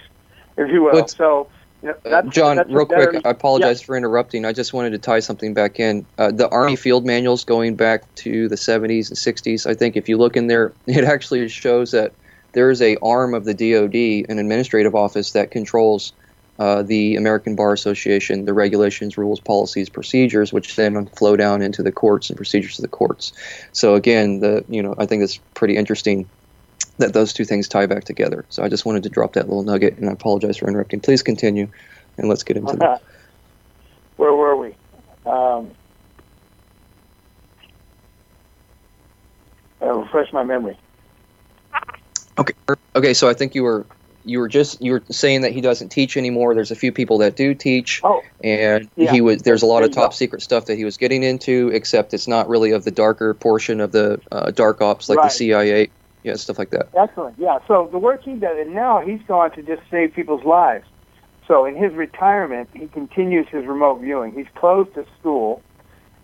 if 0.59 0.71
you 0.71 0.83
will. 0.83 0.93
But, 0.93 1.11
so 1.11 1.49
uh, 1.85 2.23
John, 2.23 2.57
that's 2.57 2.71
real 2.71 2.87
quick, 2.87 3.25
I 3.25 3.31
apologize 3.31 3.81
yeah. 3.81 3.87
for 3.87 3.97
interrupting. 3.97 4.45
I 4.45 4.53
just 4.53 4.73
wanted 4.73 4.91
to 4.91 4.99
tie 4.99 5.21
something 5.21 5.55
back 5.55 5.79
in. 5.79 6.07
Uh, 6.19 6.31
the 6.31 6.49
Army 6.49 6.77
field 6.77 7.05
manuals 7.05 7.45
going 7.45 7.77
back 7.77 8.13
to 8.17 8.49
the 8.49 8.57
70s 8.57 9.09
and 9.09 9.19
60s, 9.19 9.69
I 9.69 9.75
think 9.75 9.97
if 9.97 10.09
you 10.09 10.17
look 10.17 10.37
in 10.37 10.47
there, 10.47 10.73
it 10.87 11.05
actually 11.05 11.49
shows 11.49 11.91
that 11.93 12.13
there 12.53 12.71
is 12.71 12.81
a 12.81 12.97
arm 13.03 13.35
of 13.35 13.45
the 13.45 13.55
DoD, 13.55 14.31
an 14.31 14.39
administrative 14.39 14.95
office 14.95 15.33
that 15.33 15.51
controls 15.51 16.13
uh, 16.59 16.83
the 16.83 17.17
American 17.17 17.57
Bar 17.57 17.73
Association, 17.73 18.45
the 18.45 18.55
regulations, 18.55 19.19
rules, 19.19 19.41
policies, 19.41 19.89
procedures, 19.89 20.53
which 20.53 20.77
then 20.77 21.07
flow 21.07 21.37
down 21.37 21.63
into 21.63 21.83
the 21.83 21.91
courts 21.91 22.31
and 22.31 22.37
procedures 22.37 22.79
of 22.79 22.83
the 22.83 22.89
courts. 22.89 23.33
So 23.73 23.95
again, 23.97 24.39
the 24.39 24.65
you 24.69 24.83
know 24.83 24.95
I 24.97 25.07
think 25.07 25.25
it's 25.25 25.39
pretty 25.55 25.77
interesting 25.77 26.29
that 26.99 27.13
those 27.13 27.33
two 27.33 27.45
things 27.45 27.69
tie 27.69 27.87
back 27.87 28.05
together. 28.05 28.45
So 28.49 28.63
I 28.63 28.69
just 28.69 28.87
wanted 28.87 29.03
to 29.05 29.09
drop 29.09 29.35
that 29.35 29.49
little 29.49 29.65
nugget, 29.65 29.99
and 29.99 30.09
I 30.09 30.13
apologize 30.13 30.57
for 30.57 30.69
interrupting. 30.69 31.01
Please 31.01 31.23
continue, 31.23 31.69
and 32.17 32.29
let's 32.29 32.43
get 32.43 32.57
into 32.57 32.77
that. 32.77 33.03
Where 34.17 34.33
were 34.33 34.57
we? 34.57 34.75
Um, 35.27 35.71
uh, 39.83 39.93
refresh 39.93 40.33
my 40.33 40.45
memory. 40.45 40.79
Okay. 42.39 42.55
Okay. 42.95 43.15
So 43.15 43.29
I 43.29 43.35
think 43.35 43.55
you 43.55 43.65
were 43.65 43.87
you 44.25 44.39
were 44.39 44.49
just 44.49 44.81
you 44.81 44.93
were 44.93 45.03
saying 45.11 45.43
that 45.43 45.53
he 45.53 45.61
doesn't 45.61 45.89
teach 45.89 46.17
anymore. 46.17 46.55
There's 46.55 46.71
a 46.71 46.77
few 46.77 46.93
people 46.93 47.19
that 47.19 47.37
do 47.37 47.55
teach, 47.55 48.01
oh, 48.05 48.23
and 48.43 48.89
yeah. 48.97 49.11
he 49.11 49.21
was 49.21 49.43
there's 49.43 49.63
a 49.63 49.67
lot 49.67 49.83
of 49.83 49.91
top 49.91 50.11
go. 50.11 50.15
secret 50.15 50.43
stuff 50.43 50.67
that 50.67 50.77
he 50.77 50.85
was 50.85 50.97
getting 50.97 51.23
into, 51.23 51.71
except 51.73 52.15
it's 52.15 52.29
not 52.29 52.49
really 52.49 52.71
of 52.71 52.85
the 52.85 52.91
darker 52.91 53.35
portion 53.35 53.81
of 53.81 53.93
the 53.93 54.21
uh, 54.31 54.51
dark 54.53 54.81
ops 54.81 55.09
like 55.09 55.19
right. 55.19 55.25
the 55.25 55.35
CIA 55.35 55.91
yeah, 56.25 56.35
stuff 56.37 56.59
like 56.59 56.71
that. 56.71 56.89
Excellent. 56.97 57.39
Yeah. 57.39 57.59
So 57.69 57.89
the 57.93 57.99
work 57.99 58.25
he 58.25 58.33
does, 58.33 58.57
and 58.59 58.75
now 58.75 59.01
he's 59.01 59.21
gone 59.29 59.53
to 59.53 59.63
just 59.63 59.83
save 59.91 60.15
people's 60.15 60.45
lives. 60.45 60.87
So 61.47 61.67
in 61.67 61.77
his 61.77 61.93
retirement, 61.93 62.71
he 62.73 62.87
continues 62.87 63.47
his 63.49 63.67
remote 63.67 64.01
viewing. 64.01 64.33
He's 64.33 64.47
closed 64.55 64.97
his 64.97 65.07
school, 65.21 65.63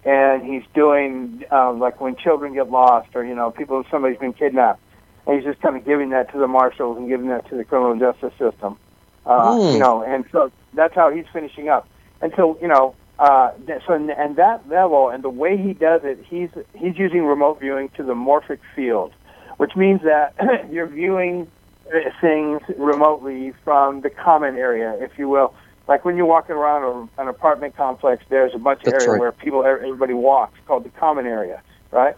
and 0.02 0.42
he's 0.42 0.62
doing 0.74 1.44
um, 1.50 1.78
like 1.78 2.00
when 2.00 2.16
children 2.16 2.54
get 2.54 2.70
lost, 2.70 3.10
or 3.14 3.24
you 3.24 3.34
know, 3.34 3.50
people 3.50 3.84
somebody's 3.90 4.18
been 4.18 4.32
kidnapped, 4.32 4.80
and 5.26 5.36
he's 5.36 5.44
just 5.44 5.60
kind 5.60 5.76
of 5.76 5.84
giving 5.84 6.08
that 6.10 6.32
to 6.32 6.38
the 6.38 6.48
marshals 6.48 6.96
and 6.96 7.06
giving 7.06 7.28
that 7.28 7.46
to 7.50 7.56
the 7.56 7.64
criminal 7.64 7.94
justice 7.98 8.32
system. 8.38 8.78
Uh, 9.26 9.52
mm. 9.52 9.74
You 9.74 9.78
know, 9.78 10.02
and 10.02 10.24
so 10.32 10.50
that's 10.72 10.94
how 10.94 11.10
he's 11.10 11.26
finishing 11.30 11.68
up. 11.68 11.86
And 12.22 12.32
so 12.36 12.56
you 12.62 12.68
know, 12.68 12.94
uh, 13.18 13.50
so 13.86 13.92
and 13.92 14.36
that 14.36 14.66
level 14.66 15.10
and 15.10 15.22
the 15.22 15.28
way 15.28 15.58
he 15.58 15.74
does 15.74 16.00
it, 16.04 16.24
he's 16.26 16.48
he's 16.74 16.96
using 16.96 17.26
remote 17.26 17.60
viewing 17.60 17.90
to 17.98 18.02
the 18.02 18.14
morphic 18.14 18.60
field 18.74 19.12
which 19.60 19.76
means 19.76 20.00
that 20.00 20.34
you're 20.72 20.86
viewing 20.86 21.46
things 22.22 22.62
remotely 22.78 23.52
from 23.62 24.00
the 24.00 24.08
common 24.08 24.56
area, 24.56 24.96
if 25.00 25.18
you 25.18 25.28
will. 25.28 25.54
Like 25.86 26.02
when 26.02 26.16
you're 26.16 26.24
walking 26.24 26.56
around 26.56 27.10
an 27.18 27.28
apartment 27.28 27.76
complex, 27.76 28.24
there's 28.30 28.54
a 28.54 28.58
bunch 28.58 28.82
of 28.84 28.94
area 28.94 29.10
right. 29.10 29.20
where 29.20 29.32
people, 29.32 29.62
everybody 29.62 30.14
walks, 30.14 30.58
called 30.66 30.84
the 30.84 30.88
common 30.88 31.26
area, 31.26 31.60
right? 31.90 32.16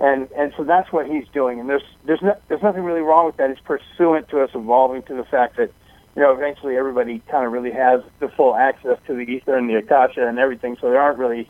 And 0.00 0.28
and 0.32 0.52
so 0.56 0.64
that's 0.64 0.90
what 0.90 1.06
he's 1.06 1.28
doing. 1.32 1.60
And 1.60 1.68
there's 1.68 1.84
there's 2.04 2.20
no, 2.20 2.36
there's 2.48 2.62
nothing 2.62 2.82
really 2.82 3.02
wrong 3.02 3.26
with 3.26 3.36
that. 3.36 3.48
It's 3.48 3.60
pursuant 3.60 4.28
to 4.30 4.42
us 4.42 4.50
evolving 4.52 5.04
to 5.04 5.14
the 5.14 5.24
fact 5.24 5.58
that 5.58 5.70
you 6.16 6.22
know 6.22 6.32
eventually 6.32 6.76
everybody 6.76 7.22
kind 7.30 7.46
of 7.46 7.52
really 7.52 7.70
has 7.70 8.00
the 8.18 8.28
full 8.28 8.56
access 8.56 8.98
to 9.06 9.14
the 9.14 9.22
ether 9.22 9.56
and 9.56 9.70
the 9.70 9.76
akasha 9.76 10.26
and 10.26 10.36
everything. 10.36 10.76
So 10.80 10.90
there 10.90 11.00
aren't 11.00 11.18
really 11.18 11.48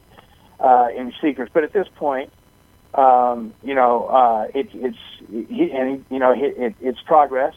uh, 0.61 0.89
any 0.95 1.17
secrets. 1.23 1.51
But 1.55 1.65
at 1.65 1.73
this 1.73 1.89
point, 1.97 2.31
um, 2.95 3.55
you 3.63 3.75
know, 3.75 4.07
uh, 4.07 4.47
it, 4.55 4.69
it's 4.75 4.99
he, 5.31 5.71
and 5.73 6.05
you 6.11 6.19
know, 6.19 6.33
it, 6.33 6.55
it, 6.59 6.75
it's 6.81 7.01
progress, 7.01 7.55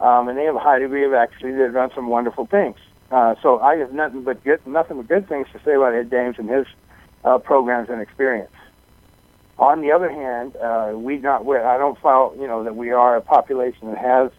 um, 0.00 0.28
and 0.28 0.36
they 0.36 0.44
have 0.44 0.56
a 0.56 0.60
high 0.60 0.78
degree 0.78 1.04
of 1.04 1.14
accuracy. 1.14 1.56
They've 1.56 1.72
done 1.72 1.90
some 1.94 2.08
wonderful 2.08 2.46
things. 2.46 2.76
Uh, 3.10 3.34
so 3.42 3.60
I 3.60 3.76
have 3.76 3.92
nothing 3.92 4.24
but 4.24 4.42
good, 4.44 4.66
nothing 4.66 4.96
but 4.96 5.08
good 5.08 5.28
things 5.28 5.46
to 5.52 5.60
say 5.64 5.74
about 5.74 5.94
Ed 5.94 6.10
Dames 6.10 6.36
and 6.38 6.48
his 6.48 6.66
uh, 7.24 7.38
programs 7.38 7.88
and 7.88 8.00
experience. 8.02 8.52
On 9.58 9.82
the 9.82 9.92
other 9.92 10.10
hand, 10.10 10.56
uh, 10.56 10.92
we 10.94 11.18
not 11.18 11.42
I 11.48 11.78
don't 11.78 12.00
feel 12.00 12.34
you 12.38 12.46
know 12.46 12.64
that 12.64 12.76
we 12.76 12.90
are 12.90 13.16
a 13.16 13.20
population 13.20 13.88
that 13.88 13.98
has 13.98 14.30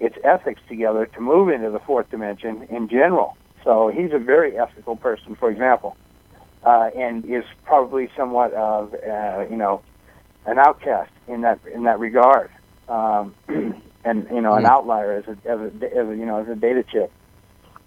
its 0.00 0.16
ethics 0.24 0.60
together 0.68 1.06
to 1.06 1.20
move 1.20 1.48
into 1.48 1.70
the 1.70 1.78
fourth 1.78 2.10
dimension 2.10 2.64
in 2.68 2.88
general. 2.88 3.36
So 3.64 3.88
he's 3.88 4.12
a 4.12 4.18
very 4.18 4.58
ethical 4.58 4.96
person, 4.96 5.36
for 5.36 5.50
example, 5.50 5.96
uh, 6.66 6.90
and 6.96 7.24
is 7.24 7.44
probably 7.64 8.10
somewhat 8.16 8.52
of 8.52 8.92
uh, 8.94 9.46
you 9.48 9.56
know 9.56 9.80
an 10.44 10.58
outcast 10.58 11.12
in 11.28 11.42
that 11.42 11.60
in 11.72 11.84
that 11.84 12.00
regard, 12.00 12.50
um, 12.88 13.34
and 14.04 14.26
you 14.30 14.40
know 14.40 14.54
an 14.54 14.64
hmm. 14.64 14.70
outlier 14.70 15.12
as 15.12 15.24
a, 15.28 15.48
as 15.48 15.60
a, 15.60 15.96
as 15.96 16.08
a 16.08 16.16
you 16.16 16.26
know 16.26 16.42
as 16.42 16.48
a 16.48 16.56
data 16.56 16.84
chip. 16.90 17.10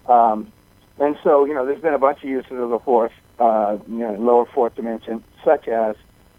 Um, 0.08 0.50
and 0.98 1.16
so 1.22 1.44
you 1.44 1.52
know 1.52 1.66
there's 1.66 1.82
been 1.82 1.94
a 1.94 1.98
bunch 1.98 2.24
of 2.24 2.30
uses 2.30 2.52
of 2.52 2.70
the 2.70 2.78
fourth, 2.78 3.12
uh, 3.38 3.76
you 3.86 3.98
know, 3.98 4.14
lower 4.14 4.46
fourth 4.46 4.74
dimension, 4.74 5.22
such 5.44 5.68
as 5.68 5.94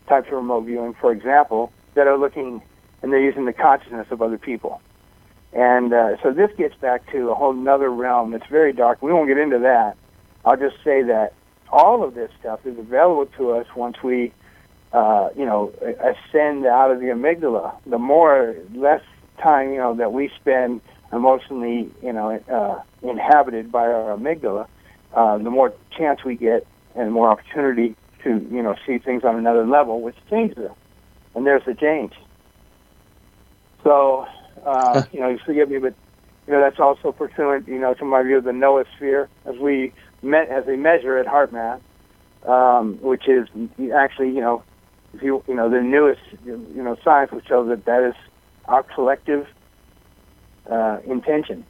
types 0.10 0.28
of 0.28 0.34
remote 0.34 0.66
viewing, 0.66 0.96
for 1.00 1.12
example, 1.12 1.72
that 1.94 2.08
are 2.08 2.18
looking 2.18 2.62
and 3.04 3.14
they're 3.14 3.24
using 3.24 3.46
the 3.46 3.54
consciousness 3.54 4.08
of 4.12 4.22
other 4.22 4.38
people. 4.38 4.82
And 5.54 5.94
uh, 5.94 6.22
so 6.24 6.32
this 6.32 6.50
gets 6.58 6.76
back 6.76 7.12
to 7.12 7.30
a 7.30 7.36
whole 7.36 7.68
other 7.68 7.90
realm 7.90 8.32
that's 8.32 8.48
very 8.50 8.74
dark. 8.74 9.02
We 9.02 9.12
won't 9.12 9.28
get 9.28 9.38
into 9.38 9.60
that. 9.60 9.98
I'll 10.46 10.58
just 10.58 10.78
say 10.84 11.04
that 11.04 11.34
all 11.72 12.04
of 12.04 12.14
this 12.16 12.30
stuff 12.40 12.66
is 12.66 12.78
available 12.78 13.26
to 13.38 13.52
us 13.52 13.66
once 13.76 13.98
we, 14.04 14.32
uh, 14.94 15.30
you 15.36 15.46
know, 15.46 15.72
ascend 15.82 16.66
out 16.66 16.92
of 16.92 17.00
the 17.00 17.08
amygdala. 17.08 17.74
The 17.86 17.98
more, 17.98 18.56
less 18.76 19.02
time, 19.42 19.72
you 19.72 19.78
know, 19.78 19.96
that 19.96 20.14
we 20.14 20.30
spend 20.40 20.82
emotionally, 21.12 21.90
you 22.02 22.14
know, 22.14 22.40
uh, 22.52 22.82
inhabited 23.08 23.72
by 23.72 23.88
our 23.88 24.18
amygdala, 24.18 24.68
uh, 25.14 25.38
the 25.38 25.50
more 25.50 25.74
chance 25.98 26.24
we 26.24 26.36
get 26.36 26.66
and 26.96 27.12
more 27.12 27.30
opportunity 27.30 27.96
to 28.24 28.48
you 28.52 28.62
know 28.62 28.76
see 28.86 28.98
things 28.98 29.24
on 29.24 29.36
another 29.36 29.66
level, 29.66 30.02
which 30.02 30.16
changes 30.30 30.58
them. 30.58 30.76
And 31.36 31.46
there's 31.46 31.64
the 31.66 31.74
change. 31.74 32.14
So 33.84 34.28
uh, 34.66 35.04
you 35.12 35.20
know, 35.20 35.30
you 35.30 35.40
forgive 35.46 35.70
me, 35.70 35.80
but 35.80 35.94
you 36.48 36.54
know 36.54 36.62
that's 36.62 36.80
also 36.80 37.12
pursuant, 37.12 37.68
you 37.68 37.80
know, 37.80 37.94
to 37.94 38.06
my 38.06 38.24
view 38.24 38.38
of 38.38 38.44
the 38.44 38.52
noosphere 38.52 39.28
as 39.46 39.58
we 39.58 39.94
as 40.24 40.68
a 40.68 40.78
measure 40.78 41.18
at 41.18 41.26
HeartMath, 41.26 41.82
um, 42.48 42.98
which 43.02 43.28
is 43.28 43.48
actually 43.94 44.30
you 44.30 44.42
know, 44.42 44.64
if 45.14 45.22
you 45.22 45.44
you 45.48 45.56
know 45.56 45.70
the 45.70 45.82
newest 45.82 46.22
you 46.46 46.84
know 46.84 46.98
science 47.04 47.32
will 47.32 47.42
show 47.42 47.66
that 47.66 47.86
that 47.86 48.04
is 48.04 48.16
our 48.66 48.84
collective 48.84 49.48
uh, 50.70 51.00
intention 51.06 51.66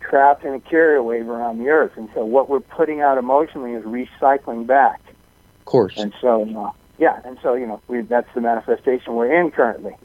trapped 0.00 0.44
in 0.44 0.54
a 0.54 0.60
carrier 0.60 1.02
wave 1.02 1.28
around 1.28 1.58
the 1.58 1.68
earth. 1.68 1.92
And 1.96 2.08
so 2.14 2.24
what 2.24 2.48
we're 2.48 2.60
putting 2.60 3.00
out 3.00 3.18
emotionally 3.18 3.72
is 3.72 3.84
recycling 3.84 4.66
back 4.66 5.00
Of 5.60 5.64
course. 5.64 5.96
And 5.96 6.14
so, 6.20 6.48
uh, 6.58 6.70
yeah, 6.98 7.20
and 7.24 7.38
so 7.42 7.54
you 7.54 7.66
know, 7.66 7.80
we, 7.88 8.02
that's 8.02 8.28
the 8.34 8.40
manifestation 8.40 9.14
we're 9.14 9.40
in 9.40 9.50
currently. 9.50 9.96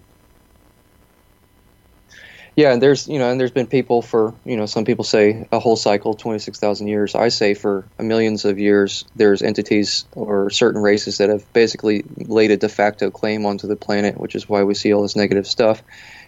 Yeah, 2.56 2.72
and 2.72 2.82
there's 2.82 3.08
you 3.08 3.18
know, 3.18 3.32
and 3.32 3.40
there's 3.40 3.52
been 3.52 3.66
people 3.66 4.04
for 4.04 4.36
you 4.46 4.56
know, 4.56 4.68
some 4.68 4.86
people 4.86 5.04
say 5.04 5.48
a 5.52 5.60
whole 5.60 5.76
cycle, 5.76 6.14
twenty 6.14 6.38
six 6.38 6.60
thousand 6.60 6.88
years. 6.88 7.16
I 7.16 7.30
say 7.30 7.56
for 7.56 7.90
millions 8.00 8.46
of 8.46 8.60
years, 8.60 9.04
there's 9.16 9.42
entities 9.42 10.06
or 10.12 10.52
certain 10.52 10.82
races 10.82 11.18
that 11.18 11.30
have 11.30 11.52
basically 11.54 12.04
laid 12.18 12.52
a 12.52 12.58
de 12.58 12.70
facto 12.70 13.10
claim 13.10 13.46
onto 13.48 13.68
the 13.68 13.76
planet, 13.76 14.20
which 14.20 14.36
is 14.36 14.48
why 14.48 14.64
we 14.64 14.76
see 14.76 14.94
all 14.94 15.02
this 15.02 15.16
negative 15.16 15.48
stuff. 15.48 15.82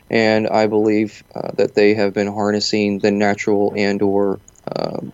And 0.09 0.47
I 0.47 0.67
believe 0.67 1.23
uh, 1.35 1.51
that 1.57 1.75
they 1.75 1.93
have 1.93 2.13
been 2.13 2.27
harnessing 2.27 2.99
the 2.99 3.11
natural 3.11 3.73
and 3.77 4.01
or 4.01 4.41
um, 4.75 5.13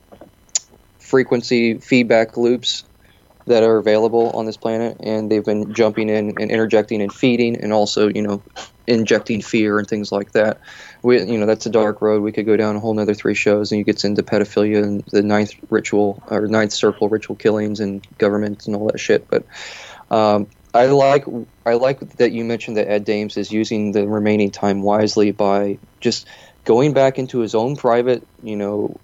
frequency 0.99 1.79
feedback 1.79 2.37
loops 2.37 2.83
that 3.47 3.63
are 3.63 3.77
available 3.77 4.31
on 4.31 4.45
this 4.45 4.57
planet, 4.57 4.97
and 5.01 5.31
they've 5.31 5.45
been 5.45 5.73
jumping 5.73 6.09
in 6.09 6.33
and 6.39 6.51
interjecting 6.51 7.01
and 7.01 7.13
feeding, 7.13 7.57
and 7.61 7.73
also 7.73 8.09
you 8.09 8.21
know 8.21 8.43
injecting 8.87 9.41
fear 9.41 9.79
and 9.79 9.87
things 9.87 10.11
like 10.11 10.31
that. 10.33 10.59
We, 11.03 11.19
you 11.23 11.37
know, 11.37 11.47
that's 11.47 11.65
a 11.65 11.71
dark 11.71 12.01
road. 12.01 12.21
We 12.21 12.31
could 12.31 12.45
go 12.45 12.57
down 12.57 12.75
a 12.75 12.79
whole 12.79 12.91
another 12.91 13.15
three 13.15 13.33
shows, 13.33 13.71
and 13.71 13.79
you 13.79 13.85
get 13.85 14.03
into 14.03 14.21
pedophilia 14.21 14.83
and 14.83 15.03
the 15.11 15.23
ninth 15.23 15.53
ritual 15.69 16.23
or 16.27 16.47
ninth 16.47 16.73
circle 16.73 17.09
ritual 17.09 17.35
killings 17.35 17.79
and 17.79 18.05
government 18.17 18.67
and 18.67 18.75
all 18.75 18.87
that 18.87 18.99
shit. 18.99 19.27
But 19.27 19.45
um, 20.11 20.47
I 20.73 20.85
like 20.87 21.25
I 21.65 21.73
like 21.73 21.99
that 22.17 22.31
you 22.31 22.45
mentioned 22.45 22.77
that 22.77 22.89
Ed 22.89 23.03
Dames 23.03 23.35
is 23.37 23.51
using 23.51 23.91
the 23.91 24.07
remaining 24.07 24.51
time 24.51 24.83
wisely 24.83 25.31
by 25.31 25.79
just 26.01 26.27
going 26.65 26.93
back 26.93 27.17
into 27.17 27.39
his 27.39 27.55
own 27.55 27.75
private, 27.75 28.27
you 28.41 28.55
know, 28.55 29.01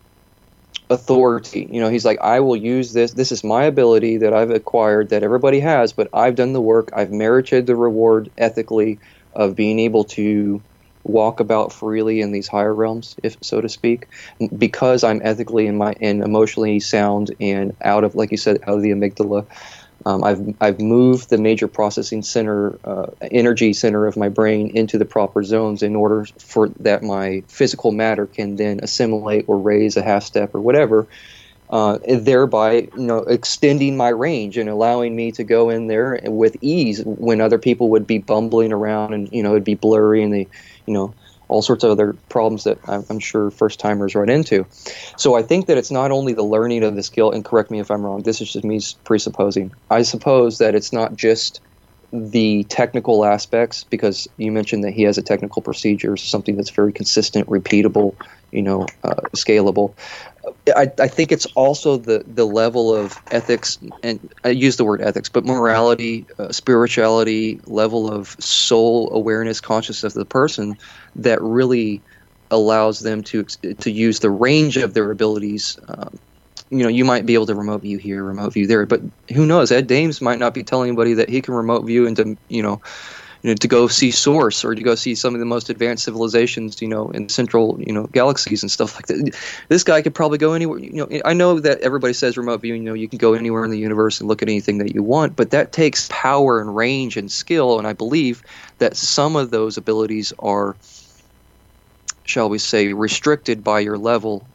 authority. 0.89 1.67
You 1.69 1.81
know, 1.81 1.89
he's 1.89 2.05
like, 2.05 2.19
I 2.21 2.39
will 2.39 2.55
use 2.55 2.93
this. 2.93 3.13
This 3.13 3.31
is 3.31 3.43
my 3.43 3.63
ability 3.63 4.17
that 4.17 4.33
I've 4.33 4.51
acquired 4.51 5.09
that 5.09 5.23
everybody 5.23 5.59
has, 5.59 5.93
but 5.93 6.09
I've 6.13 6.35
done 6.35 6.53
the 6.53 6.61
work. 6.61 6.89
I've 6.95 7.11
merited 7.11 7.65
the 7.65 7.75
reward 7.75 8.29
ethically 8.37 8.99
of 9.33 9.55
being 9.55 9.79
able 9.79 10.05
to 10.05 10.63
walk 11.08 11.39
about 11.39 11.74
freely 11.74 12.22
in 12.22 12.32
these 12.32 12.47
higher 12.47 12.74
realms, 12.74 13.16
if 13.24 13.38
so 13.41 13.62
to 13.62 13.70
speak, 13.70 14.08
because 14.58 15.03
I'm 15.03 15.22
ethically 15.24 15.68
and 15.68 15.78
my 15.78 15.95
and 16.01 16.24
emotionally 16.24 16.80
sound 16.80 17.36
and 17.39 17.76
out 17.82 18.03
of, 18.03 18.16
like 18.16 18.32
you 18.32 18.38
said, 18.38 18.60
out 18.68 18.76
of 18.76 18.82
the 18.82 18.91
amygdala. 18.91 19.47
Um, 20.05 20.24
I've 20.24 20.41
I've 20.62 20.80
moved 20.80 21.30
the 21.30 21.38
major 21.38 21.68
processing 21.68 22.22
center, 22.22 22.80
uh, 22.84 23.08
energy 23.32 23.74
center 23.74 24.05
of 24.05 24.16
my 24.16 24.30
brain 24.30 24.70
into 24.76 24.97
the 24.97 25.05
proper 25.05 25.43
zones 25.43 25.82
in 25.82 25.95
order 25.95 26.26
for 26.39 26.70
that 26.80 27.03
my 27.03 27.43
physical 27.49 27.91
matter 27.91 28.28
can 28.28 28.55
then 28.55 28.80
assimilate 28.84 29.45
or 29.47 29.58
raise 29.58 29.97
a 29.97 30.03
half 30.03 30.24
step 30.24 30.53
or 30.53 30.62
whatever, 30.62 31.08
uh, 31.70 31.97
thereby 32.08 32.89
you 32.95 33.05
know 33.05 33.20
extending 33.20 33.97
my 33.97 34.10
range 34.10 34.58
and 34.58 34.70
allowing 34.70 35.16
me 35.16 35.32
to 35.34 35.43
go 35.43 35.70
in 35.70 35.88
there 35.88 36.20
with 36.26 36.55
ease 36.62 37.01
when 37.05 37.41
other 37.41 37.60
people 37.60 37.89
would 37.89 38.08
be 38.08 38.20
bumbling 38.20 38.72
around 38.72 39.14
and 39.14 39.28
you 39.32 39.43
know 39.43 39.51
it'd 39.51 39.64
be 39.64 39.76
blurry 39.76 40.24
and 40.24 40.34
they 40.34 40.47
you 40.88 40.93
know 40.93 41.13
all 41.49 41.61
sorts 41.61 41.83
of 41.83 41.91
other 41.91 42.13
problems 42.29 42.65
that 42.65 42.77
I'm 42.88 43.19
sure 43.19 43.51
first 43.51 43.79
timers 43.79 44.15
run 44.15 44.29
into. 44.29 44.65
So 45.15 45.35
I 45.35 45.43
think 45.43 45.67
that 45.67 45.77
it's 45.77 45.91
not 45.91 46.11
only 46.11 46.33
the 46.33 46.43
learning 46.43 46.83
of 46.83 46.95
the 46.95 47.03
skill, 47.03 47.31
and 47.31 47.45
correct 47.45 47.71
me 47.71 47.79
if 47.79 47.89
I'm 47.89 48.03
wrong, 48.03 48.23
this 48.23 48.41
is 48.41 48.51
just 48.51 48.65
me 48.65 48.81
presupposing. 49.05 49.71
I 49.89 50.01
suppose 50.01 50.57
that 50.57 50.75
it's 50.75 50.91
not 50.91 51.15
just 51.15 51.61
the 52.12 52.64
technical 52.66 53.26
aspects, 53.26 53.84
because 53.84 54.28
you 54.38 54.51
mentioned 54.51 54.84
that 54.84 54.91
he 54.91 55.03
has 55.03 55.18
a 55.18 55.22
technical 55.22 55.62
procedure, 55.62 56.16
something 56.16 56.55
that's 56.55 56.70
very 56.70 56.93
consistent, 56.93 57.47
repeatable, 57.47 58.16
you 58.51 58.62
know, 58.62 58.88
uh, 59.03 59.16
scalable. 59.36 59.93
I, 60.76 60.89
I, 60.99 61.08
think 61.10 61.34
it's 61.34 61.45
also 61.47 61.97
the, 61.97 62.24
the 62.26 62.45
level 62.45 62.95
of 62.95 63.22
ethics, 63.32 63.78
and 64.03 64.34
I 64.45 64.49
use 64.49 64.78
the 64.78 64.86
word 64.86 65.01
ethics, 65.01 65.28
but 65.28 65.43
morality, 65.43 66.26
uh, 66.39 66.53
spirituality, 66.53 67.60
level 67.66 68.10
of 68.10 68.30
soul 68.39 69.12
awareness, 69.12 69.60
consciousness 69.60 70.16
of 70.16 70.20
the 70.20 70.26
person 70.26 70.78
that 71.18 71.41
really 71.41 72.01
allows 72.49 73.01
them 73.01 73.24
to 73.24 73.43
to 73.43 73.91
use 73.91 74.20
the 74.20 74.30
range 74.30 74.78
of 74.78 74.93
their 74.93 75.12
abilities. 75.12 75.78
Um, 75.89 76.18
you 76.70 76.84
know, 76.84 76.89
you 76.89 77.05
might 77.05 77.26
be 77.26 77.34
able 77.34 77.45
to 77.45 77.55
remote 77.55 77.82
view 77.82 77.97
here, 77.97 78.24
remote 78.24 78.53
view 78.53 78.68
there, 78.68 78.86
but 78.86 79.01
who 79.34 79.45
knows? 79.45 79.72
Ed 79.72 79.88
Dames 79.88 80.22
might 80.22 80.39
not 80.39 80.53
be 80.53 80.63
telling 80.63 80.89
anybody 80.89 81.13
that 81.13 81.30
he 81.30 81.41
can 81.41 81.53
remote 81.53 81.86
view 81.86 82.05
into 82.05 82.38
you 82.49 82.61
know 82.61 82.82
you 83.43 83.51
know, 83.51 83.55
to 83.55 83.68
go 83.68 83.88
see 83.88 84.11
Source 84.11 84.65
or 84.65 84.76
to 84.76 84.82
go 84.82 84.95
see 84.95 85.15
some 85.15 85.34
of 85.34 85.39
the 85.39 85.45
most 85.45 85.70
advanced 85.70 86.03
civilizations, 86.03 86.82
you 86.82 86.88
know, 86.88 87.09
in 87.11 87.30
central, 87.30 87.80
you 87.80 87.93
know, 87.93 88.07
galaxies 88.07 88.63
and 88.63 88.72
stuff 88.72 88.95
like 88.95 89.05
that. 89.07 89.36
This 89.70 89.84
guy 89.84 90.01
could 90.01 90.15
probably 90.15 90.38
go 90.38 90.53
anywhere. 90.53 90.80
You 90.80 91.05
know, 91.05 91.20
I 91.24 91.34
know 91.34 91.59
that 91.59 91.80
everybody 91.82 92.13
says 92.13 92.38
remote 92.38 92.61
viewing, 92.61 92.84
you 92.84 92.89
know, 92.89 92.93
you 92.93 93.07
can 93.07 93.18
go 93.18 93.34
anywhere 93.34 93.63
in 93.63 93.72
the 93.72 93.78
universe 93.78 94.20
and 94.20 94.28
look 94.28 94.41
at 94.41 94.49
anything 94.49 94.80
that 94.80 94.93
you 94.93 95.03
want, 95.03 95.36
but 95.36 95.51
that 95.51 95.72
takes 95.72 96.07
power 96.11 96.59
and 96.59 96.76
range 96.76 97.15
and 97.15 97.32
skill. 97.32 97.78
And 97.78 97.88
I 97.88 97.93
believe 97.93 98.41
that 98.80 98.97
some 98.97 99.36
of 99.36 99.51
those 99.51 99.78
abilities 99.78 100.34
are, 100.39 100.76
shall 102.26 102.49
we 102.49 102.57
say, 102.57 102.93
restricted 102.93 103.63
by 103.63 103.80
your 103.80 103.97
level 103.97 104.45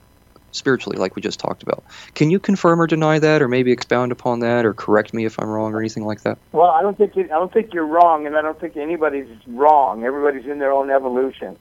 spiritually, 0.52 0.98
like 0.98 1.16
we 1.16 1.22
just 1.22 1.40
talked 1.40 1.62
about. 1.62 1.82
Can 2.14 2.30
you 2.30 2.38
confirm 2.38 2.80
or 2.80 2.86
deny 2.86 3.18
that, 3.18 3.42
or 3.42 3.48
maybe 3.48 3.72
expound 3.72 4.12
upon 4.12 4.40
that, 4.40 4.64
or 4.64 4.72
correct 4.72 5.12
me 5.12 5.24
if 5.24 5.38
I'm 5.40 5.48
wrong, 5.48 5.74
or 5.74 5.80
anything 5.80 6.04
like 6.04 6.22
that? 6.22 6.38
Well, 6.52 6.70
I 6.70 6.82
don't 6.82 6.96
think 6.96 7.16
you, 7.16 7.24
I 7.24 7.38
don't 7.38 7.52
think 7.52 7.74
you're 7.74 7.86
wrong, 7.86 8.26
and 8.26 8.36
I 8.36 8.42
don't 8.42 8.60
think 8.60 8.76
anybody's 8.76 9.28
wrong. 9.46 10.04
Everybody's 10.04 10.46
in 10.46 10.58
their 10.58 10.72
own 10.72 10.90
evolution. 10.90 11.56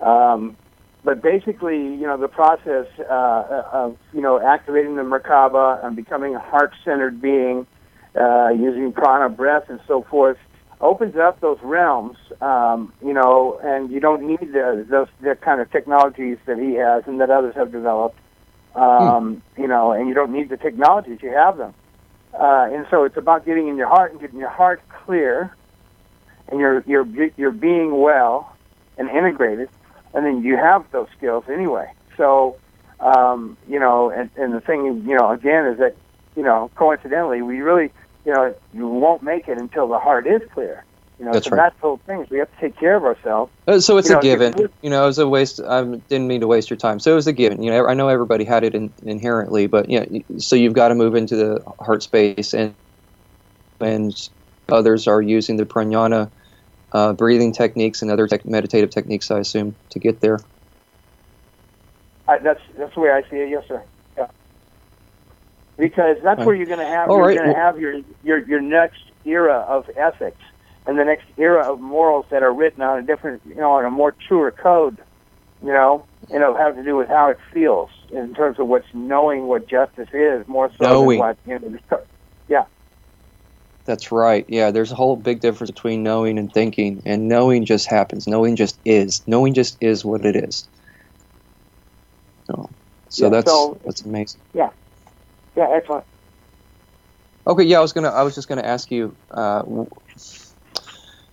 Um, 0.00 0.56
but 1.04 1.22
basically, 1.22 1.76
you 1.76 2.06
know, 2.06 2.16
the 2.16 2.28
process 2.28 2.86
uh, 2.98 3.62
of 3.72 3.96
you 4.12 4.20
know 4.20 4.40
activating 4.40 4.96
the 4.96 5.02
Merkaba 5.02 5.84
and 5.84 5.96
becoming 5.96 6.34
a 6.34 6.40
heart-centered 6.40 7.20
being, 7.20 7.66
uh, 8.14 8.48
using 8.48 8.92
prana, 8.92 9.28
breath, 9.28 9.68
and 9.68 9.80
so 9.86 10.02
forth, 10.02 10.38
opens 10.80 11.16
up 11.16 11.40
those 11.40 11.58
realms, 11.62 12.16
um, 12.40 12.92
you 13.04 13.12
know, 13.12 13.58
and 13.62 13.90
you 13.90 14.00
don't 14.00 14.26
need 14.26 14.52
the, 14.52 14.86
those 14.88 15.08
the 15.20 15.34
kind 15.36 15.60
of 15.60 15.70
technologies 15.70 16.38
that 16.46 16.58
he 16.58 16.74
has 16.74 17.04
and 17.06 17.20
that 17.20 17.30
others 17.30 17.54
have 17.54 17.72
developed. 17.72 18.18
Um, 18.76 19.42
hmm. 19.56 19.62
You 19.62 19.68
know, 19.68 19.92
and 19.92 20.06
you 20.08 20.14
don't 20.14 20.32
need 20.32 20.48
the 20.48 20.56
technologies; 20.56 21.18
you 21.22 21.30
have 21.30 21.56
them. 21.56 21.74
uh, 22.34 22.68
and 22.72 22.86
so 22.90 23.04
it's 23.04 23.16
about 23.16 23.44
getting 23.46 23.68
in 23.68 23.76
your 23.76 23.88
heart 23.88 24.12
and 24.12 24.20
getting 24.20 24.38
your 24.38 24.50
heart 24.50 24.80
clear, 25.04 25.54
and 26.48 26.60
you're 26.60 26.82
you're 26.86 27.06
you're 27.36 27.50
being 27.50 28.00
well 28.00 28.54
and 28.98 29.08
integrated, 29.08 29.68
and 30.14 30.24
then 30.24 30.42
you 30.42 30.56
have 30.56 30.84
those 30.92 31.08
skills 31.16 31.44
anyway. 31.48 31.90
So, 32.16 32.56
um, 33.00 33.56
you 33.68 33.78
know, 33.78 34.10
and, 34.10 34.30
and 34.36 34.52
the 34.54 34.60
thing, 34.60 34.84
you 35.06 35.16
know, 35.16 35.30
again, 35.32 35.66
is 35.66 35.78
that 35.78 35.96
you 36.36 36.42
know, 36.42 36.70
coincidentally, 36.74 37.40
we 37.42 37.60
really, 37.60 37.90
you 38.26 38.32
know, 38.32 38.54
you 38.74 38.86
won't 38.88 39.22
make 39.22 39.48
it 39.48 39.56
until 39.58 39.88
the 39.88 39.98
heart 39.98 40.26
is 40.26 40.42
clear. 40.52 40.84
You 41.18 41.24
know, 41.24 41.32
That's 41.32 41.46
so 41.46 41.52
right. 41.56 41.64
that's 41.64 41.76
the 41.80 41.86
whole 41.86 42.00
thing. 42.04 42.26
We 42.30 42.38
have 42.40 42.50
to 42.50 42.60
take 42.60 42.78
care 42.78 42.94
of 42.94 43.02
ourselves. 43.04 43.50
Uh, 43.66 43.80
so 43.80 43.96
it's 43.96 44.08
You 44.10 44.16
a 44.16 44.18
know, 44.18 44.22
given. 44.22 44.54
if- 44.58 44.70
You 44.82 44.90
know, 44.90 45.04
it 45.04 45.06
was 45.06 45.18
a 45.18 45.26
waste. 45.26 45.60
I 45.66 45.82
didn't 45.82 46.26
mean 46.26 46.42
to 46.42 46.46
waste 46.46 46.68
your 46.68 46.76
time. 46.76 47.00
So 47.00 47.10
it 47.12 47.14
was 47.14 47.26
a 47.26 47.32
given. 47.32 47.62
You 47.62 47.70
know, 47.70 47.86
I 47.86 47.94
know 47.94 48.08
everybody 48.08 48.44
had 48.44 48.64
it 48.64 48.74
in, 48.74 48.92
inherently, 49.02 49.66
but 49.66 49.88
yeah. 49.88 50.04
So 50.36 50.56
you've 50.56 50.74
got 50.74 50.88
to 50.88 50.94
move 50.94 51.14
into 51.14 51.34
the 51.36 51.64
heart 51.80 52.02
space, 52.02 52.52
and 52.52 52.74
and 53.80 54.12
others 54.70 55.06
are 55.06 55.22
using 55.22 55.56
the 55.56 55.64
pranayama 55.64 56.30
uh, 56.92 57.12
breathing 57.14 57.52
techniques 57.52 58.02
and 58.02 58.10
other 58.10 58.26
tech 58.26 58.44
meditative 58.44 58.90
techniques. 58.90 59.30
I 59.30 59.38
assume 59.38 59.76
to 59.92 59.98
get 59.98 60.20
there. 60.20 60.38
I, 62.28 62.38
that's 62.38 62.60
that's 62.76 62.94
the 62.94 63.00
way 63.00 63.10
I 63.10 63.22
see 63.30 63.36
it. 63.36 63.48
Yes, 63.48 63.64
sir. 63.68 63.82
Yeah. 64.18 64.26
Because 65.78 66.16
that's 66.22 66.38
Right. 66.38 66.46
where 66.46 66.54
you're 66.56 66.66
going 66.66 66.78
to 66.78 66.84
have 66.86 67.08
All 67.08 67.16
you're 67.16 67.26
right. 67.26 67.36
going 67.38 67.48
to 67.48 67.54
Well- 67.54 67.62
have 67.64 67.80
your 67.80 68.00
your 68.22 68.38
your 68.46 68.60
next 68.60 69.00
era 69.24 69.64
of 69.68 69.88
ethics 69.96 70.40
and 70.86 70.98
the 70.98 71.04
next 71.04 71.24
era 71.36 71.70
of 71.72 71.80
morals 71.80 72.26
that 72.30 72.42
are 72.42 72.52
written 72.52 72.82
on 72.82 72.98
a 72.98 73.02
different 73.02 73.42
you 73.46 73.54
know 73.56 73.72
on 73.72 73.84
a 73.84 73.90
more 73.90 74.12
truer 74.28 74.50
code. 74.50 74.98
You 75.62 75.72
know, 75.72 76.04
and 76.30 76.42
it'll 76.42 76.54
have 76.56 76.76
to 76.76 76.84
do 76.84 76.96
with 76.96 77.08
how 77.08 77.30
it 77.30 77.38
feels 77.52 77.88
in 78.10 78.34
terms 78.34 78.58
of 78.58 78.68
what's 78.68 78.86
knowing 78.92 79.46
what 79.46 79.66
justice 79.66 80.08
is 80.12 80.46
more 80.46 80.70
so 80.78 80.84
Knowing. 80.84 81.18
than 81.18 81.28
what 81.28 81.38
you 81.46 81.58
know. 81.58 81.78
the- 82.48 82.66
That's 83.86 84.12
right. 84.12 84.44
Yeah, 84.48 84.70
there's 84.72 84.92
a 84.92 84.94
whole 84.96 85.16
big 85.16 85.40
difference 85.40 85.70
between 85.70 86.02
knowing 86.02 86.38
and 86.38 86.52
thinking, 86.52 87.02
and 87.06 87.26
knowing 87.28 87.64
just 87.64 87.86
happens. 87.88 88.26
Knowing 88.26 88.54
just 88.56 88.78
is. 88.84 89.22
Knowing 89.26 89.54
just 89.54 89.78
is 89.80 90.04
what 90.04 90.26
it 90.26 90.36
is. 90.36 90.68
So, 92.48 92.68
so 93.08 93.24
Yeah, 93.26 93.30
that's 93.30 93.50
so- 93.50 93.80
that's 93.84 94.02
amazing. 94.02 94.40
Yeah, 94.52 94.70
Yeah. 95.56 95.68
excellent. 95.70 96.04
Okay, 97.46 97.62
yeah, 97.64 97.78
I 97.78 97.80
was 97.80 97.92
gonna, 97.92 98.08
I 98.10 98.24
was 98.24 98.34
just 98.34 98.48
gonna 98.48 98.62
ask 98.62 98.90
you. 98.90 99.16
Uh, 99.30 99.62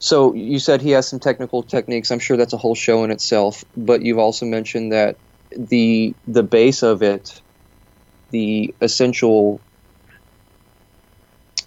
so 0.04 0.34
you 0.34 0.60
said 0.60 0.82
he 0.82 0.91
has 0.91 1.08
some 1.08 1.22
technical 1.22 1.64
techniques. 1.64 2.12
I'm 2.12 2.20
sure 2.20 2.36
that's 2.36 2.51
a 2.51 2.58
whole 2.58 2.76
show 2.76 3.06
in 3.06 3.10
itself. 3.10 3.64
But 3.78 4.01
you've 4.01 4.18
also 4.18 4.45
mentioned 4.45 4.91
that 4.91 5.16
the 5.56 6.14
the 6.28 6.43
base 6.43 6.84
of 6.84 7.01
it, 7.01 7.41
the 8.30 8.74
essential, 8.82 9.62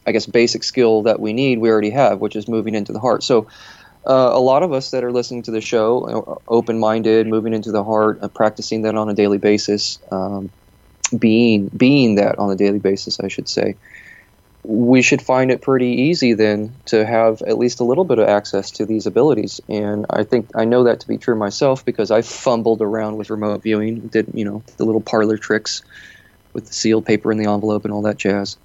I 0.07 0.13
guess, 0.13 0.27
basic 0.27 0.65
skill 0.65 1.03
that 1.05 1.19
we 1.19 1.33
need, 1.33 1.61
we 1.61 1.71
already 1.71 1.89
have, 1.89 2.21
which 2.21 2.37
is 2.37 2.47
moving 2.47 2.75
into 2.75 2.93
the 2.93 3.01
heart. 3.01 3.23
So. 3.23 3.49
Uh, 4.09 4.31
a 4.33 4.39
lot 4.39 4.63
of 4.63 4.73
us 4.73 4.93
that 4.93 5.03
are 5.03 5.11
listening 5.11 5.43
to 5.43 5.51
the 5.51 5.61
show, 5.61 6.41
open-minded, 6.47 7.27
moving 7.27 7.53
into 7.53 7.73
the 7.73 7.83
heart, 7.83 8.21
uh, 8.23 8.29
practicing 8.29 8.83
that 8.83 8.95
on 8.95 9.09
a 9.09 9.15
daily 9.15 9.37
basis, 9.37 9.99
um, 10.13 10.49
being 11.19 11.67
being 11.77 12.15
that 12.15 12.39
on 12.39 12.49
a 12.49 12.55
daily 12.55 12.79
basis, 12.79 13.19
I 13.19 13.27
should 13.27 13.49
say 13.49 13.75
we 14.69 15.01
should 15.01 15.23
find 15.23 15.53
it 15.53 15.63
pretty 15.63 15.87
easy 15.87 16.33
then 16.33 16.75
to 16.87 17.07
have 17.07 17.41
at 17.43 17.57
least 17.57 17.79
a 17.79 17.85
little 17.85 18.05
bit 18.05 18.19
of 18.19 18.29
access 18.29 18.73
to 18.73 18.85
these 18.85 19.07
abilities. 19.07 19.61
And 19.69 20.07
I 20.11 20.25
think 20.25 20.51
I 20.57 20.65
know 20.65 20.85
that 20.85 21.01
to 21.01 21.09
be 21.09 21.19
true 21.19 21.37
myself 21.37 21.85
because 21.85 22.11
I 22.11 22.23
fumbled 22.23 22.83
around 22.83 23.17
with 23.17 23.31
remote 23.31 23.63
viewing, 23.63 24.09
did 24.09 24.27
you 24.35 24.45
know 24.45 24.63
the 24.77 24.85
little 24.85 25.01
parlor 25.01 25.39
tricks 25.39 25.83
with 26.53 26.67
the 26.67 26.73
sealed 26.73 27.07
paper 27.07 27.31
in 27.31 27.39
the 27.39 27.49
envelope 27.49 27.85
and 27.85 27.93
all 27.95 28.03
that 28.03 28.17
jazz, 28.17 28.57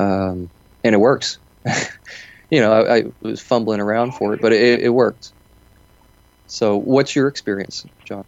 um, 0.00 0.50
and 0.82 0.94
it 0.94 0.98
works. 0.98 1.38
you 2.50 2.60
know, 2.60 2.72
I, 2.72 2.96
I 2.96 3.04
was 3.20 3.40
fumbling 3.40 3.80
around 3.80 4.14
for 4.14 4.34
it, 4.34 4.40
but 4.40 4.52
it, 4.52 4.80
it 4.80 4.88
worked. 4.88 5.32
So, 6.48 6.76
what's 6.76 7.14
your 7.14 7.28
experience, 7.28 7.86
John? 8.04 8.24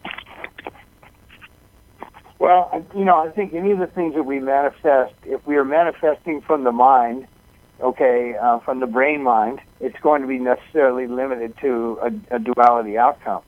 Well, 2.42 2.84
you 2.92 3.04
know, 3.04 3.18
I 3.18 3.30
think 3.30 3.54
any 3.54 3.70
of 3.70 3.78
the 3.78 3.86
things 3.86 4.16
that 4.16 4.24
we 4.24 4.40
manifest, 4.40 5.14
if 5.24 5.46
we 5.46 5.54
are 5.54 5.64
manifesting 5.64 6.40
from 6.40 6.64
the 6.64 6.72
mind, 6.72 7.28
okay, 7.80 8.34
uh, 8.34 8.58
from 8.58 8.80
the 8.80 8.86
brain 8.88 9.22
mind, 9.22 9.60
it's 9.78 9.94
going 10.00 10.22
to 10.22 10.26
be 10.26 10.40
necessarily 10.40 11.06
limited 11.06 11.56
to 11.60 12.00
a, 12.02 12.34
a 12.34 12.38
duality 12.40 12.98
outcome. 12.98 13.42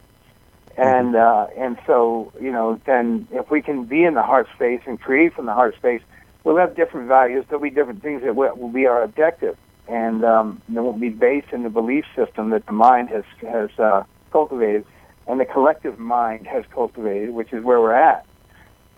And 0.79 1.17
uh, 1.17 1.49
and 1.59 1.77
so 1.89 2.33
you 2.41 2.53
know, 2.53 2.81
then 2.87 3.27
if 3.33 3.51
we 3.51 3.63
can 3.63 3.85
be 3.85 4.05
in 4.05 4.15
the 4.15 4.23
heart 4.23 4.47
space 4.55 4.83
and 4.87 5.01
create 5.01 5.35
from 5.35 5.47
the 5.47 5.55
heart 5.55 5.75
space, 5.75 6.03
we'll 6.45 6.57
have 6.59 6.77
different 6.77 7.09
values. 7.09 7.45
There'll 7.49 7.65
be 7.65 7.71
different 7.71 8.01
things 8.01 8.23
that 8.23 8.37
will, 8.37 8.55
will 8.55 8.73
be 8.73 8.87
our 8.87 9.03
objective, 9.03 9.57
and 9.89 10.25
um, 10.25 10.63
they 10.69 10.79
will 10.79 10.93
be 10.93 11.09
based 11.09 11.49
in 11.53 11.65
the 11.65 11.69
belief 11.69 12.05
system 12.15 12.51
that 12.51 12.65
the 12.67 12.73
mind 12.73 13.09
has 13.09 13.25
has 13.41 13.71
uh, 13.77 14.05
cultivated, 14.31 14.85
and 15.27 15.41
the 15.41 15.47
collective 15.47 15.99
mind 15.99 16.47
has 16.47 16.65
cultivated, 16.73 17.31
which 17.31 17.53
is 17.53 17.65
where 17.65 17.81
we're 17.81 17.93
at 17.93 18.25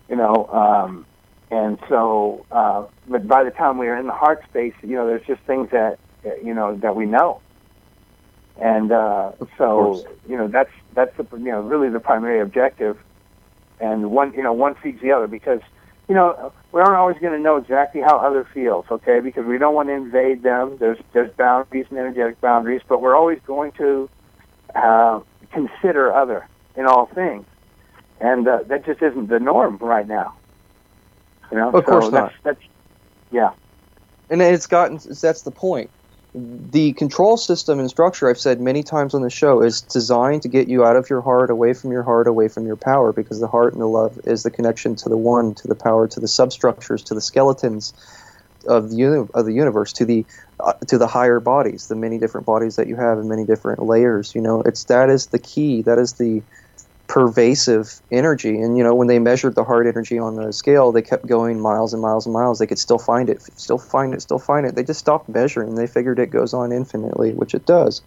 you 0.09 0.15
know 0.15 0.47
um 0.47 1.05
and 1.49 1.77
so 1.87 2.45
uh 2.51 2.85
but 3.07 3.27
by 3.27 3.43
the 3.43 3.51
time 3.51 3.77
we 3.77 3.87
are 3.87 3.97
in 3.97 4.07
the 4.07 4.13
heart 4.13 4.43
space 4.49 4.73
you 4.81 4.95
know 4.95 5.07
there's 5.07 5.25
just 5.25 5.41
things 5.43 5.69
that 5.71 5.99
you 6.43 6.53
know 6.53 6.75
that 6.77 6.95
we 6.95 7.05
know. 7.05 7.41
And 8.59 8.91
uh 8.91 9.33
so 9.57 10.05
you 10.27 10.37
know 10.37 10.47
that's 10.47 10.71
that's 10.93 11.15
the 11.17 11.25
you 11.37 11.51
know 11.51 11.61
really 11.61 11.89
the 11.89 11.99
primary 11.99 12.41
objective. 12.41 12.97
And 13.79 14.11
one 14.11 14.33
you 14.33 14.43
know 14.43 14.53
one 14.53 14.75
feeds 14.75 15.01
the 15.01 15.11
other 15.11 15.27
because 15.27 15.61
you 16.07 16.15
know 16.15 16.51
we 16.71 16.81
aren't 16.81 16.95
always 16.95 17.17
going 17.19 17.33
to 17.33 17.39
know 17.39 17.57
exactly 17.57 18.01
how 18.01 18.17
other 18.17 18.47
feels 18.53 18.85
okay? 18.91 19.19
Because 19.19 19.45
we 19.45 19.57
don't 19.57 19.75
want 19.75 19.89
to 19.89 19.93
invade 19.93 20.43
them. 20.43 20.77
There's 20.79 20.97
there's 21.13 21.31
boundaries 21.33 21.85
and 21.89 21.99
energetic 21.99 22.41
boundaries 22.41 22.81
but 22.87 23.01
we're 23.01 23.15
always 23.15 23.39
going 23.45 23.71
to 23.73 24.09
uh 24.75 25.19
consider 25.51 26.13
other 26.13 26.47
in 26.75 26.85
all 26.85 27.05
things 27.07 27.45
and 28.19 28.47
uh, 28.47 28.59
that 28.67 28.85
just 28.85 29.01
isn't 29.01 29.29
the 29.29 29.39
norm 29.39 29.77
right 29.79 30.07
now. 30.07 30.33
You 31.51 31.57
know, 31.57 31.73
Of 31.73 31.85
course 31.85 32.05
so 32.05 32.09
not. 32.11 32.31
that's, 32.31 32.35
that's 32.43 32.59
yeah, 33.31 33.51
and 34.29 34.41
it's 34.41 34.67
gotten 34.67 34.99
that's 35.21 35.43
the 35.43 35.51
point 35.51 35.91
the 36.33 36.93
control 36.93 37.37
system 37.37 37.79
and 37.79 37.89
structure 37.89 38.29
i've 38.29 38.37
said 38.37 38.59
many 38.59 38.83
times 38.83 39.13
on 39.13 39.21
the 39.21 39.29
show 39.29 39.61
is 39.61 39.81
designed 39.81 40.41
to 40.41 40.49
get 40.49 40.67
you 40.67 40.83
out 40.83 40.95
of 40.95 41.09
your 41.09 41.21
heart 41.21 41.49
away 41.49 41.73
from 41.73 41.91
your 41.91 42.03
heart 42.03 42.27
away 42.27 42.47
from 42.47 42.65
your 42.65 42.77
power 42.77 43.13
because 43.13 43.39
the 43.39 43.47
heart 43.47 43.73
and 43.73 43.81
the 43.81 43.87
love 43.87 44.17
is 44.25 44.43
the 44.43 44.51
connection 44.51 44.95
to 44.95 45.09
the 45.09 45.17
one 45.17 45.55
to 45.55 45.67
the 45.67 45.75
power 45.75 46.07
to 46.07 46.19
the 46.19 46.27
substructures 46.27 47.03
to 47.03 47.13
the 47.13 47.21
skeletons 47.21 47.93
of 48.67 48.89
the 48.89 48.97
uni- 48.97 49.27
of 49.33 49.45
the 49.45 49.53
universe 49.53 49.93
to 49.93 50.05
the 50.05 50.25
uh, 50.59 50.73
to 50.87 50.97
the 50.97 51.07
higher 51.07 51.39
bodies 51.39 51.87
the 51.87 51.95
many 51.95 52.19
different 52.19 52.45
bodies 52.45 52.75
that 52.75 52.87
you 52.87 52.95
have 52.95 53.17
and 53.17 53.29
many 53.29 53.45
different 53.45 53.81
layers 53.81 54.35
you 54.35 54.41
know 54.41 54.61
it's 54.65 54.85
that 54.85 55.09
is 55.09 55.27
the 55.27 55.39
key 55.39 55.81
that 55.83 55.97
is 55.97 56.15
the 56.15 56.43
pervasive 57.07 58.01
energy. 58.11 58.59
And 58.59 58.77
you 58.77 58.83
know, 58.83 58.93
when 58.93 59.07
they 59.07 59.19
measured 59.19 59.55
the 59.55 59.63
heart 59.63 59.87
energy 59.87 60.19
on 60.19 60.35
the 60.35 60.51
scale, 60.53 60.91
they 60.91 61.01
kept 61.01 61.25
going 61.25 61.59
miles 61.59 61.93
and 61.93 62.01
miles 62.01 62.25
and 62.25 62.33
miles. 62.33 62.59
They 62.59 62.67
could 62.67 62.79
still 62.79 62.99
find 62.99 63.29
it, 63.29 63.41
still 63.55 63.77
find 63.77 64.13
it, 64.13 64.21
still 64.21 64.39
find 64.39 64.65
it. 64.65 64.75
They 64.75 64.83
just 64.83 64.99
stopped 64.99 65.29
measuring. 65.29 65.75
They 65.75 65.87
figured 65.87 66.19
it 66.19 66.27
goes 66.27 66.53
on 66.53 66.71
infinitely, 66.71 67.33
which 67.33 67.53
it 67.53 67.65
does. 67.65 68.01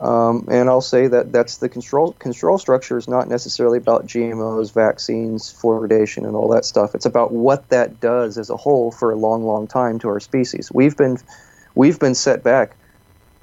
Um, 0.00 0.46
and 0.48 0.68
I'll 0.68 0.80
say 0.80 1.08
that 1.08 1.32
that's 1.32 1.56
the 1.56 1.68
control 1.68 2.12
control 2.14 2.58
structure 2.58 2.98
is 2.98 3.08
not 3.08 3.28
necessarily 3.28 3.78
about 3.78 4.06
GMOs, 4.06 4.72
vaccines, 4.72 5.52
fluoridation, 5.52 6.18
and 6.18 6.36
all 6.36 6.48
that 6.48 6.64
stuff. 6.64 6.94
It's 6.94 7.06
about 7.06 7.32
what 7.32 7.68
that 7.70 7.98
does 7.98 8.38
as 8.38 8.48
a 8.48 8.56
whole 8.56 8.92
for 8.92 9.10
a 9.10 9.16
long, 9.16 9.44
long 9.44 9.66
time 9.66 9.98
to 10.00 10.08
our 10.08 10.20
species. 10.20 10.70
We've 10.72 10.96
been 10.96 11.18
we've 11.74 11.98
been 11.98 12.14
set 12.14 12.44
back 12.44 12.76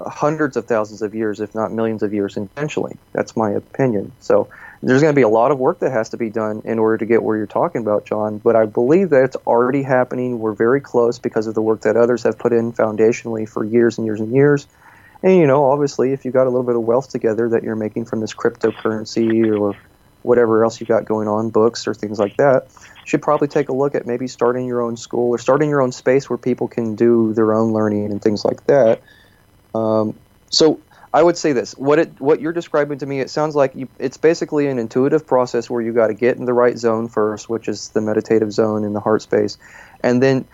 hundreds 0.00 0.56
of 0.56 0.66
thousands 0.66 1.02
of 1.02 1.14
years, 1.14 1.40
if 1.40 1.54
not 1.54 1.72
millions 1.72 2.02
of 2.02 2.14
years, 2.14 2.36
intentionally. 2.36 2.96
That's 3.12 3.36
my 3.36 3.50
opinion. 3.50 4.12
So 4.20 4.48
there's 4.82 5.00
going 5.00 5.12
to 5.12 5.16
be 5.16 5.22
a 5.22 5.28
lot 5.28 5.50
of 5.50 5.58
work 5.58 5.80
that 5.80 5.90
has 5.90 6.10
to 6.10 6.16
be 6.16 6.30
done 6.30 6.62
in 6.64 6.78
order 6.78 6.98
to 6.98 7.06
get 7.06 7.22
where 7.22 7.36
you're 7.36 7.46
talking 7.46 7.80
about, 7.80 8.04
John. 8.04 8.38
But 8.38 8.56
I 8.56 8.66
believe 8.66 9.10
that 9.10 9.24
it's 9.24 9.36
already 9.46 9.82
happening. 9.82 10.38
We're 10.38 10.52
very 10.52 10.80
close 10.80 11.18
because 11.18 11.46
of 11.46 11.54
the 11.54 11.62
work 11.62 11.82
that 11.82 11.96
others 11.96 12.22
have 12.24 12.38
put 12.38 12.52
in 12.52 12.72
foundationally 12.72 13.48
for 13.48 13.64
years 13.64 13.98
and 13.98 14.06
years 14.06 14.20
and 14.20 14.32
years. 14.32 14.66
And 15.22 15.36
you 15.36 15.46
know, 15.46 15.70
obviously, 15.70 16.12
if 16.12 16.24
you 16.24 16.30
got 16.30 16.46
a 16.46 16.50
little 16.50 16.66
bit 16.66 16.76
of 16.76 16.82
wealth 16.82 17.08
together 17.08 17.48
that 17.50 17.62
you're 17.62 17.76
making 17.76 18.04
from 18.04 18.20
this 18.20 18.34
cryptocurrency 18.34 19.46
or 19.58 19.74
whatever 20.22 20.64
else 20.64 20.80
you 20.80 20.86
got 20.86 21.04
going 21.04 21.28
on, 21.28 21.50
books 21.50 21.86
or 21.86 21.94
things 21.94 22.18
like 22.18 22.36
that, 22.36 22.66
you 22.74 23.06
should 23.06 23.22
probably 23.22 23.48
take 23.48 23.68
a 23.68 23.72
look 23.72 23.94
at 23.94 24.06
maybe 24.06 24.26
starting 24.26 24.66
your 24.66 24.82
own 24.82 24.96
school 24.96 25.30
or 25.30 25.38
starting 25.38 25.70
your 25.70 25.80
own 25.80 25.92
space 25.92 26.28
where 26.28 26.36
people 26.36 26.68
can 26.68 26.96
do 26.96 27.32
their 27.34 27.54
own 27.54 27.72
learning 27.72 28.10
and 28.10 28.20
things 28.20 28.44
like 28.44 28.66
that. 28.66 29.00
Um, 29.74 30.18
so 30.50 30.80
I 31.12 31.22
would 31.22 31.36
say 31.36 31.52
this: 31.52 31.72
what 31.72 31.98
it 31.98 32.20
what 32.20 32.40
you're 32.40 32.52
describing 32.52 32.98
to 32.98 33.06
me, 33.06 33.20
it 33.20 33.30
sounds 33.30 33.54
like 33.54 33.74
you, 33.74 33.88
it's 33.98 34.16
basically 34.16 34.66
an 34.68 34.78
intuitive 34.78 35.26
process 35.26 35.70
where 35.70 35.80
you 35.80 35.92
got 35.92 36.08
to 36.08 36.14
get 36.14 36.36
in 36.36 36.44
the 36.44 36.52
right 36.52 36.76
zone 36.76 37.08
first, 37.08 37.48
which 37.48 37.68
is 37.68 37.90
the 37.90 38.00
meditative 38.00 38.52
zone 38.52 38.84
in 38.84 38.92
the 38.92 39.00
heart 39.00 39.22
space, 39.22 39.56
and 40.02 40.22
then 40.22 40.46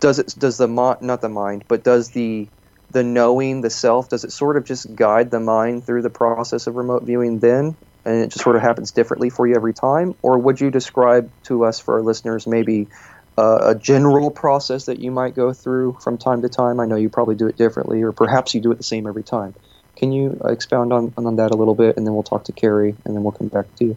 does 0.00 0.18
it 0.18 0.34
does 0.38 0.58
the 0.58 0.66
not 0.66 1.20
the 1.20 1.28
mind, 1.28 1.64
but 1.68 1.82
does 1.82 2.10
the 2.10 2.46
the 2.90 3.02
knowing 3.02 3.60
the 3.60 3.70
self 3.70 4.08
does 4.08 4.24
it 4.24 4.32
sort 4.32 4.56
of 4.56 4.64
just 4.64 4.94
guide 4.94 5.30
the 5.30 5.40
mind 5.40 5.84
through 5.84 6.02
the 6.02 6.10
process 6.10 6.66
of 6.66 6.76
remote 6.76 7.02
viewing 7.02 7.38
then? 7.38 7.76
And 8.04 8.22
it 8.22 8.28
just 8.30 8.42
sort 8.42 8.56
of 8.56 8.62
happens 8.62 8.92
differently 8.92 9.28
for 9.28 9.46
you 9.46 9.54
every 9.54 9.74
time? 9.74 10.14
Or 10.22 10.38
would 10.38 10.60
you 10.60 10.70
describe 10.70 11.30
to 11.44 11.64
us 11.64 11.78
for 11.78 11.94
our 11.94 12.02
listeners 12.02 12.46
maybe 12.46 12.88
uh, 13.38 13.70
a 13.70 13.74
general 13.76 14.32
process 14.32 14.86
that 14.86 14.98
you 14.98 15.12
might 15.12 15.36
go 15.36 15.52
through 15.52 15.96
from 16.02 16.18
time 16.18 16.42
to 16.42 16.48
time? 16.48 16.80
I 16.80 16.86
know 16.86 16.96
you 16.96 17.08
probably 17.08 17.36
do 17.36 17.46
it 17.46 17.56
differently, 17.56 18.02
or 18.02 18.10
perhaps 18.10 18.52
you 18.52 18.60
do 18.60 18.72
it 18.72 18.78
the 18.78 18.84
same 18.84 19.06
every 19.06 19.22
time. 19.22 19.54
Can 19.94 20.10
you 20.10 20.40
expound 20.44 20.92
on, 20.92 21.12
on 21.16 21.36
that 21.36 21.52
a 21.52 21.56
little 21.56 21.76
bit, 21.76 21.96
and 21.96 22.04
then 22.04 22.14
we'll 22.14 22.24
talk 22.24 22.44
to 22.44 22.52
Kerrie, 22.52 22.96
and 23.04 23.14
then 23.14 23.22
we'll 23.22 23.32
come 23.32 23.46
back 23.46 23.72
to 23.76 23.84
you. 23.84 23.96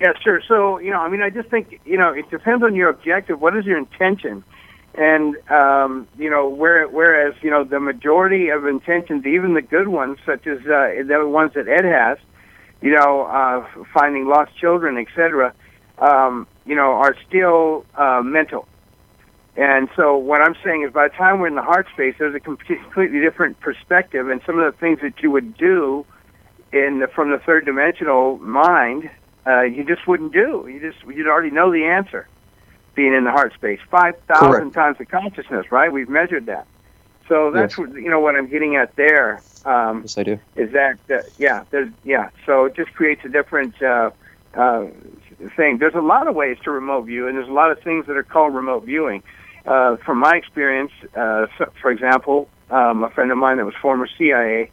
Yeah, 0.00 0.12
sure. 0.22 0.40
So, 0.48 0.78
you 0.78 0.90
know, 0.90 1.00
I 1.00 1.10
mean, 1.10 1.20
I 1.20 1.28
just 1.28 1.50
think, 1.50 1.80
you 1.84 1.98
know, 1.98 2.14
it 2.14 2.30
depends 2.30 2.64
on 2.64 2.74
your 2.74 2.88
objective. 2.88 3.38
What 3.38 3.54
is 3.54 3.66
your 3.66 3.76
intention? 3.76 4.42
And, 4.94 5.36
um, 5.50 6.08
you 6.18 6.30
know, 6.30 6.48
where, 6.48 6.88
whereas, 6.88 7.34
you 7.42 7.50
know, 7.50 7.64
the 7.64 7.78
majority 7.78 8.48
of 8.48 8.66
intentions, 8.66 9.26
even 9.26 9.52
the 9.52 9.62
good 9.62 9.88
ones, 9.88 10.18
such 10.24 10.46
as 10.46 10.60
uh, 10.60 11.02
the 11.06 11.28
ones 11.28 11.52
that 11.54 11.68
Ed 11.68 11.84
has, 11.84 12.16
you 12.80 12.94
know, 12.94 13.24
uh, 13.24 13.66
finding 13.92 14.26
lost 14.26 14.56
children, 14.56 14.96
etc., 14.96 15.52
um, 16.00 16.46
you 16.66 16.74
know, 16.74 16.92
are 16.92 17.16
still 17.28 17.84
uh, 17.94 18.22
mental. 18.24 18.66
And 19.56 19.88
so 19.96 20.16
what 20.16 20.40
I'm 20.40 20.54
saying 20.64 20.84
is 20.84 20.92
by 20.92 21.08
the 21.08 21.14
time 21.14 21.40
we're 21.40 21.48
in 21.48 21.54
the 21.54 21.62
heart 21.62 21.86
space, 21.92 22.14
there's 22.18 22.34
a 22.34 22.40
completely 22.40 23.20
different 23.20 23.60
perspective, 23.60 24.28
and 24.28 24.40
some 24.46 24.58
of 24.58 24.72
the 24.72 24.78
things 24.78 25.00
that 25.02 25.22
you 25.22 25.30
would 25.30 25.56
do 25.56 26.06
in 26.72 27.00
the, 27.00 27.08
from 27.08 27.30
the 27.30 27.38
third 27.38 27.66
dimensional 27.66 28.38
mind 28.38 29.10
uh, 29.46 29.62
you 29.62 29.84
just 29.84 30.06
wouldn't 30.06 30.32
do. 30.32 30.68
You 30.70 30.80
just 30.80 31.04
you'd 31.06 31.26
already 31.26 31.50
know 31.50 31.72
the 31.72 31.84
answer. 31.84 32.28
Being 32.94 33.14
in 33.14 33.24
the 33.24 33.30
heart 33.30 33.54
space, 33.54 33.78
five 33.90 34.18
thousand 34.26 34.72
times 34.72 34.98
the 34.98 35.06
consciousness, 35.06 35.70
right? 35.70 35.92
We've 35.92 36.08
measured 36.08 36.46
that. 36.46 36.66
So 37.28 37.50
that's 37.52 37.78
yes. 37.78 37.78
what 37.78 37.94
you 37.94 38.10
know 38.10 38.20
what 38.20 38.34
I'm 38.34 38.48
getting 38.48 38.76
at 38.76 38.96
there. 38.96 39.40
Um, 39.64 40.02
yes, 40.02 40.18
I 40.18 40.24
do. 40.24 40.40
Is 40.56 40.72
that 40.72 40.98
uh, 41.08 41.22
yeah? 41.38 41.64
There's 41.70 41.90
yeah. 42.04 42.30
So 42.44 42.64
it 42.64 42.74
just 42.74 42.92
creates 42.94 43.24
a 43.24 43.28
different 43.28 43.80
uh, 43.80 44.10
uh, 44.54 44.86
thing. 45.56 45.78
There's 45.78 45.94
a 45.94 46.00
lot 46.00 46.28
of 46.28 46.34
ways 46.34 46.58
to 46.64 46.70
remote 46.70 47.02
view, 47.02 47.26
and 47.26 47.36
there's 47.36 47.48
a 47.48 47.52
lot 47.52 47.70
of 47.70 47.80
things 47.82 48.06
that 48.06 48.16
are 48.16 48.22
called 48.22 48.54
remote 48.54 48.84
viewing. 48.84 49.22
Uh, 49.66 49.96
from 49.96 50.18
my 50.18 50.32
experience, 50.36 50.92
uh, 51.14 51.46
so, 51.58 51.66
for 51.82 51.90
example, 51.90 52.48
um, 52.70 53.04
a 53.04 53.10
friend 53.10 53.30
of 53.30 53.38
mine 53.38 53.58
that 53.58 53.66
was 53.66 53.74
former 53.80 54.08
CIA 54.18 54.70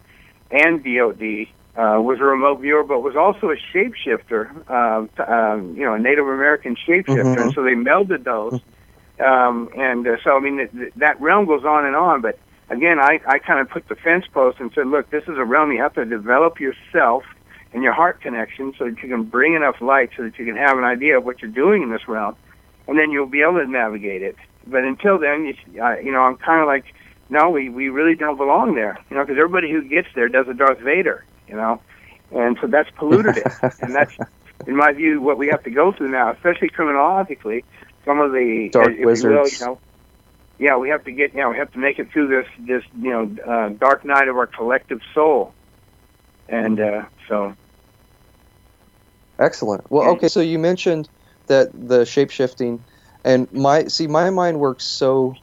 and 0.51 0.83
DoD 0.83 1.47
uh, 1.77 2.01
was 2.01 2.19
a 2.19 2.23
remote 2.23 2.61
viewer, 2.61 2.83
but 2.83 3.01
was 3.01 3.15
also 3.15 3.51
a 3.51 3.57
shapeshifter, 3.73 4.49
uh, 4.69 5.23
um, 5.31 5.75
you 5.75 5.83
know, 5.85 5.93
a 5.93 5.99
Native 5.99 6.25
American 6.25 6.75
shapeshifter. 6.75 7.23
Mm-hmm. 7.23 7.41
And 7.41 7.53
so 7.53 7.63
they 7.63 7.73
melded 7.73 8.23
those. 8.23 8.59
Um, 9.19 9.69
and 9.75 10.07
uh, 10.07 10.17
so, 10.23 10.37
I 10.37 10.39
mean, 10.39 10.57
th- 10.57 10.93
that 10.97 11.19
realm 11.19 11.45
goes 11.45 11.65
on 11.65 11.85
and 11.85 11.95
on. 11.95 12.21
But 12.21 12.39
again, 12.69 12.99
I, 12.99 13.19
I 13.27 13.39
kind 13.39 13.59
of 13.59 13.69
put 13.69 13.87
the 13.89 13.95
fence 13.95 14.25
post 14.31 14.59
and 14.59 14.71
said, 14.73 14.87
look, 14.87 15.09
this 15.09 15.23
is 15.23 15.37
a 15.37 15.45
realm 15.45 15.71
you 15.71 15.81
have 15.81 15.93
to 15.95 16.05
develop 16.05 16.59
yourself 16.59 17.23
and 17.73 17.83
your 17.83 17.93
heart 17.93 18.21
connection 18.21 18.73
so 18.77 18.85
that 18.85 19.01
you 19.01 19.09
can 19.09 19.23
bring 19.23 19.53
enough 19.53 19.81
light 19.81 20.11
so 20.15 20.23
that 20.23 20.37
you 20.39 20.45
can 20.45 20.55
have 20.55 20.77
an 20.77 20.83
idea 20.83 21.17
of 21.17 21.25
what 21.25 21.41
you're 21.41 21.51
doing 21.51 21.83
in 21.83 21.91
this 21.91 22.07
realm. 22.07 22.35
And 22.87 22.97
then 22.97 23.11
you'll 23.11 23.27
be 23.27 23.41
able 23.41 23.59
to 23.59 23.67
navigate 23.67 24.21
it. 24.21 24.37
But 24.65 24.83
until 24.83 25.19
then, 25.19 25.45
you, 25.45 25.83
uh, 25.83 25.97
you 25.97 26.11
know, 26.11 26.21
I'm 26.21 26.37
kind 26.37 26.61
of 26.61 26.67
like, 26.67 26.85
no, 27.29 27.49
we, 27.49 27.69
we 27.69 27.89
really 27.89 28.15
don't 28.15 28.37
belong 28.37 28.75
there. 28.75 28.97
You 29.09 29.17
know, 29.17 29.23
because 29.23 29.37
everybody 29.37 29.71
who 29.71 29.83
gets 29.87 30.07
there 30.15 30.29
does 30.29 30.47
a 30.47 30.53
Darth 30.53 30.79
Vader 30.79 31.25
you 31.47 31.55
know, 31.55 31.81
and 32.31 32.57
so 32.61 32.67
that's 32.67 32.89
polluted 32.97 33.37
it, 33.37 33.47
and 33.81 33.95
that's, 33.95 34.15
in 34.65 34.75
my 34.75 34.91
view, 34.91 35.21
what 35.21 35.37
we 35.37 35.47
have 35.47 35.63
to 35.63 35.71
go 35.71 35.91
through 35.91 36.09
now, 36.09 36.31
especially 36.31 36.69
criminologically. 36.69 37.63
Some 38.05 38.19
of 38.19 38.31
the 38.31 38.69
dark 38.71 38.93
wizards. 38.99 39.23
You, 39.23 39.29
will, 39.29 39.47
you 39.47 39.65
know, 39.65 39.79
yeah, 40.59 40.77
we 40.77 40.89
have 40.89 41.03
to 41.05 41.11
get, 41.11 41.33
you 41.33 41.41
know, 41.41 41.49
we 41.49 41.57
have 41.57 41.71
to 41.73 41.79
make 41.79 41.99
it 41.99 42.11
through 42.11 42.27
this, 42.27 42.47
this, 42.59 42.83
you 42.99 43.09
know, 43.09 43.43
uh, 43.45 43.69
dark 43.69 44.05
night 44.05 44.27
of 44.27 44.37
our 44.37 44.47
collective 44.47 45.01
soul, 45.13 45.53
and 46.49 46.79
uh, 46.79 47.05
so. 47.27 47.55
Excellent. 49.39 49.89
Well, 49.91 50.09
okay, 50.11 50.27
so 50.27 50.39
you 50.39 50.57
mentioned 50.57 51.09
that 51.47 51.69
the 51.73 52.05
shape 52.05 52.31
shifting, 52.31 52.85
and 53.23 53.47
my 53.51 53.85
see, 53.85 54.07
my 54.07 54.29
mind 54.29 54.59
works 54.59 54.85
so 54.85 55.35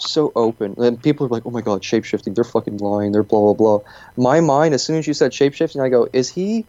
so 0.00 0.32
open. 0.36 0.74
And 0.78 1.02
people 1.02 1.26
are 1.26 1.30
like, 1.30 1.44
oh 1.46 1.50
my 1.50 1.60
god, 1.60 1.82
shapeshifting, 1.82 2.34
they're 2.34 2.44
fucking 2.44 2.78
lying, 2.78 3.12
they're 3.12 3.22
blah 3.22 3.40
blah 3.40 3.54
blah. 3.54 3.78
My 4.16 4.40
mind, 4.40 4.74
as 4.74 4.84
soon 4.84 4.96
as 4.96 5.06
you 5.06 5.14
said 5.14 5.32
shapeshifting, 5.32 5.82
I 5.84 5.88
go, 5.88 6.08
is 6.12 6.28
he 6.28 6.66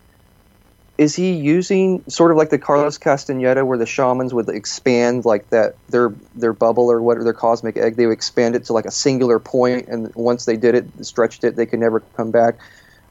is 0.97 1.15
he 1.15 1.31
using 1.31 2.03
sort 2.09 2.29
of 2.29 2.37
like 2.37 2.49
the 2.49 2.59
Carlos 2.59 2.97
Castaneda 2.97 3.65
where 3.65 3.77
the 3.77 3.85
shamans 3.85 4.33
would 4.33 4.49
expand 4.49 5.23
like 5.23 5.49
that 5.49 5.75
their 5.87 6.13
their 6.35 6.53
bubble 6.53 6.91
or 6.91 7.01
whatever 7.01 7.23
their 7.23 7.33
cosmic 7.33 7.77
egg, 7.77 7.95
they 7.95 8.05
would 8.05 8.13
expand 8.13 8.55
it 8.55 8.65
to 8.65 8.73
like 8.73 8.85
a 8.85 8.91
singular 8.91 9.39
point 9.39 9.85
and 9.87 10.11
once 10.15 10.43
they 10.45 10.57
did 10.57 10.75
it, 10.75 10.85
stretched 11.05 11.45
it, 11.45 11.55
they 11.55 11.65
could 11.65 11.79
never 11.79 12.01
come 12.17 12.31
back. 12.31 12.55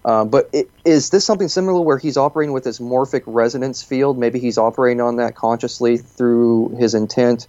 Um, 0.04 0.28
but 0.28 0.48
it, 0.52 0.70
is 0.84 1.10
this 1.10 1.24
something 1.24 1.48
similar 1.48 1.80
where 1.80 1.98
he's 1.98 2.16
operating 2.16 2.52
with 2.52 2.64
this 2.64 2.78
morphic 2.78 3.22
resonance 3.26 3.82
field? 3.82 4.18
Maybe 4.18 4.38
he's 4.38 4.58
operating 4.58 5.00
on 5.00 5.16
that 5.16 5.34
consciously 5.34 5.98
through 5.98 6.76
his 6.78 6.94
intent 6.94 7.46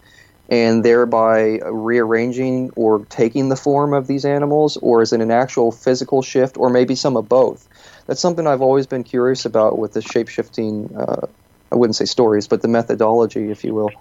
and 0.49 0.83
thereby 0.83 1.59
rearranging 1.59 2.71
or 2.75 3.05
taking 3.05 3.49
the 3.49 3.55
form 3.55 3.93
of 3.93 4.07
these 4.07 4.25
animals, 4.25 4.77
or 4.77 5.03
is 5.03 5.13
it 5.13 5.21
an 5.21 5.29
actual 5.29 5.71
physical 5.71 6.23
shift, 6.23 6.57
or 6.57 6.71
maybe 6.71 6.95
some 6.95 7.15
of 7.15 7.29
both? 7.29 7.67
That's 8.07 8.19
something 8.19 8.47
I've 8.47 8.61
always 8.61 8.87
been 8.87 9.03
curious 9.03 9.45
about 9.45 9.77
with 9.77 9.93
the 9.93 10.01
shape 10.01 10.27
shifting. 10.27 10.95
Uh, 10.95 11.27
I 11.71 11.75
wouldn't 11.75 11.95
say 11.95 12.05
stories, 12.05 12.47
but 12.47 12.63
the 12.63 12.67
methodology, 12.67 13.51
if 13.51 13.63
you 13.63 13.75
will. 13.75 13.91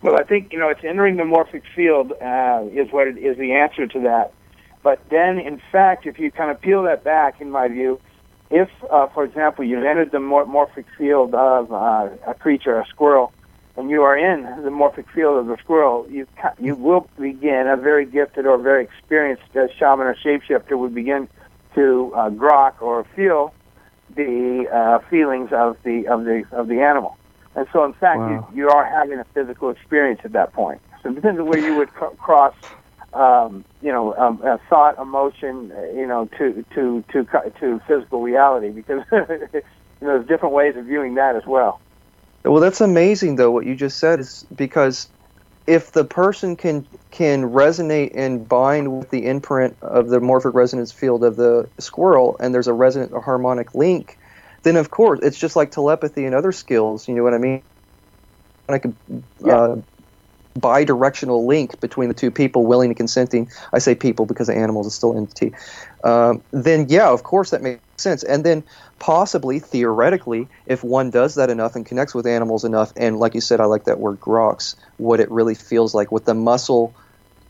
Well, 0.00 0.16
I 0.16 0.22
think 0.22 0.52
you 0.52 0.58
know 0.58 0.70
it's 0.70 0.84
entering 0.84 1.16
the 1.16 1.24
morphic 1.24 1.62
field 1.76 2.12
uh, 2.12 2.64
is 2.72 2.90
what 2.90 3.08
it, 3.08 3.18
is 3.18 3.36
the 3.36 3.52
answer 3.52 3.86
to 3.86 4.00
that. 4.00 4.32
But 4.82 5.00
then, 5.10 5.38
in 5.38 5.60
fact, 5.72 6.06
if 6.06 6.18
you 6.18 6.30
kind 6.30 6.50
of 6.50 6.60
peel 6.60 6.82
that 6.84 7.04
back, 7.04 7.40
in 7.40 7.50
my 7.50 7.68
view, 7.68 8.00
if, 8.50 8.70
uh, 8.90 9.08
for 9.08 9.24
example, 9.24 9.64
you've 9.64 9.84
entered 9.84 10.10
the 10.12 10.18
morphic 10.18 10.86
field 10.96 11.34
of 11.34 11.72
uh, 11.72 12.08
a 12.26 12.34
creature, 12.34 12.78
a 12.78 12.86
squirrel, 12.86 13.32
and 13.76 13.90
you 13.90 14.02
are 14.02 14.16
in 14.16 14.42
the 14.64 14.70
morphic 14.70 15.06
field 15.14 15.38
of 15.38 15.46
the 15.46 15.56
squirrel, 15.58 16.06
you 16.10 16.26
you 16.58 16.74
will 16.74 17.08
begin 17.18 17.68
a 17.68 17.76
very 17.76 18.04
gifted 18.06 18.44
or 18.46 18.58
very 18.58 18.82
experienced 18.82 19.42
uh, 19.54 19.68
shaman 19.78 20.06
or 20.06 20.16
shapeshifter 20.16 20.76
would 20.76 20.94
begin 20.94 21.28
to 21.74 22.12
uh, 22.16 22.30
grok 22.30 22.80
or 22.80 23.04
feel 23.14 23.54
the 24.16 24.66
uh, 24.72 24.98
feelings 25.08 25.50
of 25.52 25.76
the 25.84 26.08
of 26.08 26.24
the 26.24 26.44
of 26.50 26.66
the 26.66 26.80
animal. 26.80 27.16
And 27.54 27.66
so, 27.72 27.84
in 27.84 27.92
fact, 27.92 28.18
wow. 28.18 28.48
you, 28.52 28.62
you 28.62 28.68
are 28.70 28.84
having 28.84 29.18
a 29.18 29.24
physical 29.34 29.70
experience 29.70 30.20
at 30.24 30.32
that 30.32 30.52
point. 30.52 30.80
So 31.02 31.10
it 31.10 31.14
depends 31.14 31.38
on 31.40 31.46
where 31.46 31.58
you 31.58 31.74
would 31.74 31.90
c- 31.90 32.16
cross, 32.18 32.54
um, 33.18 33.64
you 33.82 33.90
know, 33.90 34.14
um, 34.16 34.40
thought, 34.70 34.98
emotion, 34.98 35.72
uh, 35.76 35.82
you 35.92 36.06
know, 36.06 36.28
to 36.38 36.64
to 36.74 37.04
to 37.12 37.24
to 37.60 37.80
physical 37.86 38.22
reality, 38.22 38.70
because 38.70 39.02
you 39.12 39.18
know, 39.20 39.62
there's 40.00 40.26
different 40.28 40.54
ways 40.54 40.76
of 40.76 40.84
viewing 40.84 41.14
that 41.16 41.36
as 41.36 41.44
well. 41.46 41.80
Well, 42.44 42.60
that's 42.60 42.80
amazing, 42.80 43.36
though. 43.36 43.50
What 43.50 43.66
you 43.66 43.74
just 43.74 43.98
said 43.98 44.20
is 44.20 44.46
because 44.54 45.08
if 45.66 45.92
the 45.92 46.04
person 46.04 46.56
can 46.56 46.86
can 47.10 47.50
resonate 47.50 48.12
and 48.14 48.48
bind 48.48 48.98
with 48.98 49.10
the 49.10 49.26
imprint 49.26 49.76
of 49.82 50.08
the 50.08 50.20
morphic 50.20 50.54
resonance 50.54 50.92
field 50.92 51.24
of 51.24 51.36
the 51.36 51.68
squirrel, 51.80 52.36
and 52.38 52.54
there's 52.54 52.68
a 52.68 52.72
resonant 52.72 53.12
or 53.12 53.20
harmonic 53.20 53.74
link, 53.74 54.16
then 54.62 54.76
of 54.76 54.90
course 54.90 55.18
it's 55.22 55.38
just 55.38 55.56
like 55.56 55.72
telepathy 55.72 56.24
and 56.24 56.34
other 56.34 56.52
skills. 56.52 57.08
You 57.08 57.16
know 57.16 57.24
what 57.24 57.34
I 57.34 57.38
mean? 57.38 57.62
Like 58.68 58.84
a 58.84 58.92
yeah. 59.44 59.76
Bi-directional 60.56 61.46
link 61.46 61.80
between 61.80 62.08
the 62.08 62.14
two 62.14 62.30
people, 62.30 62.66
willing 62.66 62.90
and 62.90 62.96
consenting. 62.96 63.48
I 63.72 63.78
say 63.78 63.94
people 63.94 64.26
because 64.26 64.46
the 64.46 64.56
animals 64.56 64.86
is 64.86 64.94
still 64.94 65.16
entity. 65.16 65.52
Um, 66.04 66.42
then 66.52 66.86
yeah, 66.88 67.10
of 67.10 67.22
course 67.22 67.50
that 67.50 67.62
makes 67.62 67.80
sense. 67.98 68.22
And 68.22 68.44
then 68.44 68.64
possibly, 68.98 69.58
theoretically, 69.58 70.48
if 70.66 70.82
one 70.84 71.10
does 71.10 71.34
that 71.36 71.50
enough 71.50 71.74
and 71.76 71.86
connects 71.86 72.14
with 72.14 72.26
animals 72.26 72.64
enough, 72.64 72.92
and 72.96 73.18
like 73.18 73.34
you 73.34 73.40
said, 73.40 73.60
I 73.60 73.64
like 73.66 73.84
that 73.84 74.00
word 74.00 74.20
groks, 74.20 74.74
what 74.96 75.20
it 75.20 75.30
really 75.30 75.54
feels 75.54 75.94
like, 75.94 76.12
with 76.12 76.24
the 76.24 76.34
muscle, 76.34 76.96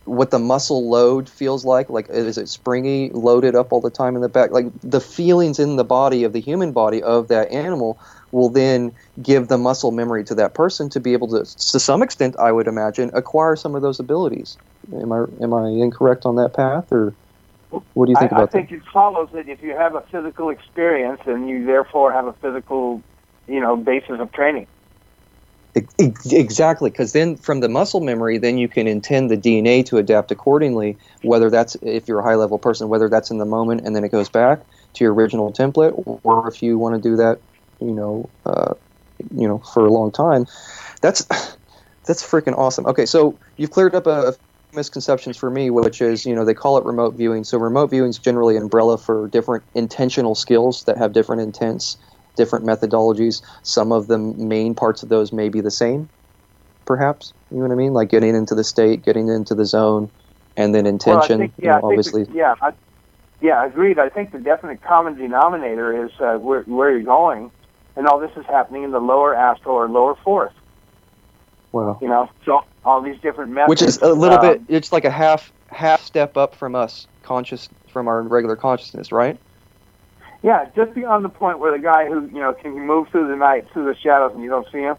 what 0.05 0.31
the 0.31 0.39
muscle 0.39 0.89
load 0.91 1.29
feels 1.29 1.65
like, 1.65 1.91
like 1.91 2.09
is 2.09 2.39
it 2.39 2.49
springy, 2.49 3.11
loaded 3.13 3.55
up 3.55 3.73
all 3.73 3.81
the 3.81 3.91
time 3.91 4.17
in 4.17 4.23
the 4.23 4.29
back, 4.29 4.51
like 4.53 4.67
the 4.83 5.01
feelings 5.01 5.59
in 5.59 5.77
the 5.77 5.85
body 5.85 6.25
of 6.25 6.33
the 6.33 6.41
human 6.41 6.73
body 6.73 7.03
of 7.03 7.29
that 7.29 7.51
animal 7.53 8.01
will 8.31 8.51
then 8.51 8.93
give 9.23 9.49
the 9.49 9.59
muscle 9.59 9.91
memory 9.91 10.25
to 10.25 10.35
that 10.35 10.55
person 10.55 10.91
to 10.91 11.01
be 11.01 11.13
able 11.13 11.29
to, 11.29 11.41
to 11.41 11.81
some 11.81 12.03
extent, 12.03 12.37
I 12.39 12.53
would 12.53 12.67
imagine, 12.67 13.11
acquire 13.15 13.57
some 13.57 13.75
of 13.75 13.83
those 13.83 14.01
abilities. 14.01 14.59
Am 14.93 15.13
I 15.13 15.25
am 15.43 15.53
I 15.55 15.69
incorrect 15.69 16.25
on 16.25 16.37
that 16.37 16.55
path, 16.55 16.87
or? 16.91 17.17
What 17.71 18.07
do 18.07 18.13
you 18.13 18.17
think 18.17 18.33
I, 18.33 18.37
about 18.37 18.49
I 18.49 18.53
think 18.53 18.71
that? 18.71 18.77
it 18.77 18.83
follows 18.93 19.29
that 19.35 19.47
if 19.49 19.63
you 19.63 19.77
have 19.77 19.95
a 19.95 20.03
physical 20.11 20.49
experience, 20.49 21.21
and 21.27 21.49
you 21.49 21.67
therefore 21.67 22.13
have 22.13 22.27
a 22.27 22.33
physical, 22.35 23.03
you 23.47 23.61
know, 23.61 23.77
basis 23.77 24.21
of 24.21 24.33
training. 24.33 24.67
Exactly, 25.99 26.91
because 26.91 27.13
then 27.13 27.37
from 27.37 27.61
the 27.61 27.69
muscle 27.69 28.01
memory, 28.01 28.39
then 28.39 28.59
you 28.59 28.69
can 28.69 28.87
intend 28.87 29.31
the 29.31 29.37
DNA 29.37 29.85
to 29.87 29.99
adapt 29.99 30.31
accordingly. 30.31 30.99
Whether 31.23 31.51
that's 31.51 31.77
if 31.83 32.09
you're 32.09 32.21
a 32.21 32.25
high 32.25 32.37
level 32.37 32.59
person, 32.59 32.89
whether 32.89 33.09
that's 33.09 33.31
in 33.31 33.39
the 33.39 33.45
moment 33.45 33.83
and 33.85 33.95
then 33.95 34.03
it 34.03 34.11
goes 34.11 34.29
back 34.29 34.61
to 34.95 35.05
your 35.05 35.13
original 35.13 35.53
template, 35.53 35.93
or 36.25 36.49
if 36.49 36.63
you 36.63 36.79
want 36.79 36.95
to 36.95 37.01
do 37.01 37.17
that, 37.17 37.41
you 37.81 37.93
know, 37.93 38.29
uh, 38.47 38.75
you 39.35 39.49
know, 39.49 39.59
for 39.59 39.87
a 39.87 39.91
long 39.91 40.11
time. 40.11 40.47
That's 41.01 41.25
that's 42.05 42.23
freaking 42.23 42.57
awesome. 42.57 42.87
Okay, 42.87 43.07
so 43.07 43.39
you've 43.57 43.71
cleared 43.71 43.95
up 43.95 44.07
a, 44.07 44.35
misconceptions 44.75 45.37
for 45.37 45.51
me, 45.51 45.71
which 45.71 46.03
is, 46.03 46.27
you 46.27 46.35
know, 46.35 46.45
they 46.45 46.55
call 46.55 46.77
it 46.77 46.85
remote 46.85 47.15
viewing. 47.15 47.43
So 47.43 47.59
remote 47.59 47.89
viewing 47.89 48.11
is 48.11 48.19
generally 48.19 48.57
an 48.57 48.65
umbrella 48.65 48.99
for 48.99 49.27
different 49.29 49.65
intentional 49.75 50.35
skills 50.35 50.85
that 50.85 50.99
have 50.99 51.15
different 51.15 51.41
intents, 51.41 51.97
different 52.37 52.67
methodologies. 52.67 53.41
Some 53.63 53.93
of 53.93 54.09
the 54.09 54.19
main 54.19 54.75
parts 54.75 55.03
of 55.03 55.09
those 55.09 55.33
may 55.33 55.49
be 55.49 55.63
the 55.63 55.71
same. 55.71 56.11
perhaps. 56.89 57.35
You 57.51 57.59
know 57.59 57.65
what 57.65 57.73
I 57.73 57.77
mean? 57.77 57.93
Like 57.93 58.09
getting 58.09 58.35
into 58.35 58.57
the 58.57 58.65
state, 58.65 59.05
getting 59.05 59.29
into 59.29 59.55
the 59.55 59.67
zone, 59.67 60.11
and 60.57 60.75
then 60.75 60.87
intention. 60.87 61.39
Well, 61.39 61.49
think, 61.49 61.53
yeah, 61.59 61.77
you 61.77 61.83
know, 61.83 61.89
obviously. 61.89 62.27
Yeah, 62.33 62.55
I, 62.61 62.73
yeah, 63.41 63.65
agreed. 63.65 63.99
I 64.01 64.09
think 64.09 64.33
the 64.33 64.39
definite 64.39 64.83
common 64.83 65.15
denominator 65.15 66.05
is 66.07 66.11
uh, 66.19 66.39
where, 66.39 66.63
where 66.63 66.91
you're 66.91 67.03
going, 67.03 67.53
and 67.99 68.07
all 68.07 68.21
this 68.21 68.31
is 68.37 68.47
happening 68.47 68.85
in 68.85 68.93
the 68.93 69.01
lower 69.01 69.35
astral 69.35 69.75
or 69.75 69.89
lower 69.89 70.15
fourth. 70.25 70.53
Wow. 71.73 71.99
You 72.01 72.09
know, 72.09 72.31
so 72.47 72.65
all 72.85 73.03
these 73.03 73.21
different 73.21 73.51
methods. 73.51 73.69
Which 73.69 73.83
is 73.83 73.99
a 73.99 74.15
little 74.15 74.39
um, 74.39 74.47
bit. 74.47 74.63
It's 74.69 74.93
like 74.93 75.05
a 75.05 75.11
half 75.11 75.53
half 75.67 76.03
step 76.03 76.37
up 76.37 76.55
from 76.55 76.75
us, 76.75 77.09
conscious 77.23 77.69
from 77.89 78.09
our 78.09 78.23
regular 78.23 78.57
consciousness, 78.57 79.13
right? 79.13 79.39
Yeah, 80.43 80.71
just 80.77 80.95
beyond 80.95 81.25
the 81.25 81.29
point 81.29 81.59
where 81.59 81.73
the 81.73 81.83
guy 81.83 82.07
who 82.07 82.27
you 82.29 82.41
know 82.41 82.55
can 82.55 82.73
move 82.87 83.09
through 83.09 83.29
the 83.29 83.37
night, 83.37 83.67
through 83.73 83.87
the 83.87 83.97
shadows, 83.97 84.33
and 84.33 84.43
you 84.43 84.49
don't 84.49 84.67
see 84.71 84.79
him. 84.79 84.97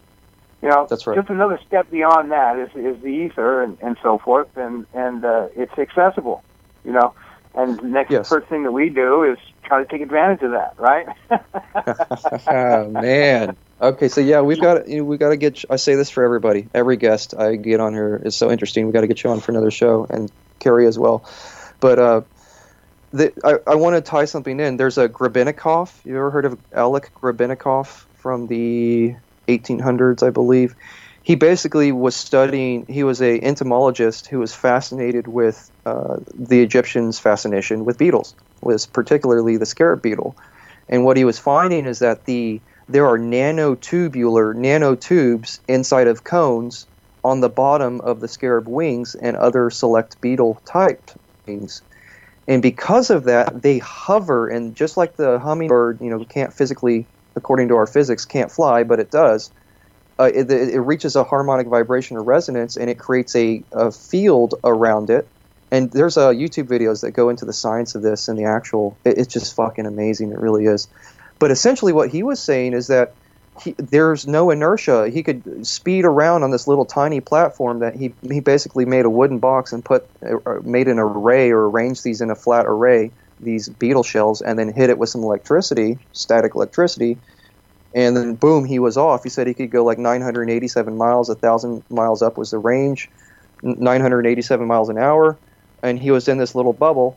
You 0.62 0.68
know, 0.68 0.86
That's 0.88 1.06
right. 1.06 1.16
Just 1.16 1.30
another 1.30 1.58
step 1.66 1.90
beyond 1.90 2.30
that 2.32 2.58
is 2.58 2.68
is 2.74 3.02
the 3.02 3.08
ether 3.08 3.62
and, 3.62 3.78
and 3.80 3.96
so 4.02 4.18
forth, 4.18 4.54
and 4.56 4.86
and 4.92 5.24
uh, 5.24 5.48
it's 5.56 5.76
accessible. 5.78 6.44
You 6.84 6.92
know, 6.92 7.14
and 7.54 7.78
the 7.78 7.84
next 7.88 8.12
Yes. 8.12 8.28
first 8.28 8.48
thing 8.48 8.64
that 8.64 8.72
we 8.72 8.90
do 8.90 9.24
is 9.24 9.38
try 9.64 9.82
to 9.82 9.90
take 9.90 10.02
advantage 10.02 10.42
of 10.42 10.52
that, 10.52 10.74
right? 10.78 11.06
oh 12.50 12.90
man. 12.90 13.56
Okay, 13.80 14.08
so 14.08 14.20
yeah, 14.20 14.40
we've 14.42 14.60
got 14.60 14.88
you 14.88 14.98
know, 14.98 15.04
we 15.04 15.16
got 15.18 15.30
to 15.30 15.36
get. 15.36 15.64
I 15.70 15.76
say 15.76 15.94
this 15.94 16.10
for 16.10 16.24
everybody, 16.24 16.68
every 16.74 16.96
guest 16.96 17.34
I 17.38 17.56
get 17.56 17.80
on 17.80 17.94
here 17.94 18.20
is 18.24 18.36
so 18.36 18.50
interesting. 18.50 18.86
We 18.86 18.92
got 18.92 19.02
to 19.02 19.06
get 19.08 19.24
you 19.24 19.30
on 19.30 19.40
for 19.40 19.52
another 19.52 19.70
show, 19.70 20.06
and 20.10 20.30
Kerrie 20.60 20.86
as 20.86 20.98
well. 20.98 21.28
But 21.80 21.98
uh, 21.98 22.20
the, 23.12 23.32
I, 23.44 23.72
I 23.72 23.74
want 23.76 23.96
to 23.96 24.02
tie 24.02 24.26
something 24.26 24.60
in. 24.60 24.76
There's 24.76 24.98
a 24.98 25.08
Grebennikov. 25.08 26.04
You 26.04 26.16
ever 26.16 26.30
heard 26.30 26.44
of 26.44 26.58
Alec 26.74 27.12
Grebennikov 27.14 28.04
from 28.14 28.46
the 28.46 29.14
1800s, 29.48 30.22
I 30.26 30.30
believe? 30.30 30.74
He 31.30 31.36
basically 31.36 31.92
was 31.92 32.16
studying. 32.16 32.86
He 32.88 33.04
was 33.04 33.22
a 33.22 33.40
entomologist 33.40 34.26
who 34.26 34.40
was 34.40 34.52
fascinated 34.52 35.28
with 35.28 35.70
uh, 35.86 36.16
the 36.36 36.60
Egyptians' 36.60 37.20
fascination 37.20 37.84
with 37.84 37.98
beetles, 37.98 38.34
was 38.62 38.84
particularly 38.84 39.56
the 39.56 39.64
scarab 39.64 40.02
beetle. 40.02 40.36
And 40.88 41.04
what 41.04 41.16
he 41.16 41.24
was 41.24 41.38
finding 41.38 41.86
is 41.86 42.00
that 42.00 42.24
the 42.24 42.60
there 42.88 43.06
are 43.06 43.16
nanotubular 43.16 44.56
nanotubes 44.56 45.60
inside 45.68 46.08
of 46.08 46.24
cones 46.24 46.88
on 47.22 47.42
the 47.42 47.48
bottom 47.48 48.00
of 48.00 48.18
the 48.18 48.26
scarab 48.26 48.66
wings 48.66 49.14
and 49.14 49.36
other 49.36 49.70
select 49.70 50.20
beetle 50.20 50.60
type 50.66 51.12
wings. 51.46 51.80
And 52.48 52.60
because 52.60 53.08
of 53.08 53.22
that, 53.26 53.62
they 53.62 53.78
hover 53.78 54.48
and 54.48 54.74
just 54.74 54.96
like 54.96 55.14
the 55.14 55.38
hummingbird, 55.38 55.98
you 56.00 56.10
know, 56.10 56.24
can't 56.24 56.52
physically, 56.52 57.06
according 57.36 57.68
to 57.68 57.76
our 57.76 57.86
physics, 57.86 58.24
can't 58.24 58.50
fly, 58.50 58.82
but 58.82 58.98
it 58.98 59.12
does. 59.12 59.52
Uh, 60.20 60.30
it, 60.34 60.50
it 60.50 60.80
reaches 60.80 61.16
a 61.16 61.24
harmonic 61.24 61.66
vibration 61.66 62.16
or 62.16 62.22
resonance, 62.22 62.76
and 62.76 62.90
it 62.90 62.98
creates 62.98 63.34
a, 63.34 63.62
a 63.72 63.90
field 63.90 64.54
around 64.64 65.08
it. 65.08 65.26
And 65.72 65.90
there's 65.92 66.18
uh, 66.18 66.28
YouTube 66.28 66.68
videos 66.68 67.00
that 67.00 67.12
go 67.12 67.30
into 67.30 67.46
the 67.46 67.52
science 67.52 67.94
of 67.94 68.02
this 68.02 68.28
and 68.28 68.38
the 68.38 68.44
actual. 68.44 68.98
It, 69.04 69.16
it's 69.18 69.32
just 69.32 69.56
fucking 69.56 69.86
amazing. 69.86 70.30
It 70.30 70.38
really 70.38 70.66
is. 70.66 70.88
But 71.38 71.50
essentially, 71.50 71.92
what 71.92 72.10
he 72.10 72.22
was 72.22 72.38
saying 72.38 72.74
is 72.74 72.88
that 72.88 73.14
he, 73.62 73.74
there's 73.78 74.26
no 74.26 74.50
inertia. 74.50 75.08
He 75.08 75.22
could 75.22 75.66
speed 75.66 76.04
around 76.04 76.42
on 76.42 76.50
this 76.50 76.68
little 76.68 76.84
tiny 76.84 77.20
platform 77.20 77.78
that 77.78 77.96
he 77.96 78.12
he 78.22 78.40
basically 78.40 78.84
made 78.84 79.06
a 79.06 79.10
wooden 79.10 79.38
box 79.38 79.72
and 79.72 79.82
put 79.82 80.06
uh, 80.22 80.56
made 80.62 80.88
an 80.88 80.98
array 80.98 81.50
or 81.50 81.70
arranged 81.70 82.04
these 82.04 82.20
in 82.20 82.30
a 82.30 82.36
flat 82.36 82.66
array 82.66 83.10
these 83.42 83.68
beetle 83.68 84.02
shells 84.02 84.42
and 84.42 84.58
then 84.58 84.72
hit 84.72 84.90
it 84.90 84.98
with 84.98 85.08
some 85.08 85.22
electricity, 85.22 85.98
static 86.12 86.54
electricity, 86.54 87.16
and 87.94 88.16
then 88.16 88.34
boom, 88.34 88.64
he 88.64 88.78
was 88.78 88.96
off. 88.96 89.22
He 89.22 89.28
said 89.28 89.46
he 89.46 89.54
could 89.54 89.70
go 89.70 89.84
like 89.84 89.98
987 89.98 90.96
miles, 90.96 91.28
a 91.28 91.34
thousand 91.34 91.82
miles 91.90 92.22
up 92.22 92.38
was 92.38 92.50
the 92.50 92.58
range, 92.58 93.08
987 93.62 94.66
miles 94.66 94.88
an 94.88 94.98
hour, 94.98 95.36
and 95.82 95.98
he 95.98 96.10
was 96.10 96.28
in 96.28 96.38
this 96.38 96.54
little 96.54 96.72
bubble. 96.72 97.16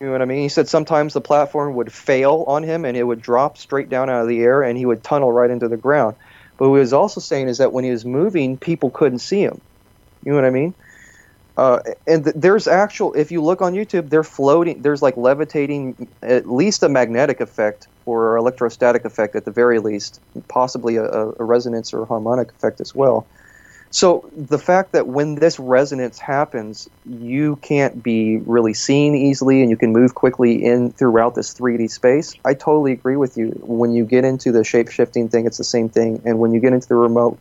You 0.00 0.06
know 0.06 0.12
what 0.12 0.22
I 0.22 0.26
mean? 0.26 0.42
He 0.42 0.48
said 0.48 0.68
sometimes 0.68 1.12
the 1.12 1.20
platform 1.20 1.74
would 1.74 1.92
fail 1.92 2.44
on 2.46 2.62
him 2.62 2.86
and 2.86 2.96
it 2.96 3.02
would 3.02 3.20
drop 3.20 3.58
straight 3.58 3.90
down 3.90 4.08
out 4.08 4.22
of 4.22 4.28
the 4.28 4.40
air 4.40 4.62
and 4.62 4.78
he 4.78 4.86
would 4.86 5.04
tunnel 5.04 5.30
right 5.30 5.50
into 5.50 5.68
the 5.68 5.76
ground. 5.76 6.16
But 6.58 6.70
what 6.70 6.76
he 6.76 6.80
was 6.80 6.94
also 6.94 7.20
saying 7.20 7.48
is 7.48 7.58
that 7.58 7.72
when 7.72 7.84
he 7.84 7.90
was 7.90 8.04
moving, 8.04 8.56
people 8.56 8.90
couldn't 8.90 9.18
see 9.18 9.42
him. 9.42 9.60
You 10.24 10.32
know 10.32 10.36
what 10.36 10.46
I 10.46 10.50
mean? 10.50 10.74
Uh, 11.56 11.80
and 12.06 12.24
th- 12.24 12.36
there's 12.38 12.66
actual, 12.66 13.12
if 13.14 13.30
you 13.30 13.42
look 13.42 13.60
on 13.60 13.74
YouTube, 13.74 14.08
they're 14.10 14.24
floating. 14.24 14.82
There's 14.82 15.02
like 15.02 15.16
levitating, 15.16 16.08
at 16.22 16.50
least 16.50 16.82
a 16.82 16.88
magnetic 16.88 17.40
effect 17.40 17.88
or 18.06 18.36
electrostatic 18.36 19.04
effect 19.04 19.36
at 19.36 19.44
the 19.44 19.50
very 19.50 19.78
least, 19.78 20.20
possibly 20.48 20.96
a, 20.96 21.04
a 21.04 21.44
resonance 21.44 21.92
or 21.92 22.06
harmonic 22.06 22.50
effect 22.52 22.80
as 22.80 22.94
well. 22.94 23.28
So 23.92 24.30
the 24.36 24.58
fact 24.58 24.92
that 24.92 25.08
when 25.08 25.34
this 25.34 25.58
resonance 25.58 26.20
happens, 26.20 26.86
you 27.04 27.56
can't 27.56 28.02
be 28.02 28.38
really 28.46 28.72
seen 28.72 29.16
easily 29.16 29.62
and 29.62 29.70
you 29.70 29.76
can 29.76 29.92
move 29.92 30.14
quickly 30.14 30.64
in 30.64 30.92
throughout 30.92 31.34
this 31.34 31.52
3D 31.54 31.90
space, 31.90 32.32
I 32.44 32.54
totally 32.54 32.92
agree 32.92 33.16
with 33.16 33.36
you. 33.36 33.52
When 33.56 33.90
you 33.90 34.04
get 34.04 34.24
into 34.24 34.52
the 34.52 34.62
shape 34.62 34.90
shifting 34.90 35.28
thing, 35.28 35.44
it's 35.44 35.58
the 35.58 35.64
same 35.64 35.88
thing. 35.88 36.22
And 36.24 36.38
when 36.38 36.52
you 36.52 36.60
get 36.60 36.72
into 36.72 36.86
the 36.86 36.94
remote 36.94 37.40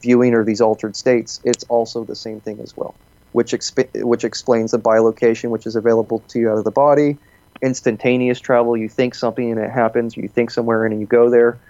viewing 0.00 0.34
or 0.34 0.44
these 0.44 0.60
altered 0.60 0.94
states, 0.94 1.40
it's 1.42 1.64
also 1.64 2.04
the 2.04 2.14
same 2.14 2.40
thing 2.40 2.60
as 2.62 2.72
well, 2.76 2.94
which, 3.32 3.52
exp- 3.52 4.04
which 4.04 4.24
explains 4.24 4.70
the 4.70 4.78
bilocation, 4.78 5.50
which 5.50 5.66
is 5.66 5.76
available 5.76 6.24
to 6.28 6.38
you 6.38 6.50
out 6.50 6.58
of 6.58 6.64
the 6.64 6.70
body, 6.70 7.18
instantaneous 7.62 8.40
travel. 8.40 8.76
You 8.76 8.88
think 8.88 9.14
something 9.14 9.50
and 9.50 9.60
it 9.60 9.70
happens, 9.70 10.16
you 10.16 10.28
think 10.28 10.50
somewhere 10.50 10.84
and 10.84 11.00
you 11.00 11.06
go 11.06 11.30
there, 11.30 11.60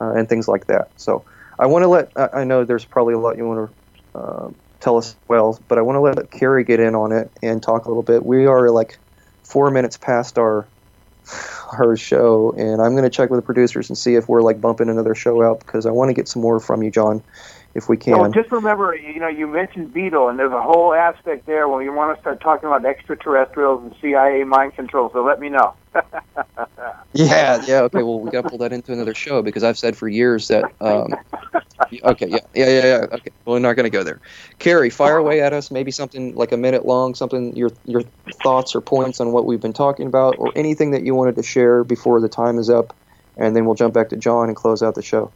uh, 0.00 0.12
and 0.12 0.28
things 0.28 0.48
like 0.48 0.66
that. 0.66 0.90
So. 0.96 1.24
I 1.58 1.66
want 1.66 1.82
to 1.82 1.88
let, 1.88 2.10
I 2.16 2.40
I 2.40 2.44
know 2.44 2.64
there's 2.64 2.86
probably 2.86 3.14
a 3.14 3.18
lot 3.18 3.36
you 3.36 3.46
want 3.46 3.70
to 4.14 4.18
uh, 4.18 4.48
tell 4.80 4.96
us 4.96 5.16
well, 5.28 5.62
but 5.68 5.78
I 5.78 5.82
want 5.82 5.96
to 5.96 6.00
let 6.00 6.30
Kerrie 6.30 6.64
get 6.64 6.80
in 6.80 6.94
on 6.94 7.12
it 7.12 7.30
and 7.42 7.62
talk 7.62 7.84
a 7.84 7.88
little 7.88 8.02
bit. 8.02 8.24
We 8.24 8.46
are 8.46 8.70
like 8.70 8.98
four 9.44 9.70
minutes 9.70 9.98
past 9.98 10.38
our 10.38 10.66
our 11.78 11.96
show, 11.96 12.52
and 12.56 12.80
I'm 12.80 12.92
going 12.92 13.04
to 13.04 13.10
check 13.10 13.30
with 13.30 13.38
the 13.38 13.44
producers 13.44 13.88
and 13.90 13.96
see 13.96 14.14
if 14.14 14.28
we're 14.28 14.42
like 14.42 14.60
bumping 14.60 14.88
another 14.88 15.14
show 15.14 15.42
out 15.42 15.60
because 15.60 15.86
I 15.86 15.90
want 15.90 16.08
to 16.08 16.14
get 16.14 16.26
some 16.26 16.42
more 16.42 16.58
from 16.58 16.82
you, 16.82 16.90
John, 16.90 17.22
if 17.74 17.88
we 17.88 17.96
can. 17.96 18.18
Well, 18.18 18.30
just 18.30 18.52
remember, 18.52 18.94
you 18.94 19.18
know, 19.20 19.28
you 19.28 19.46
mentioned 19.46 19.92
Beetle, 19.92 20.28
and 20.28 20.38
there's 20.38 20.52
a 20.52 20.62
whole 20.62 20.94
aspect 20.94 21.46
there 21.46 21.68
when 21.68 21.84
you 21.84 21.92
want 21.92 22.16
to 22.16 22.20
start 22.20 22.40
talking 22.40 22.66
about 22.66 22.84
extraterrestrials 22.84 23.82
and 23.82 23.94
CIA 24.00 24.44
mind 24.44 24.74
control. 24.74 25.10
So 25.12 25.24
let 25.24 25.40
me 25.40 25.48
know. 25.48 25.74
Yeah, 27.14 27.62
yeah, 27.66 27.80
okay. 27.82 28.02
Well, 28.02 28.20
we 28.20 28.30
got 28.30 28.42
to 28.42 28.48
pull 28.48 28.58
that 28.58 28.72
into 28.72 28.92
another 28.92 29.14
show 29.14 29.42
because 29.42 29.62
I've 29.62 29.76
said 29.76 29.96
for 29.96 30.08
years 30.08 30.48
that. 30.48 30.64
Um, 30.80 31.08
okay, 32.04 32.26
yeah, 32.26 32.38
yeah, 32.54 32.68
yeah, 32.68 32.84
yeah. 32.86 33.06
Okay, 33.12 33.30
well, 33.44 33.54
we're 33.54 33.58
not 33.58 33.74
going 33.74 33.84
to 33.84 33.90
go 33.90 34.02
there. 34.02 34.20
Kerrie, 34.58 34.88
fire 34.88 35.18
away 35.18 35.42
at 35.42 35.52
us. 35.52 35.70
Maybe 35.70 35.90
something 35.90 36.34
like 36.34 36.52
a 36.52 36.56
minute 36.56 36.86
long. 36.86 37.14
Something 37.14 37.54
your 37.54 37.70
your 37.84 38.02
thoughts 38.42 38.74
or 38.74 38.80
points 38.80 39.20
on 39.20 39.32
what 39.32 39.44
we've 39.44 39.60
been 39.60 39.74
talking 39.74 40.06
about, 40.06 40.36
or 40.38 40.52
anything 40.56 40.92
that 40.92 41.04
you 41.04 41.14
wanted 41.14 41.36
to 41.36 41.42
share 41.42 41.84
before 41.84 42.18
the 42.20 42.30
time 42.30 42.58
is 42.58 42.70
up, 42.70 42.96
and 43.36 43.54
then 43.54 43.66
we'll 43.66 43.74
jump 43.74 43.92
back 43.92 44.08
to 44.08 44.16
John 44.16 44.48
and 44.48 44.56
close 44.56 44.82
out 44.82 44.94
the 44.94 45.02
show. 45.02 45.32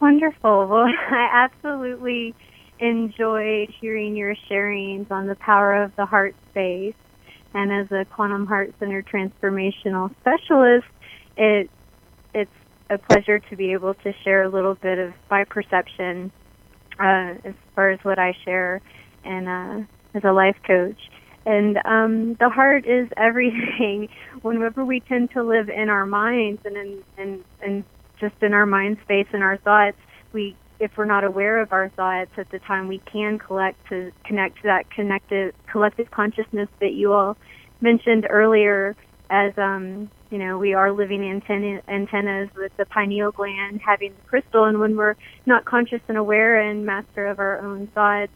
Wonderful. 0.00 0.66
Well, 0.68 0.86
I 1.10 1.28
absolutely 1.32 2.34
enjoyed 2.78 3.70
hearing 3.80 4.16
your 4.16 4.34
sharings 4.50 5.10
on 5.10 5.26
the 5.26 5.36
power 5.36 5.82
of 5.82 5.92
the 5.96 6.06
heart 6.06 6.34
space. 6.50 6.94
And 7.54 7.72
as 7.72 7.90
a 7.90 8.04
quantum 8.04 8.46
heart 8.46 8.74
center 8.78 9.02
transformational 9.02 10.14
specialist, 10.20 10.86
it 11.36 11.70
it's 12.34 12.50
a 12.90 12.98
pleasure 12.98 13.38
to 13.38 13.56
be 13.56 13.72
able 13.72 13.94
to 13.94 14.12
share 14.24 14.42
a 14.44 14.48
little 14.48 14.74
bit 14.74 14.98
of 14.98 15.14
my 15.30 15.44
perception 15.44 16.30
uh, 17.00 17.34
as 17.44 17.54
far 17.74 17.90
as 17.90 18.00
what 18.02 18.18
I 18.18 18.34
share 18.44 18.82
and 19.24 19.48
uh, 19.48 19.86
as 20.14 20.24
a 20.24 20.32
life 20.32 20.56
coach. 20.66 20.98
And 21.46 21.78
um, 21.84 22.36
the 22.40 22.50
heart 22.50 22.86
is 22.86 23.08
everything. 23.16 24.08
Whenever 24.42 24.84
we 24.84 25.00
tend 25.00 25.30
to 25.32 25.42
live 25.42 25.68
in 25.68 25.88
our 25.88 26.06
minds 26.06 26.60
and 26.64 26.76
in, 26.76 27.04
and 27.16 27.44
and 27.62 27.84
just 28.20 28.34
in 28.42 28.52
our 28.52 28.66
mind 28.66 28.98
space 29.04 29.26
and 29.32 29.42
our 29.42 29.58
thoughts, 29.58 29.96
we 30.32 30.56
if 30.78 30.90
we're 30.96 31.06
not 31.06 31.24
aware 31.24 31.60
of 31.60 31.72
our 31.72 31.88
thoughts 31.90 32.30
at 32.36 32.50
the 32.50 32.58
time, 32.58 32.86
we 32.88 33.00
can 33.10 33.38
collect 33.38 33.78
to 33.88 34.12
connect 34.24 34.56
to 34.56 34.62
that 34.64 34.90
connected 34.90 35.54
collective 35.70 36.10
consciousness 36.10 36.68
that 36.80 36.92
you 36.92 37.12
all 37.12 37.36
mentioned 37.80 38.26
earlier. 38.28 38.94
As 39.30 39.52
um, 39.56 40.10
you 40.30 40.38
know, 40.38 40.58
we 40.58 40.74
are 40.74 40.92
living 40.92 41.22
antenna, 41.24 41.80
antennas 41.88 42.48
with 42.56 42.72
the 42.76 42.84
pineal 42.86 43.32
gland 43.32 43.80
having 43.84 44.14
the 44.14 44.22
crystal, 44.28 44.64
and 44.64 44.78
when 44.78 44.96
we're 44.96 45.16
not 45.46 45.64
conscious 45.64 46.00
and 46.08 46.16
aware 46.16 46.60
and 46.60 46.84
master 46.84 47.26
of 47.26 47.38
our 47.38 47.58
own 47.60 47.86
thoughts, 47.88 48.32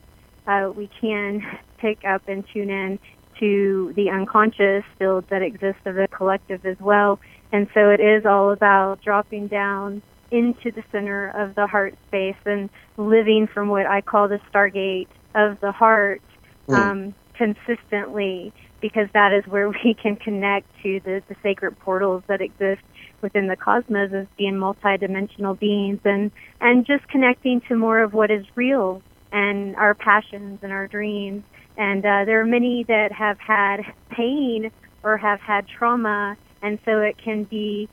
uh, 0.46 0.70
we 0.74 0.88
can 1.00 1.42
pick 1.78 2.04
up 2.04 2.22
and 2.26 2.44
tune 2.52 2.70
in 2.70 2.98
to 3.38 3.92
the 3.96 4.10
unconscious 4.10 4.84
field 4.98 5.24
that 5.30 5.42
exists 5.42 5.80
of 5.86 5.94
the 5.94 6.06
collective 6.08 6.64
as 6.64 6.76
well. 6.80 7.18
And 7.52 7.68
so 7.74 7.90
it 7.90 8.00
is 8.00 8.24
all 8.26 8.52
about 8.52 9.02
dropping 9.02 9.48
down 9.48 10.02
into 10.30 10.70
the 10.70 10.84
center 10.92 11.28
of 11.30 11.54
the 11.54 11.66
heart 11.66 11.94
space 12.06 12.36
and 12.44 12.70
living 12.96 13.48
from 13.52 13.68
what 13.68 13.86
I 13.86 14.00
call 14.00 14.28
the 14.28 14.40
stargate 14.52 15.08
of 15.34 15.60
the 15.60 15.72
heart 15.72 16.22
um, 16.68 17.14
consistently, 17.34 18.52
because 18.80 19.08
that 19.12 19.32
is 19.32 19.44
where 19.50 19.68
we 19.84 19.94
can 20.00 20.16
connect 20.16 20.66
to 20.82 21.00
the, 21.04 21.22
the 21.28 21.36
sacred 21.42 21.78
portals 21.80 22.22
that 22.28 22.40
exist 22.40 22.82
within 23.22 23.48
the 23.48 23.56
cosmos 23.56 24.12
as 24.12 24.26
being 24.38 24.54
multidimensional 24.54 25.58
beings 25.58 26.00
and 26.04 26.30
and 26.60 26.86
just 26.86 27.06
connecting 27.08 27.60
to 27.68 27.76
more 27.76 28.00
of 28.00 28.14
what 28.14 28.30
is 28.30 28.46
real 28.54 29.02
and 29.32 29.76
our 29.76 29.94
passions 29.94 30.58
and 30.62 30.72
our 30.72 30.86
dreams. 30.86 31.42
And 31.76 32.04
uh, 32.04 32.24
there 32.24 32.40
are 32.40 32.46
many 32.46 32.84
that 32.84 33.12
have 33.12 33.38
had 33.38 33.80
pain 34.10 34.70
or 35.02 35.16
have 35.16 35.40
had 35.40 35.66
trauma 35.68 36.36
and 36.62 36.78
so 36.84 37.00
it 37.00 37.16
can 37.22 37.44
be 37.44 37.88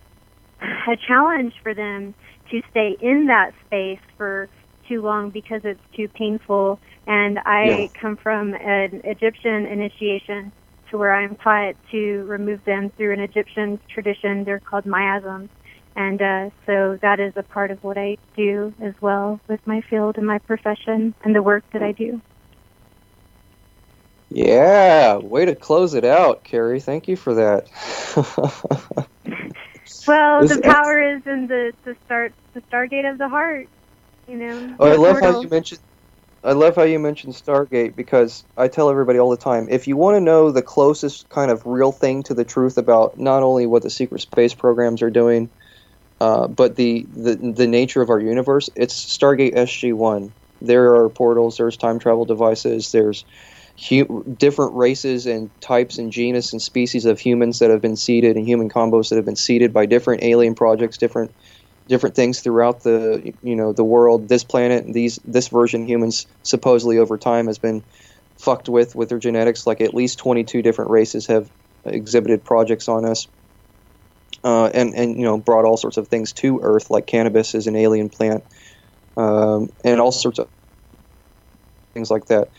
a 0.62 0.98
challenge 1.08 1.54
for 1.64 1.74
them 1.74 2.14
to 2.52 2.62
stay 2.72 2.98
in 3.02 3.28
that 3.28 3.52
space 3.66 4.00
for 4.18 4.50
too 4.88 5.02
long 5.02 5.30
because 5.30 5.62
it's 5.64 5.80
too 5.96 6.08
painful 6.08 6.80
and 7.08 7.40
I 7.46 7.90
come 8.00 8.18
from 8.18 8.54
an 8.54 9.02
Egyptian 9.04 9.66
initiation 9.66 10.52
to 10.92 10.98
where 10.98 11.14
I'm 11.14 11.36
taught 11.38 11.76
to 11.92 12.24
remove 12.24 12.64
them 12.66 12.92
through 12.98 13.14
an 13.14 13.20
Egyptian 13.20 13.80
tradition. 13.94 14.44
They're 14.44 14.60
called 14.60 14.86
miasms. 14.86 15.50
And 15.96 16.22
uh, 16.22 16.50
so 16.66 17.00
that 17.02 17.20
is 17.20 17.34
a 17.36 17.44
part 17.44 17.72
of 17.72 17.84
what 17.84 17.98
I 17.98 18.18
do 18.36 18.74
as 18.84 18.94
well 19.02 19.40
with 19.48 19.60
my 19.66 19.82
field 19.90 20.18
and 20.18 20.28
my 20.28 20.38
profession 20.38 21.16
and 21.24 21.34
the 21.34 21.42
work 21.42 21.64
that 21.74 21.82
I 21.82 21.92
do. 21.92 22.22
Yeah, 24.30 25.18
way 25.18 25.46
to 25.46 25.56
close 25.56 25.94
it 25.94 26.04
out, 26.04 26.44
Kerrie. 26.44 26.82
Thank 26.82 27.08
you 27.08 27.16
for 27.16 27.36
that. 27.36 27.68
well, 30.08 30.46
the 30.46 30.62
power 30.62 31.16
is 31.16 31.22
in 31.26 31.48
the, 31.48 31.74
the 31.86 31.96
start 32.06 32.34
the 32.54 32.62
stargate 32.72 33.10
of 33.10 33.18
the 33.18 33.30
heart. 33.30 33.70
You 34.28 34.38
know. 34.38 34.76
Oh, 34.80 34.88
I 34.88 34.96
love 34.96 35.14
portal. 35.14 35.34
how 35.34 35.42
you 35.42 35.50
mentioned 35.50 35.80
I 36.44 36.54
love 36.54 36.76
how 36.76 36.84
you 36.84 37.00
mentioned 37.00 37.34
Stargate 37.34 37.96
because 37.96 38.46
I 38.56 38.68
tell 38.68 38.90
everybody 38.90 39.20
all 39.20 39.30
the 39.30 39.38
time 39.38 39.68
if 39.70 39.88
you 39.88 39.98
want 39.98 40.16
to 40.16 40.22
know 40.22 40.52
the 40.52 40.62
closest 40.62 41.30
kind 41.30 41.52
of 41.52 41.66
real 41.66 41.92
thing 41.92 42.24
to 42.24 42.34
the 42.34 42.46
truth 42.46 42.78
about 42.78 43.18
not 43.18 43.44
only 43.44 43.66
what 43.66 43.84
the 43.84 43.90
secret 43.90 44.22
space 44.22 44.54
programs 44.54 45.02
are 45.02 45.10
doing, 45.10 45.50
uh, 46.22 46.48
but 46.48 46.76
the, 46.76 47.08
the 47.12 47.54
the 47.56 47.68
nature 47.68 48.02
of 48.02 48.10
our 48.10 48.20
universe, 48.20 48.70
it's 48.76 49.18
Stargate 49.18 49.56
SG 49.56 49.94
One. 49.94 50.34
There 50.62 50.96
are 50.96 51.10
portals, 51.10 51.58
there's 51.58 51.78
time 51.78 52.00
travel 52.00 52.26
devices, 52.26 52.92
there's 52.92 53.26
hu- 53.90 54.36
different 54.38 54.74
races 54.76 55.26
and 55.26 55.52
types 55.62 55.98
and 55.98 56.12
genus 56.12 56.54
and 56.54 56.62
species 56.62 57.06
of 57.06 57.20
humans 57.20 57.60
that 57.60 57.70
have 57.70 57.82
been 57.82 57.96
seeded 57.96 58.36
and 58.36 58.48
human 58.48 58.70
combos 58.70 59.10
that 59.10 59.16
have 59.16 59.26
been 59.26 59.36
seeded 59.36 59.74
by 59.74 59.86
different 59.86 60.24
alien 60.24 60.56
projects, 60.56 60.98
different 60.98 61.32
different 61.88 62.16
things 62.16 62.42
throughout 62.42 62.84
the 62.84 63.34
you 63.42 63.56
know 63.56 63.74
the 63.74 63.84
world. 63.84 64.30
This 64.30 64.44
planet, 64.44 64.86
these 64.92 65.20
this 65.26 65.48
version 65.50 65.88
humans 65.88 66.26
supposedly 66.44 66.98
over 66.98 67.18
time 67.18 67.48
has 67.48 67.60
been 67.60 67.84
fucked 68.40 68.70
with 68.70 68.96
with 68.96 69.10
their 69.10 69.20
genetics. 69.20 69.68
Like 69.68 69.82
at 69.82 69.94
least 69.94 70.20
22 70.20 70.62
different 70.62 70.92
races 70.92 71.28
have 71.28 71.50
exhibited 71.86 72.44
projects 72.44 72.88
on 72.90 73.06
us, 73.06 73.28
uh, 74.44 74.68
and 74.74 74.96
and 74.96 75.18
you 75.18 75.24
know 75.24 75.38
brought 75.38 75.66
all 75.66 75.78
sorts 75.78 75.98
of 75.98 76.08
things 76.08 76.34
to 76.34 76.60
Earth, 76.64 76.90
like 76.90 77.06
cannabis 77.08 77.54
is 77.54 77.68
an 77.68 77.76
alien 77.76 78.10
plant, 78.10 78.44
um, 79.18 79.68
and 79.86 80.02
all 80.02 80.12
sorts 80.12 80.40
of 80.40 80.50
things 81.94 82.10
like 82.10 82.26
that. 82.26 82.50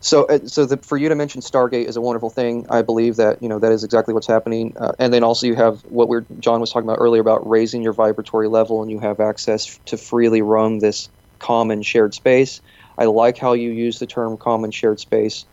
So, 0.00 0.26
uh, 0.26 0.40
so 0.46 0.66
the, 0.66 0.78
for 0.78 0.96
you 0.98 1.08
to 1.10 1.16
mention 1.16 1.42
Stargate 1.42 1.86
is 1.86 1.96
a 1.96 2.00
wonderful 2.02 2.30
thing. 2.30 2.66
I 2.70 2.82
believe 2.82 3.16
that 3.16 3.42
you 3.42 3.48
know 3.48 3.58
that 3.60 3.72
is 3.72 3.84
exactly 3.84 4.14
what's 4.14 4.28
happening. 4.28 4.74
Uh, 4.80 4.92
and 4.98 5.12
then 5.12 5.24
also 5.24 5.46
you 5.46 5.56
have 5.56 5.80
what 5.84 6.08
we're 6.08 6.26
John 6.40 6.60
was 6.60 6.72
talking 6.72 6.88
about 6.88 6.98
earlier 7.00 7.22
about 7.22 7.48
raising 7.48 7.82
your 7.82 7.94
vibratory 7.94 8.48
level, 8.48 8.82
and 8.82 8.90
you 8.90 9.00
have 9.00 9.20
access 9.20 9.80
to 9.86 9.96
freely 9.98 10.42
roam 10.42 10.80
this 10.80 11.10
common 11.40 11.82
shared 11.82 12.14
space. 12.14 12.62
I 12.98 13.06
like 13.06 13.38
how 13.38 13.54
you 13.54 13.70
use 13.70 13.98
the 13.98 14.06
term 14.06 14.38
common 14.38 14.70
shared 14.70 15.00
space, 15.00 15.46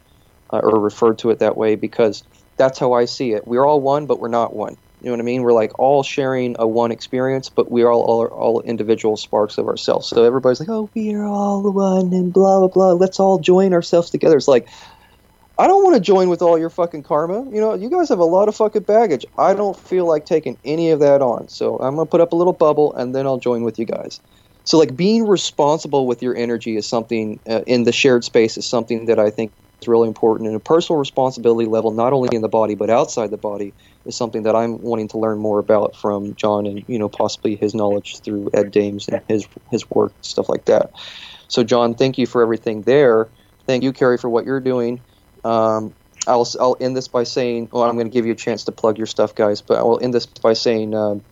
uh, 0.53 0.61
or 0.63 0.79
referred 0.81 1.19
to 1.19 1.31
it 1.31 1.39
that 1.39 1.57
way, 1.57 1.75
because 1.75 2.23
that's 2.57 2.79
how 2.79 2.93
I 2.93 3.05
see 3.05 3.33
it. 3.33 3.47
We're 3.47 3.65
all 3.65 3.81
one, 3.81 4.07
but 4.07 4.19
we're 4.19 4.29
not 4.29 4.55
one. 4.55 4.77
You 5.05 5.11
know 5.11 5.17
what 5.17 5.21
I 5.21 5.25
mean? 5.25 5.43
We're 5.43 5.53
like 5.53 5.77
all 5.77 6.01
sharing 6.01 6.55
a 6.57 6.67
one 6.67 6.91
experience, 6.91 7.47
but 7.47 7.71
we 7.71 7.83
are 7.83 7.91
all, 7.91 8.01
all, 8.01 8.25
all 8.25 8.61
individual 8.61 9.17
sparks 9.17 9.59
of 9.59 9.67
ourselves. 9.67 10.07
So 10.07 10.23
everybody's 10.23 10.59
like, 10.59 10.69
oh, 10.69 10.89
we 10.95 11.13
are 11.13 11.25
all 11.25 11.61
one 11.71 12.11
and 12.11 12.33
blah, 12.33 12.57
blah, 12.57 12.69
blah. 12.69 12.93
Let's 12.93 13.19
all 13.19 13.37
join 13.37 13.71
ourselves 13.71 14.09
together. 14.09 14.35
It's 14.35 14.47
like, 14.47 14.67
I 15.59 15.67
don't 15.67 15.83
want 15.83 15.95
to 15.95 16.01
join 16.01 16.27
with 16.29 16.41
all 16.41 16.57
your 16.57 16.71
fucking 16.71 17.03
karma. 17.03 17.45
You 17.53 17.61
know, 17.61 17.75
you 17.75 17.87
guys 17.87 18.09
have 18.09 18.17
a 18.17 18.25
lot 18.25 18.49
of 18.49 18.55
fucking 18.55 18.81
baggage. 18.81 19.27
I 19.37 19.53
don't 19.53 19.77
feel 19.77 20.07
like 20.07 20.25
taking 20.25 20.57
any 20.65 20.89
of 20.89 21.01
that 21.01 21.21
on. 21.21 21.49
So 21.49 21.77
I'm 21.77 21.93
going 21.93 22.07
to 22.07 22.09
put 22.09 22.19
up 22.19 22.33
a 22.33 22.35
little 22.35 22.53
bubble 22.53 22.91
and 22.95 23.13
then 23.13 23.27
I'll 23.27 23.37
join 23.37 23.61
with 23.61 23.77
you 23.77 23.85
guys. 23.85 24.19
So, 24.63 24.79
like, 24.79 24.95
being 24.95 25.27
responsible 25.27 26.07
with 26.07 26.23
your 26.23 26.35
energy 26.35 26.77
is 26.77 26.89
something 26.89 27.39
uh, 27.47 27.61
in 27.67 27.83
the 27.83 27.91
shared 27.91 28.23
space 28.23 28.57
is 28.57 28.67
something 28.67 29.05
that 29.05 29.19
I 29.19 29.29
think 29.29 29.51
is 29.81 29.87
really 29.87 30.07
important. 30.07 30.47
And 30.47 30.55
a 30.55 30.59
personal 30.59 30.99
responsibility 30.99 31.67
level, 31.67 31.91
not 31.91 32.13
only 32.13 32.29
in 32.35 32.41
the 32.41 32.49
body 32.49 32.75
but 32.75 32.89
outside 32.89 33.31
the 33.31 33.37
body, 33.37 33.73
is 34.05 34.15
something 34.15 34.43
that 34.43 34.55
I'm 34.55 34.81
wanting 34.81 35.07
to 35.09 35.17
learn 35.17 35.39
more 35.39 35.59
about 35.59 35.95
from 35.95 36.35
John 36.35 36.65
and 36.65 36.83
you 36.87 36.99
know 36.99 37.09
possibly 37.09 37.55
his 37.55 37.73
knowledge 37.73 38.21
through 38.23 38.49
Ed 38.53 38.71
Dames 38.71 39.07
and 39.07 39.21
his 39.27 39.47
his 39.71 39.89
work 39.89 40.13
stuff 40.21 40.49
like 40.49 40.65
that. 40.65 40.91
So 41.47 41.63
John, 41.63 41.95
thank 41.95 42.17
you 42.17 42.25
for 42.25 42.41
everything 42.41 42.83
there. 42.83 43.29
Thank 43.67 43.83
you, 43.83 43.93
Kerrie, 43.93 44.17
for 44.17 44.29
what 44.29 44.45
you're 44.45 44.59
doing. 44.59 45.01
Um, 45.43 45.93
I'll 46.27 46.47
I'll 46.59 46.77
end 46.79 46.95
this 46.97 47.07
by 47.07 47.23
saying, 47.23 47.69
well, 47.71 47.83
I'm 47.83 47.95
going 47.95 48.07
to 48.07 48.13
give 48.13 48.25
you 48.25 48.31
a 48.31 48.35
chance 48.35 48.63
to 48.65 48.71
plug 48.71 48.97
your 48.97 49.07
stuff, 49.07 49.35
guys, 49.35 49.61
but 49.61 49.77
I 49.77 49.83
will 49.83 49.99
end 50.01 50.13
this 50.13 50.25
by 50.25 50.53
saying, 50.53 50.95
um, 50.95 51.23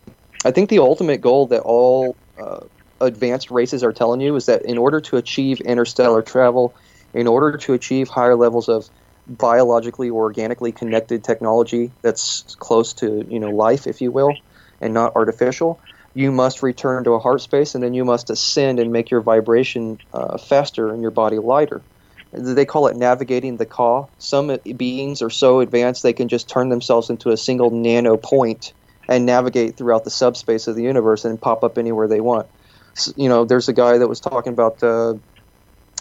I 0.44 0.50
think 0.50 0.70
the 0.70 0.78
ultimate 0.78 1.20
goal 1.20 1.46
that 1.48 1.62
all 1.62 2.16
uh, 2.40 2.60
advanced 3.00 3.50
races 3.50 3.82
are 3.82 3.92
telling 3.92 4.20
you 4.20 4.36
is 4.36 4.46
that 4.46 4.64
in 4.64 4.78
order 4.78 5.00
to 5.00 5.16
achieve 5.16 5.60
interstellar 5.60 6.22
travel, 6.22 6.76
in 7.14 7.26
order 7.26 7.56
to 7.56 7.72
achieve 7.72 8.08
higher 8.08 8.36
levels 8.36 8.68
of 8.68 8.88
biologically 9.26 10.10
or 10.10 10.24
organically 10.24 10.72
connected 10.72 11.24
technology 11.24 11.90
that's 12.02 12.54
close 12.58 12.92
to 12.94 13.24
you 13.28 13.40
know 13.40 13.50
life, 13.50 13.86
if 13.86 14.00
you 14.00 14.10
will, 14.10 14.34
and 14.80 14.92
not 14.92 15.14
artificial, 15.16 15.80
you 16.14 16.30
must 16.30 16.62
return 16.62 17.04
to 17.04 17.12
a 17.12 17.18
heart 17.18 17.40
space, 17.40 17.74
and 17.74 17.82
then 17.82 17.94
you 17.94 18.04
must 18.04 18.30
ascend 18.30 18.78
and 18.78 18.92
make 18.92 19.10
your 19.10 19.20
vibration 19.20 19.98
uh, 20.12 20.38
faster 20.38 20.92
and 20.92 21.02
your 21.02 21.10
body 21.10 21.38
lighter. 21.38 21.80
They 22.32 22.64
call 22.64 22.88
it 22.88 22.96
navigating 22.96 23.56
the 23.56 23.66
Ka. 23.66 24.06
Some 24.18 24.58
beings 24.76 25.22
are 25.22 25.30
so 25.30 25.60
advanced 25.60 26.02
they 26.02 26.12
can 26.12 26.28
just 26.28 26.48
turn 26.48 26.68
themselves 26.68 27.08
into 27.08 27.30
a 27.30 27.36
single 27.36 27.70
nano 27.70 28.16
point 28.16 28.72
and 29.08 29.24
navigate 29.24 29.76
throughout 29.76 30.04
the 30.04 30.10
subspace 30.10 30.66
of 30.66 30.74
the 30.74 30.82
universe 30.82 31.24
and 31.24 31.40
pop 31.40 31.62
up 31.62 31.78
anywhere 31.78 32.08
they 32.08 32.20
want. 32.20 32.46
So, 32.94 33.12
you 33.16 33.28
know, 33.28 33.44
there's 33.44 33.68
a 33.68 33.72
guy 33.72 33.98
that 33.98 34.08
was 34.08 34.20
talking 34.20 34.52
about 34.52 34.82
uh, 34.82 35.14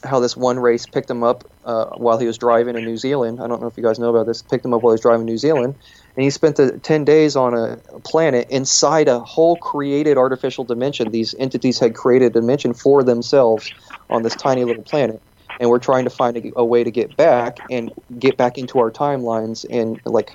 how 0.04 0.20
this 0.20 0.36
one 0.36 0.60
race 0.60 0.86
picked 0.86 1.10
him 1.10 1.24
up 1.24 1.50
uh, 1.66 1.86
while 1.96 2.18
he 2.18 2.28
was 2.28 2.38
driving 2.38 2.76
in 2.76 2.84
New 2.84 2.98
Zealand. 2.98 3.40
I 3.42 3.48
don't 3.48 3.62
know 3.62 3.68
if 3.68 3.78
you 3.78 3.84
guys 3.84 4.00
know 4.00 4.10
about 4.10 4.26
this. 4.26 4.42
Picked 4.42 4.66
him 4.66 4.74
up 4.74 4.82
while 4.82 4.92
he 4.92 4.96
was 4.96 5.02
driving 5.02 5.22
in 5.22 5.28
New 5.28 5.38
Zealand, 5.38 5.76
and 6.16 6.24
he 6.24 6.30
spent 6.30 6.58
the 6.58 6.78
ten 6.80 7.06
days 7.06 7.36
on 7.36 7.54
a 7.54 7.78
planet 8.04 8.50
inside 8.50 9.08
a 9.08 9.20
whole 9.20 9.56
created 9.56 10.18
artificial 10.18 10.64
dimension. 10.64 11.12
These 11.12 11.36
entities 11.38 11.80
had 11.80 11.96
created 11.96 12.36
a 12.36 12.42
dimension 12.42 12.74
for 12.74 13.04
themselves 13.04 13.72
on 14.10 14.24
this 14.24 14.36
tiny 14.36 14.64
little 14.66 14.84
planet, 14.84 15.22
and 15.60 15.70
we're 15.70 15.80
trying 15.80 16.04
to 16.04 16.10
find 16.10 16.38
a, 16.38 16.52
a 16.58 16.66
way 16.66 16.84
to 16.84 16.92
get 16.92 17.16
back 17.16 17.60
and 17.70 17.92
get 18.20 18.38
back 18.38 18.58
into 18.58 18.80
our 18.80 18.92
timelines 18.92 19.66
and 19.70 20.02
like 20.06 20.32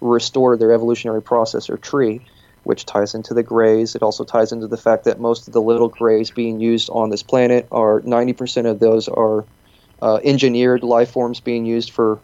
restore 0.00 0.56
their 0.56 0.72
evolutionary 0.72 1.22
process 1.22 1.68
or 1.68 1.76
tree 1.76 2.22
which 2.64 2.86
ties 2.86 3.14
into 3.14 3.34
the 3.34 3.42
grays. 3.42 3.94
It 3.94 4.02
also 4.02 4.24
ties 4.24 4.52
into 4.52 4.66
the 4.66 4.76
fact 4.76 5.04
that 5.04 5.20
most 5.20 5.46
of 5.46 5.54
the 5.54 5.62
little 5.62 5.88
grays 5.88 6.30
being 6.30 6.60
used 6.60 6.90
on 6.90 7.10
this 7.10 7.22
planet 7.22 7.66
are 7.72 8.00
90% 8.02 8.66
of 8.66 8.80
those 8.80 9.08
are 9.08 9.44
uh, 10.02 10.20
engineered 10.24 10.82
life 10.82 11.10
forms 11.10 11.40
being 11.40 11.64
used 11.64 11.90
for 11.90 12.18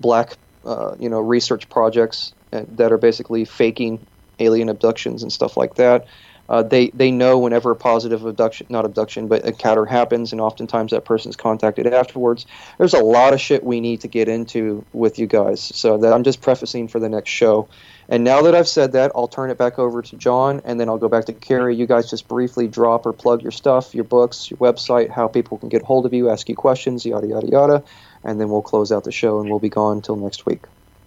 black, 0.00 0.34
uh, 0.64 0.94
you 0.98 1.08
know, 1.08 1.20
research 1.20 1.68
projects 1.68 2.32
that 2.50 2.92
are 2.92 2.98
basically 2.98 3.44
faking 3.44 4.04
alien 4.38 4.68
abductions 4.68 5.22
and 5.22 5.32
stuff 5.32 5.56
like 5.56 5.74
that. 5.74 6.06
Uh, 6.48 6.64
they 6.64 6.88
they 6.88 7.12
know 7.12 7.38
whenever 7.38 7.70
a 7.70 7.76
positive 7.76 8.24
abduction, 8.24 8.66
not 8.70 8.84
abduction, 8.84 9.28
but 9.28 9.44
encounter 9.44 9.86
happens, 9.86 10.32
and 10.32 10.40
oftentimes 10.40 10.90
that 10.90 11.04
person's 11.04 11.36
contacted 11.36 11.86
afterwards. 11.86 12.44
There's 12.76 12.92
a 12.92 12.98
lot 12.98 13.32
of 13.32 13.40
shit 13.40 13.62
we 13.62 13.80
need 13.80 14.00
to 14.00 14.08
get 14.08 14.28
into 14.28 14.84
with 14.92 15.16
you 15.16 15.28
guys, 15.28 15.60
so 15.60 15.96
that 15.98 16.12
I'm 16.12 16.24
just 16.24 16.42
prefacing 16.42 16.88
for 16.88 16.98
the 16.98 17.08
next 17.08 17.30
show. 17.30 17.68
And 18.10 18.24
now 18.24 18.42
that 18.42 18.56
I've 18.56 18.66
said 18.66 18.92
that, 18.92 19.12
I'll 19.14 19.28
turn 19.28 19.50
it 19.50 19.56
back 19.56 19.78
over 19.78 20.02
to 20.02 20.16
John, 20.16 20.62
and 20.64 20.80
then 20.80 20.88
I'll 20.88 20.98
go 20.98 21.08
back 21.08 21.26
to 21.26 21.32
Kerrie. 21.32 21.76
You 21.76 21.86
guys 21.86 22.10
just 22.10 22.26
briefly 22.26 22.66
drop 22.66 23.06
or 23.06 23.12
plug 23.12 23.40
your 23.40 23.52
stuff, 23.52 23.94
your 23.94 24.02
books, 24.02 24.50
your 24.50 24.58
website, 24.58 25.10
how 25.10 25.28
people 25.28 25.58
can 25.58 25.68
get 25.68 25.82
hold 25.82 26.06
of 26.06 26.12
you, 26.12 26.28
ask 26.28 26.48
you 26.48 26.56
questions, 26.56 27.06
yada 27.06 27.28
yada 27.28 27.46
yada, 27.46 27.84
and 28.24 28.40
then 28.40 28.48
we'll 28.50 28.62
close 28.62 28.90
out 28.90 29.04
the 29.04 29.12
show, 29.12 29.38
and 29.38 29.48
we'll 29.48 29.60
be 29.60 29.68
gone 29.68 29.98
until 29.98 30.16
next 30.16 30.44
week. 30.44 30.64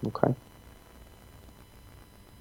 Okay. 0.08 0.34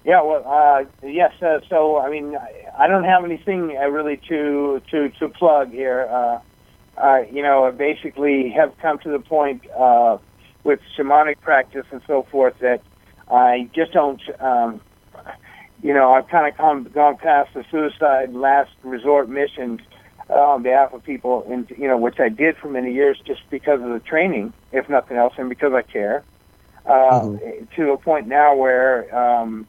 Yeah, 0.05 0.21
well, 0.21 0.43
uh, 0.45 0.85
yes. 1.05 1.33
Uh, 1.41 1.59
so, 1.69 1.99
I 1.99 2.09
mean, 2.09 2.37
I 2.77 2.87
don't 2.87 3.03
have 3.03 3.25
anything 3.25 3.77
uh, 3.77 3.87
really 3.87 4.15
to 4.29 4.81
to 4.91 5.09
to 5.09 5.27
plug 5.27 5.71
here. 5.71 6.41
Uh, 6.97 7.23
you 7.29 7.43
know, 7.43 7.65
I 7.65 7.71
basically 7.71 8.49
have 8.51 8.77
come 8.77 8.99
to 8.99 9.09
the 9.09 9.19
point 9.19 9.69
uh, 9.71 10.19
with 10.63 10.79
shamanic 10.97 11.41
practice 11.41 11.85
and 11.91 12.01
so 12.07 12.23
forth 12.31 12.59
that 12.59 12.81
I 13.33 13.69
just 13.73 13.91
don't. 13.91 14.21
Um, 14.39 14.81
you 15.81 15.93
know, 15.93 16.13
I've 16.13 16.29
kind 16.29 16.47
of 16.47 16.55
come 16.55 16.83
gone 16.93 17.17
past 17.17 17.53
the 17.53 17.65
suicide 17.69 18.33
last 18.33 18.71
resort 18.83 19.27
missions 19.27 19.81
uh, 20.29 20.33
on 20.33 20.63
behalf 20.63 20.93
of 20.93 21.03
people, 21.03 21.45
and 21.49 21.69
you 21.77 21.87
know, 21.87 21.97
which 21.97 22.19
I 22.19 22.29
did 22.29 22.55
for 22.57 22.69
many 22.69 22.93
years 22.93 23.19
just 23.25 23.41
because 23.49 23.81
of 23.81 23.89
the 23.89 23.99
training, 23.99 24.53
if 24.71 24.87
nothing 24.87 25.17
else, 25.17 25.33
and 25.37 25.49
because 25.49 25.73
I 25.73 25.81
care. 25.81 26.23
Uh, 26.85 27.21
mm-hmm. 27.21 27.65
To 27.75 27.91
a 27.91 27.97
point 27.97 28.27
now 28.27 28.55
where 28.55 29.13
um, 29.15 29.67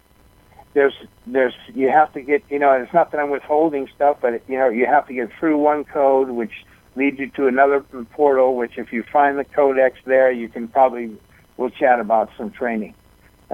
there's 0.75 0.95
there's 1.27 1.55
you 1.75 1.89
have 1.89 2.13
to 2.13 2.21
get 2.21 2.43
you 2.51 2.59
know 2.59 2.73
it's 2.73 2.93
not 2.93 3.13
that 3.13 3.21
I'm 3.21 3.31
withholding 3.31 3.89
stuff, 3.95 4.19
but 4.21 4.43
you 4.49 4.59
know 4.59 4.69
you 4.69 4.87
have 4.87 5.07
to 5.07 5.15
get 5.15 5.31
through 5.39 5.59
one 5.59 5.85
code, 5.85 6.29
which 6.31 6.53
leads 6.97 7.19
you 7.19 7.31
to 7.31 7.47
another 7.47 7.81
portal. 8.13 8.57
Which 8.57 8.79
if 8.79 8.93
you 8.93 9.05
find 9.13 9.39
the 9.39 9.45
codex 9.45 9.99
there, 10.05 10.31
you 10.31 10.49
can 10.49 10.69
probably 10.69 11.17
we'll 11.57 11.71
chat 11.71 12.01
about 12.01 12.31
some 12.37 12.51
training, 12.51 12.95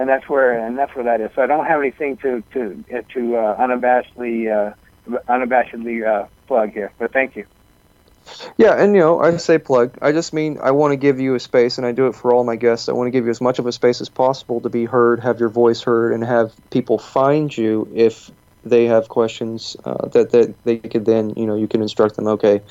and 0.01 0.09
that's 0.09 0.27
where 0.27 0.65
and 0.65 0.77
that's 0.77 0.95
where 0.95 1.05
that 1.05 1.21
is. 1.21 1.29
So 1.35 1.43
I 1.43 1.47
don't 1.47 1.65
have 1.65 1.79
anything 1.79 2.17
to 2.17 2.43
to 2.53 2.83
to 3.13 3.35
uh, 3.35 3.57
unabashedly 3.57 4.49
uh, 4.51 4.73
unabashedly 5.29 6.05
uh, 6.05 6.27
plug 6.47 6.71
here, 6.71 6.91
but 6.97 7.13
thank 7.13 7.35
you. 7.35 7.45
Yeah, 8.57 8.81
and 8.81 8.95
you 8.95 9.01
know, 9.01 9.19
I 9.19 9.37
say 9.37 9.59
plug. 9.59 9.97
I 10.01 10.11
just 10.11 10.33
mean 10.33 10.57
I 10.61 10.71
want 10.71 10.91
to 10.91 10.97
give 10.97 11.19
you 11.19 11.35
a 11.35 11.39
space, 11.39 11.77
and 11.77 11.85
I 11.85 11.91
do 11.91 12.07
it 12.07 12.15
for 12.15 12.33
all 12.33 12.43
my 12.43 12.55
guests. 12.55 12.89
I 12.89 12.93
want 12.93 13.07
to 13.07 13.11
give 13.11 13.25
you 13.25 13.31
as 13.31 13.41
much 13.41 13.59
of 13.59 13.67
a 13.67 13.71
space 13.71 14.01
as 14.01 14.09
possible 14.09 14.61
to 14.61 14.69
be 14.69 14.85
heard, 14.85 15.19
have 15.21 15.39
your 15.39 15.49
voice 15.49 15.81
heard, 15.81 16.13
and 16.13 16.23
have 16.23 16.53
people 16.71 16.97
find 16.97 17.55
you 17.55 17.91
if 17.93 18.31
they 18.63 18.85
have 18.85 19.09
questions 19.09 19.75
uh, 19.85 20.07
that 20.09 20.31
that 20.31 20.55
they 20.63 20.77
could 20.77 21.05
then 21.05 21.33
you 21.35 21.45
know 21.45 21.55
you 21.55 21.67
can 21.67 21.81
instruct 21.81 22.15
them. 22.15 22.27
Okay, 22.27 22.61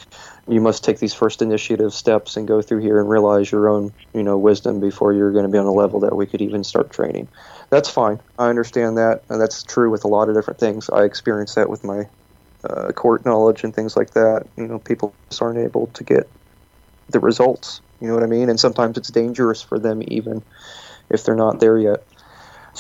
you 0.49 0.61
must 0.61 0.85
take 0.85 0.99
these 0.99 1.15
first 1.15 1.43
initiative 1.43 1.93
steps 1.93 2.37
and 2.37 2.47
go 2.47 2.63
through 2.63 2.81
here 2.81 3.01
and 3.01 3.09
realize 3.09 3.51
your 3.51 3.69
own 3.69 3.93
you 4.15 4.23
know 4.23 4.39
wisdom 4.39 4.81
before 4.81 5.13
you're 5.13 5.33
going 5.33 5.45
to 5.45 5.51
be 5.51 5.59
on 5.59 5.67
a 5.67 5.73
level 5.73 6.01
that 6.01 6.17
we 6.17 6.27
could 6.27 6.43
even 6.43 6.65
start 6.65 6.91
training. 6.91 7.29
That's 7.71 7.89
fine. 7.89 8.21
I 8.39 8.49
understand 8.49 8.99
that, 8.99 9.25
and 9.29 9.41
that's 9.41 9.63
true 9.65 9.91
with 9.91 10.05
a 10.05 10.09
lot 10.09 10.29
of 10.29 10.35
different 10.35 10.61
things. 10.61 10.89
I 10.91 11.05
experienced 11.05 11.57
that 11.57 11.71
with 11.71 11.85
my 11.85 12.05
uh, 12.69 12.93
court 12.93 13.25
knowledge 13.25 13.65
and 13.65 13.75
things 13.75 13.97
like 13.97 14.11
that. 14.11 14.45
You 14.57 14.67
know, 14.67 14.79
people 14.79 15.15
just 15.31 15.43
aren't 15.43 15.59
able 15.59 15.89
to 15.89 16.05
get 16.05 16.31
the 17.09 17.21
results. 17.21 17.81
You 18.01 18.09
know 18.09 18.15
what 18.15 18.23
I 18.23 18.27
mean? 18.27 18.49
And 18.49 18.59
sometimes 18.59 18.97
it's 18.97 19.11
dangerous 19.11 19.63
for 19.63 19.79
them 19.79 20.03
even 20.07 20.43
if 21.11 21.25
they're 21.25 21.37
not 21.37 21.61
there 21.61 21.79
yet. 21.79 22.07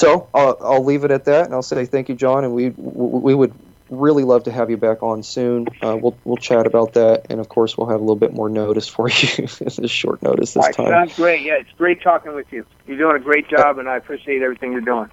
So 0.00 0.30
I'll, 0.32 0.56
I'll 0.62 0.84
leave 0.84 1.04
it 1.04 1.10
at 1.10 1.26
that, 1.26 1.44
and 1.44 1.52
I'll 1.52 1.60
say 1.60 1.84
thank 1.84 2.08
you, 2.08 2.14
John. 2.14 2.42
And 2.42 2.54
we 2.54 2.70
we 2.70 3.34
would 3.34 3.52
really 3.90 4.24
love 4.24 4.44
to 4.44 4.50
have 4.50 4.70
you 4.70 4.78
back 4.78 5.02
on 5.02 5.22
soon. 5.22 5.66
Uh, 5.82 5.98
we'll 6.00 6.16
we'll 6.24 6.38
chat 6.38 6.66
about 6.66 6.94
that, 6.94 7.26
and 7.28 7.38
of 7.38 7.50
course 7.50 7.76
we'll 7.76 7.86
have 7.88 8.00
a 8.00 8.02
little 8.02 8.16
bit 8.16 8.32
more 8.32 8.48
notice 8.48 8.88
for 8.88 9.08
you. 9.10 9.46
this 9.46 9.90
short 9.90 10.22
notice 10.22 10.54
this 10.54 10.74
time. 10.74 10.88
Sounds 10.88 11.16
great. 11.16 11.42
Yeah, 11.42 11.58
it's 11.60 11.72
great 11.76 12.02
talking 12.02 12.34
with 12.34 12.50
you. 12.50 12.64
You're 12.86 12.96
doing 12.96 13.14
a 13.14 13.20
great 13.20 13.46
job, 13.50 13.76
and 13.76 13.90
I 13.90 13.98
appreciate 13.98 14.40
everything 14.40 14.72
you're 14.72 14.80
doing. 14.80 15.10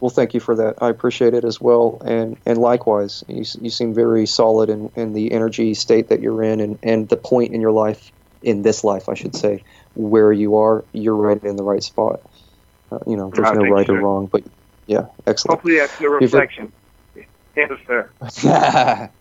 Well, 0.00 0.08
thank 0.08 0.32
you 0.32 0.40
for 0.40 0.56
that. 0.56 0.76
I 0.80 0.88
appreciate 0.88 1.34
it 1.34 1.44
as 1.44 1.60
well, 1.60 2.00
and 2.02 2.38
and 2.46 2.56
likewise, 2.56 3.22
you, 3.28 3.44
you 3.60 3.68
seem 3.68 3.92
very 3.92 4.24
solid 4.24 4.70
in, 4.70 4.90
in 4.96 5.12
the 5.12 5.30
energy 5.30 5.74
state 5.74 6.08
that 6.08 6.22
you're 6.22 6.42
in, 6.42 6.60
and, 6.60 6.78
and 6.82 7.10
the 7.10 7.18
point 7.18 7.52
in 7.52 7.60
your 7.60 7.72
life, 7.72 8.10
in 8.40 8.62
this 8.62 8.82
life, 8.82 9.10
I 9.10 9.14
should 9.14 9.36
say, 9.36 9.62
where 9.94 10.32
you 10.32 10.56
are. 10.56 10.86
You're 10.94 11.16
right 11.16 11.44
in 11.44 11.56
the 11.56 11.64
right 11.64 11.82
spot. 11.82 12.20
Uh, 12.90 12.98
you 13.06 13.16
know, 13.16 13.30
there's 13.32 13.52
no 13.52 13.68
right 13.70 13.88
or 13.88 13.94
wrong, 13.94 14.28
but 14.30 14.42
yeah, 14.86 15.06
excellent. 15.26 15.58
Hopefully, 15.58 15.78
that's 15.78 15.96
the 15.98 16.08
reflection. 16.08 16.72
Yes, 17.56 17.70
sir. 17.86 18.10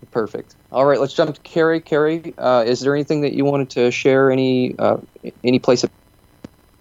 Perfect. 0.12 0.56
All 0.72 0.86
right, 0.86 1.00
let's 1.00 1.14
jump 1.14 1.36
to 1.36 1.42
Kerrie. 1.42 1.82
Kerrie, 1.82 2.34
uh, 2.38 2.64
is 2.66 2.80
there 2.80 2.96
anything 2.96 3.22
that 3.22 3.34
you 3.34 3.44
wanted 3.44 3.72
to 3.72 3.92
share? 3.92 4.32
Any 4.32 4.76
uh, 4.78 4.98
any 5.44 5.60
place 5.60 5.82
to 5.82 5.90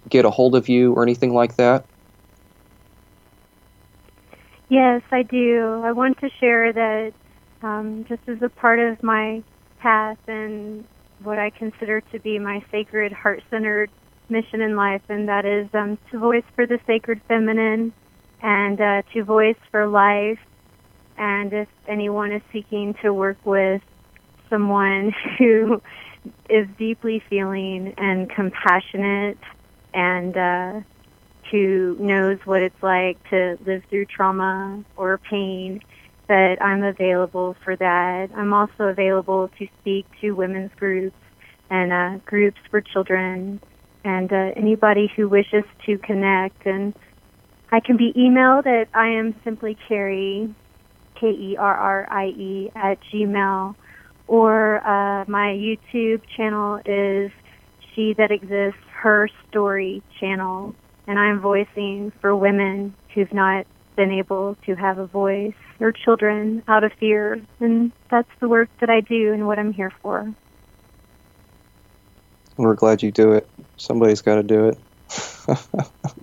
get 0.09 0.25
a 0.25 0.31
hold 0.31 0.55
of 0.55 0.69
you 0.69 0.93
or 0.95 1.03
anything 1.03 1.35
like 1.35 1.57
that? 1.57 1.85
Yes, 4.69 5.03
I 5.11 5.23
do. 5.23 5.83
I 5.85 5.93
want 5.93 6.19
to 6.21 6.29
share 6.41 6.73
that 6.73 7.13
um, 7.63 8.05
just 8.09 8.21
as 8.29 8.41
a 8.43 8.49
part 8.49 8.79
of 8.79 9.03
my 9.03 9.43
path 9.81 10.19
and 10.27 10.85
what 11.23 11.39
I 11.39 11.51
consider 11.51 12.01
to 12.13 12.19
be 12.21 12.39
my 12.39 12.63
sacred, 12.71 13.13
heart 13.13 13.43
centered 13.51 13.91
mission 14.29 14.61
in 14.61 14.77
life, 14.77 15.03
and 15.09 15.29
that 15.29 15.45
is 15.45 15.69
um, 15.75 15.99
to 16.11 16.19
voice 16.19 16.45
for 16.55 16.67
the 16.67 16.79
sacred 16.87 17.21
feminine 17.29 17.93
and 18.43 18.81
uh, 18.81 19.03
to 19.13 19.25
voice 19.25 19.57
for 19.71 19.87
life. 19.87 20.39
And 21.17 21.53
if 21.53 21.69
anyone 21.87 22.33
is 22.33 22.43
seeking 22.53 22.95
to 23.03 23.13
work 23.13 23.39
with 23.45 23.83
someone 24.49 25.15
who 25.39 25.83
is 26.49 26.67
deeply 26.79 27.23
feeling 27.29 27.95
and 27.97 28.31
compassionate 28.31 29.39
and 29.95 30.37
uh, 30.37 30.81
who 31.51 31.97
knows 31.99 32.39
what 32.45 32.63
it's 32.63 32.83
like 32.83 33.19
to 33.31 33.59
live 33.67 33.83
through 33.91 34.07
trauma 34.07 34.85
or 34.97 35.19
pain, 35.19 35.81
that 36.29 36.63
I'm 36.63 36.83
available 36.83 37.57
for 37.65 37.75
that. 37.75 38.29
I'm 38.37 38.53
also 38.53 38.85
available 38.85 39.51
to 39.59 39.67
speak 39.81 40.07
to 40.21 40.33
women's 40.33 40.73
groups 40.77 41.17
and 41.71 41.93
uh, 41.93 42.19
groups 42.27 42.59
for 42.71 42.81
children 42.81 43.61
and 44.05 44.33
uh, 44.33 44.53
anybody 44.57 45.11
who 45.15 45.29
wishes 45.29 45.65
to 45.87 45.99
connect. 45.99 46.67
And 46.67 46.95
I 47.71 47.81
can 47.81 47.97
be 47.97 48.13
emailed 48.15 48.67
at 48.67 48.89
I 48.95 49.09
am 49.09 49.35
simply 49.45 49.77
Kerrie, 49.89 50.55
K 51.21 51.27
E 51.29 51.57
R 51.59 51.77
R 51.77 52.07
I 52.11 52.27
E, 52.27 52.71
at 52.75 52.99
Gmail. 53.13 53.75
Or 54.27 54.77
uh, 54.87 55.25
my 55.27 55.49
YouTube 55.53 56.21
channel 56.37 56.81
is 56.85 57.31
She 57.95 58.15
That 58.19 58.31
Exists, 58.31 58.81
Her 58.93 59.29
Story 59.49 60.03
channel 60.21 60.75
and 61.09 61.19
I'm 61.19 61.41
voicing 61.41 62.13
for 62.21 62.37
women 62.37 62.95
who've 63.15 63.33
not 63.33 63.67
been 63.97 64.13
able 64.13 64.57
to 64.67 64.75
have 64.75 64.99
a 64.99 65.07
voice 65.07 65.55
or 65.81 65.91
children 65.91 66.63
out 66.69 66.85
of 66.85 66.93
fear. 67.01 67.41
And 67.59 67.91
that's 68.11 68.29
the 68.41 68.49
work 68.49 68.69
that 68.81 68.91
I 68.91 69.01
do 69.01 69.33
and 69.33 69.47
what 69.47 69.59
I'm 69.59 69.73
here 69.73 69.93
for. 70.03 70.33
We're 72.59 72.75
glad 72.75 73.05
you 73.05 73.13
do 73.13 73.33
it. 73.33 73.49
Somebody's 73.77 74.21
got 74.21 74.35
to 74.35 74.43
do 74.43 74.67
it. 74.67 74.79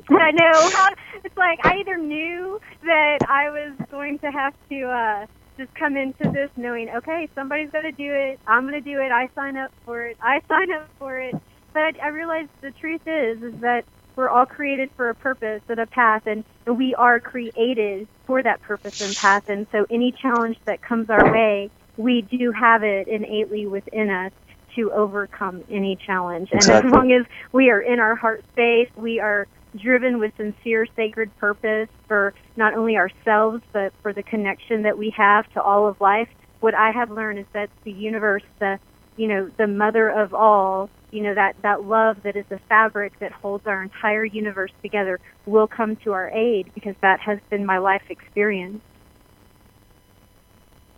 I 0.09 0.31
know. 0.31 0.69
It's 1.23 1.37
like 1.37 1.59
I 1.65 1.77
either 1.79 1.97
knew 1.97 2.61
that 2.83 3.17
I 3.27 3.49
was 3.49 3.73
going 3.89 4.19
to 4.19 4.29
have 4.29 4.53
to 4.69 4.83
uh, 4.83 5.25
just 5.57 5.73
come 5.73 5.97
into 5.97 6.29
this 6.29 6.51
knowing, 6.55 6.87
okay, 6.97 7.27
somebody's 7.33 7.71
got 7.71 7.81
to 7.81 7.91
do 7.91 8.13
it. 8.13 8.39
I'm 8.45 8.67
going 8.67 8.75
to 8.75 8.81
do 8.81 9.01
it. 9.01 9.11
I 9.11 9.27
sign 9.33 9.57
up 9.57 9.71
for 9.85 10.05
it. 10.05 10.17
I 10.21 10.41
sign 10.47 10.71
up 10.71 10.87
for 10.99 11.17
it. 11.19 11.33
But 11.73 11.81
I 11.81 11.91
I 12.03 12.07
realized 12.09 12.49
the 12.61 12.69
truth 12.71 13.01
is, 13.07 13.41
is 13.41 13.59
that 13.61 13.85
we're 14.15 14.29
all 14.29 14.45
created 14.45 14.91
for 14.95 15.09
a 15.09 15.15
purpose 15.15 15.63
and 15.67 15.79
a 15.79 15.87
path, 15.87 16.27
and, 16.27 16.43
and 16.67 16.77
we 16.77 16.93
are 16.93 17.19
created 17.19 18.07
for 18.27 18.43
that 18.43 18.61
purpose 18.61 19.01
and 19.01 19.15
path. 19.15 19.49
And 19.49 19.65
so, 19.71 19.87
any 19.89 20.11
challenge 20.11 20.57
that 20.65 20.83
comes 20.83 21.09
our 21.09 21.33
way, 21.33 21.71
we 21.97 22.21
do 22.21 22.51
have 22.51 22.83
it 22.83 23.07
innately 23.07 23.65
within 23.65 24.11
us 24.11 24.31
to 24.75 24.91
overcome 24.91 25.63
any 25.69 25.97
challenge. 26.05 26.49
Exactly. 26.51 26.75
And 26.75 26.85
as 26.85 26.91
long 26.91 27.11
as 27.11 27.25
we 27.51 27.69
are 27.69 27.81
in 27.81 27.99
our 27.99 28.15
heart 28.15 28.43
space, 28.53 28.89
we 28.95 29.19
are 29.19 29.47
driven 29.75 30.19
with 30.19 30.31
sincere 30.37 30.87
sacred 30.95 31.35
purpose 31.37 31.89
for 32.07 32.33
not 32.55 32.75
only 32.75 32.95
ourselves, 32.97 33.61
but 33.73 33.91
for 34.01 34.13
the 34.13 34.23
connection 34.23 34.83
that 34.83 34.97
we 34.97 35.13
have 35.15 35.51
to 35.53 35.61
all 35.61 35.87
of 35.87 35.99
life. 35.99 36.29
What 36.61 36.73
I 36.73 36.91
have 36.91 37.11
learned 37.11 37.39
is 37.39 37.45
that 37.53 37.69
the 37.83 37.91
universe, 37.91 38.43
the 38.59 38.79
you 39.17 39.27
know, 39.27 39.49
the 39.57 39.67
mother 39.67 40.09
of 40.09 40.33
all, 40.33 40.89
you 41.11 41.23
know, 41.23 41.33
that, 41.33 41.55
that 41.61 41.85
love 41.85 42.17
that 42.23 42.35
is 42.35 42.45
the 42.49 42.59
fabric 42.67 43.17
that 43.19 43.31
holds 43.31 43.65
our 43.65 43.81
entire 43.81 44.25
universe 44.25 44.71
together 44.81 45.19
will 45.45 45.67
come 45.67 45.95
to 45.97 46.11
our 46.11 46.29
aid 46.31 46.69
because 46.73 46.95
that 47.01 47.19
has 47.21 47.39
been 47.49 47.65
my 47.65 47.77
life 47.77 48.03
experience. 48.09 48.81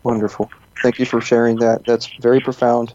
Wonderful. 0.03 0.49
Thank 0.81 0.99
you 0.99 1.06
for 1.06 1.22
sharing 1.22 1.57
that. 1.57 1.81
That's 1.85 2.10
very 2.22 2.39
profound. 2.39 2.93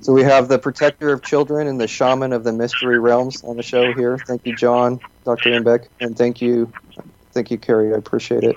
So 0.00 0.12
we 0.12 0.22
have 0.22 0.48
the 0.48 0.58
protector 0.58 1.12
of 1.12 1.22
children 1.22 1.66
and 1.66 1.80
the 1.80 1.88
shaman 1.88 2.32
of 2.32 2.44
the 2.44 2.52
mystery 2.52 2.98
realms 2.98 3.42
on 3.44 3.56
the 3.56 3.62
show 3.62 3.92
here. 3.92 4.18
Thank 4.18 4.46
you, 4.46 4.54
John, 4.54 4.98
Dr. 5.24 5.50
Engbeck, 5.50 5.88
and 6.00 6.16
thank 6.16 6.40
you, 6.40 6.72
thank 7.32 7.50
you, 7.50 7.58
Kerrie. 7.58 7.94
I 7.94 7.98
appreciate 7.98 8.44
it. 8.44 8.56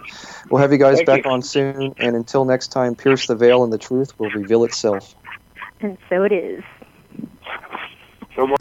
We'll 0.49 0.61
have 0.61 0.71
you 0.71 0.77
guys 0.77 0.97
thank 0.97 1.07
back 1.07 1.25
you. 1.25 1.31
on 1.31 1.41
soon, 1.41 1.93
and 1.97 2.15
until 2.15 2.45
next 2.45 2.69
time, 2.69 2.95
pierce 2.95 3.27
the 3.27 3.35
veil 3.35 3.63
and 3.63 3.71
the 3.71 3.77
truth 3.77 4.17
will 4.19 4.29
reveal 4.29 4.63
itself 4.63 5.15
and 5.83 5.97
so 6.09 6.23
it 6.23 6.31
is. 6.31 6.63
So 8.35 8.55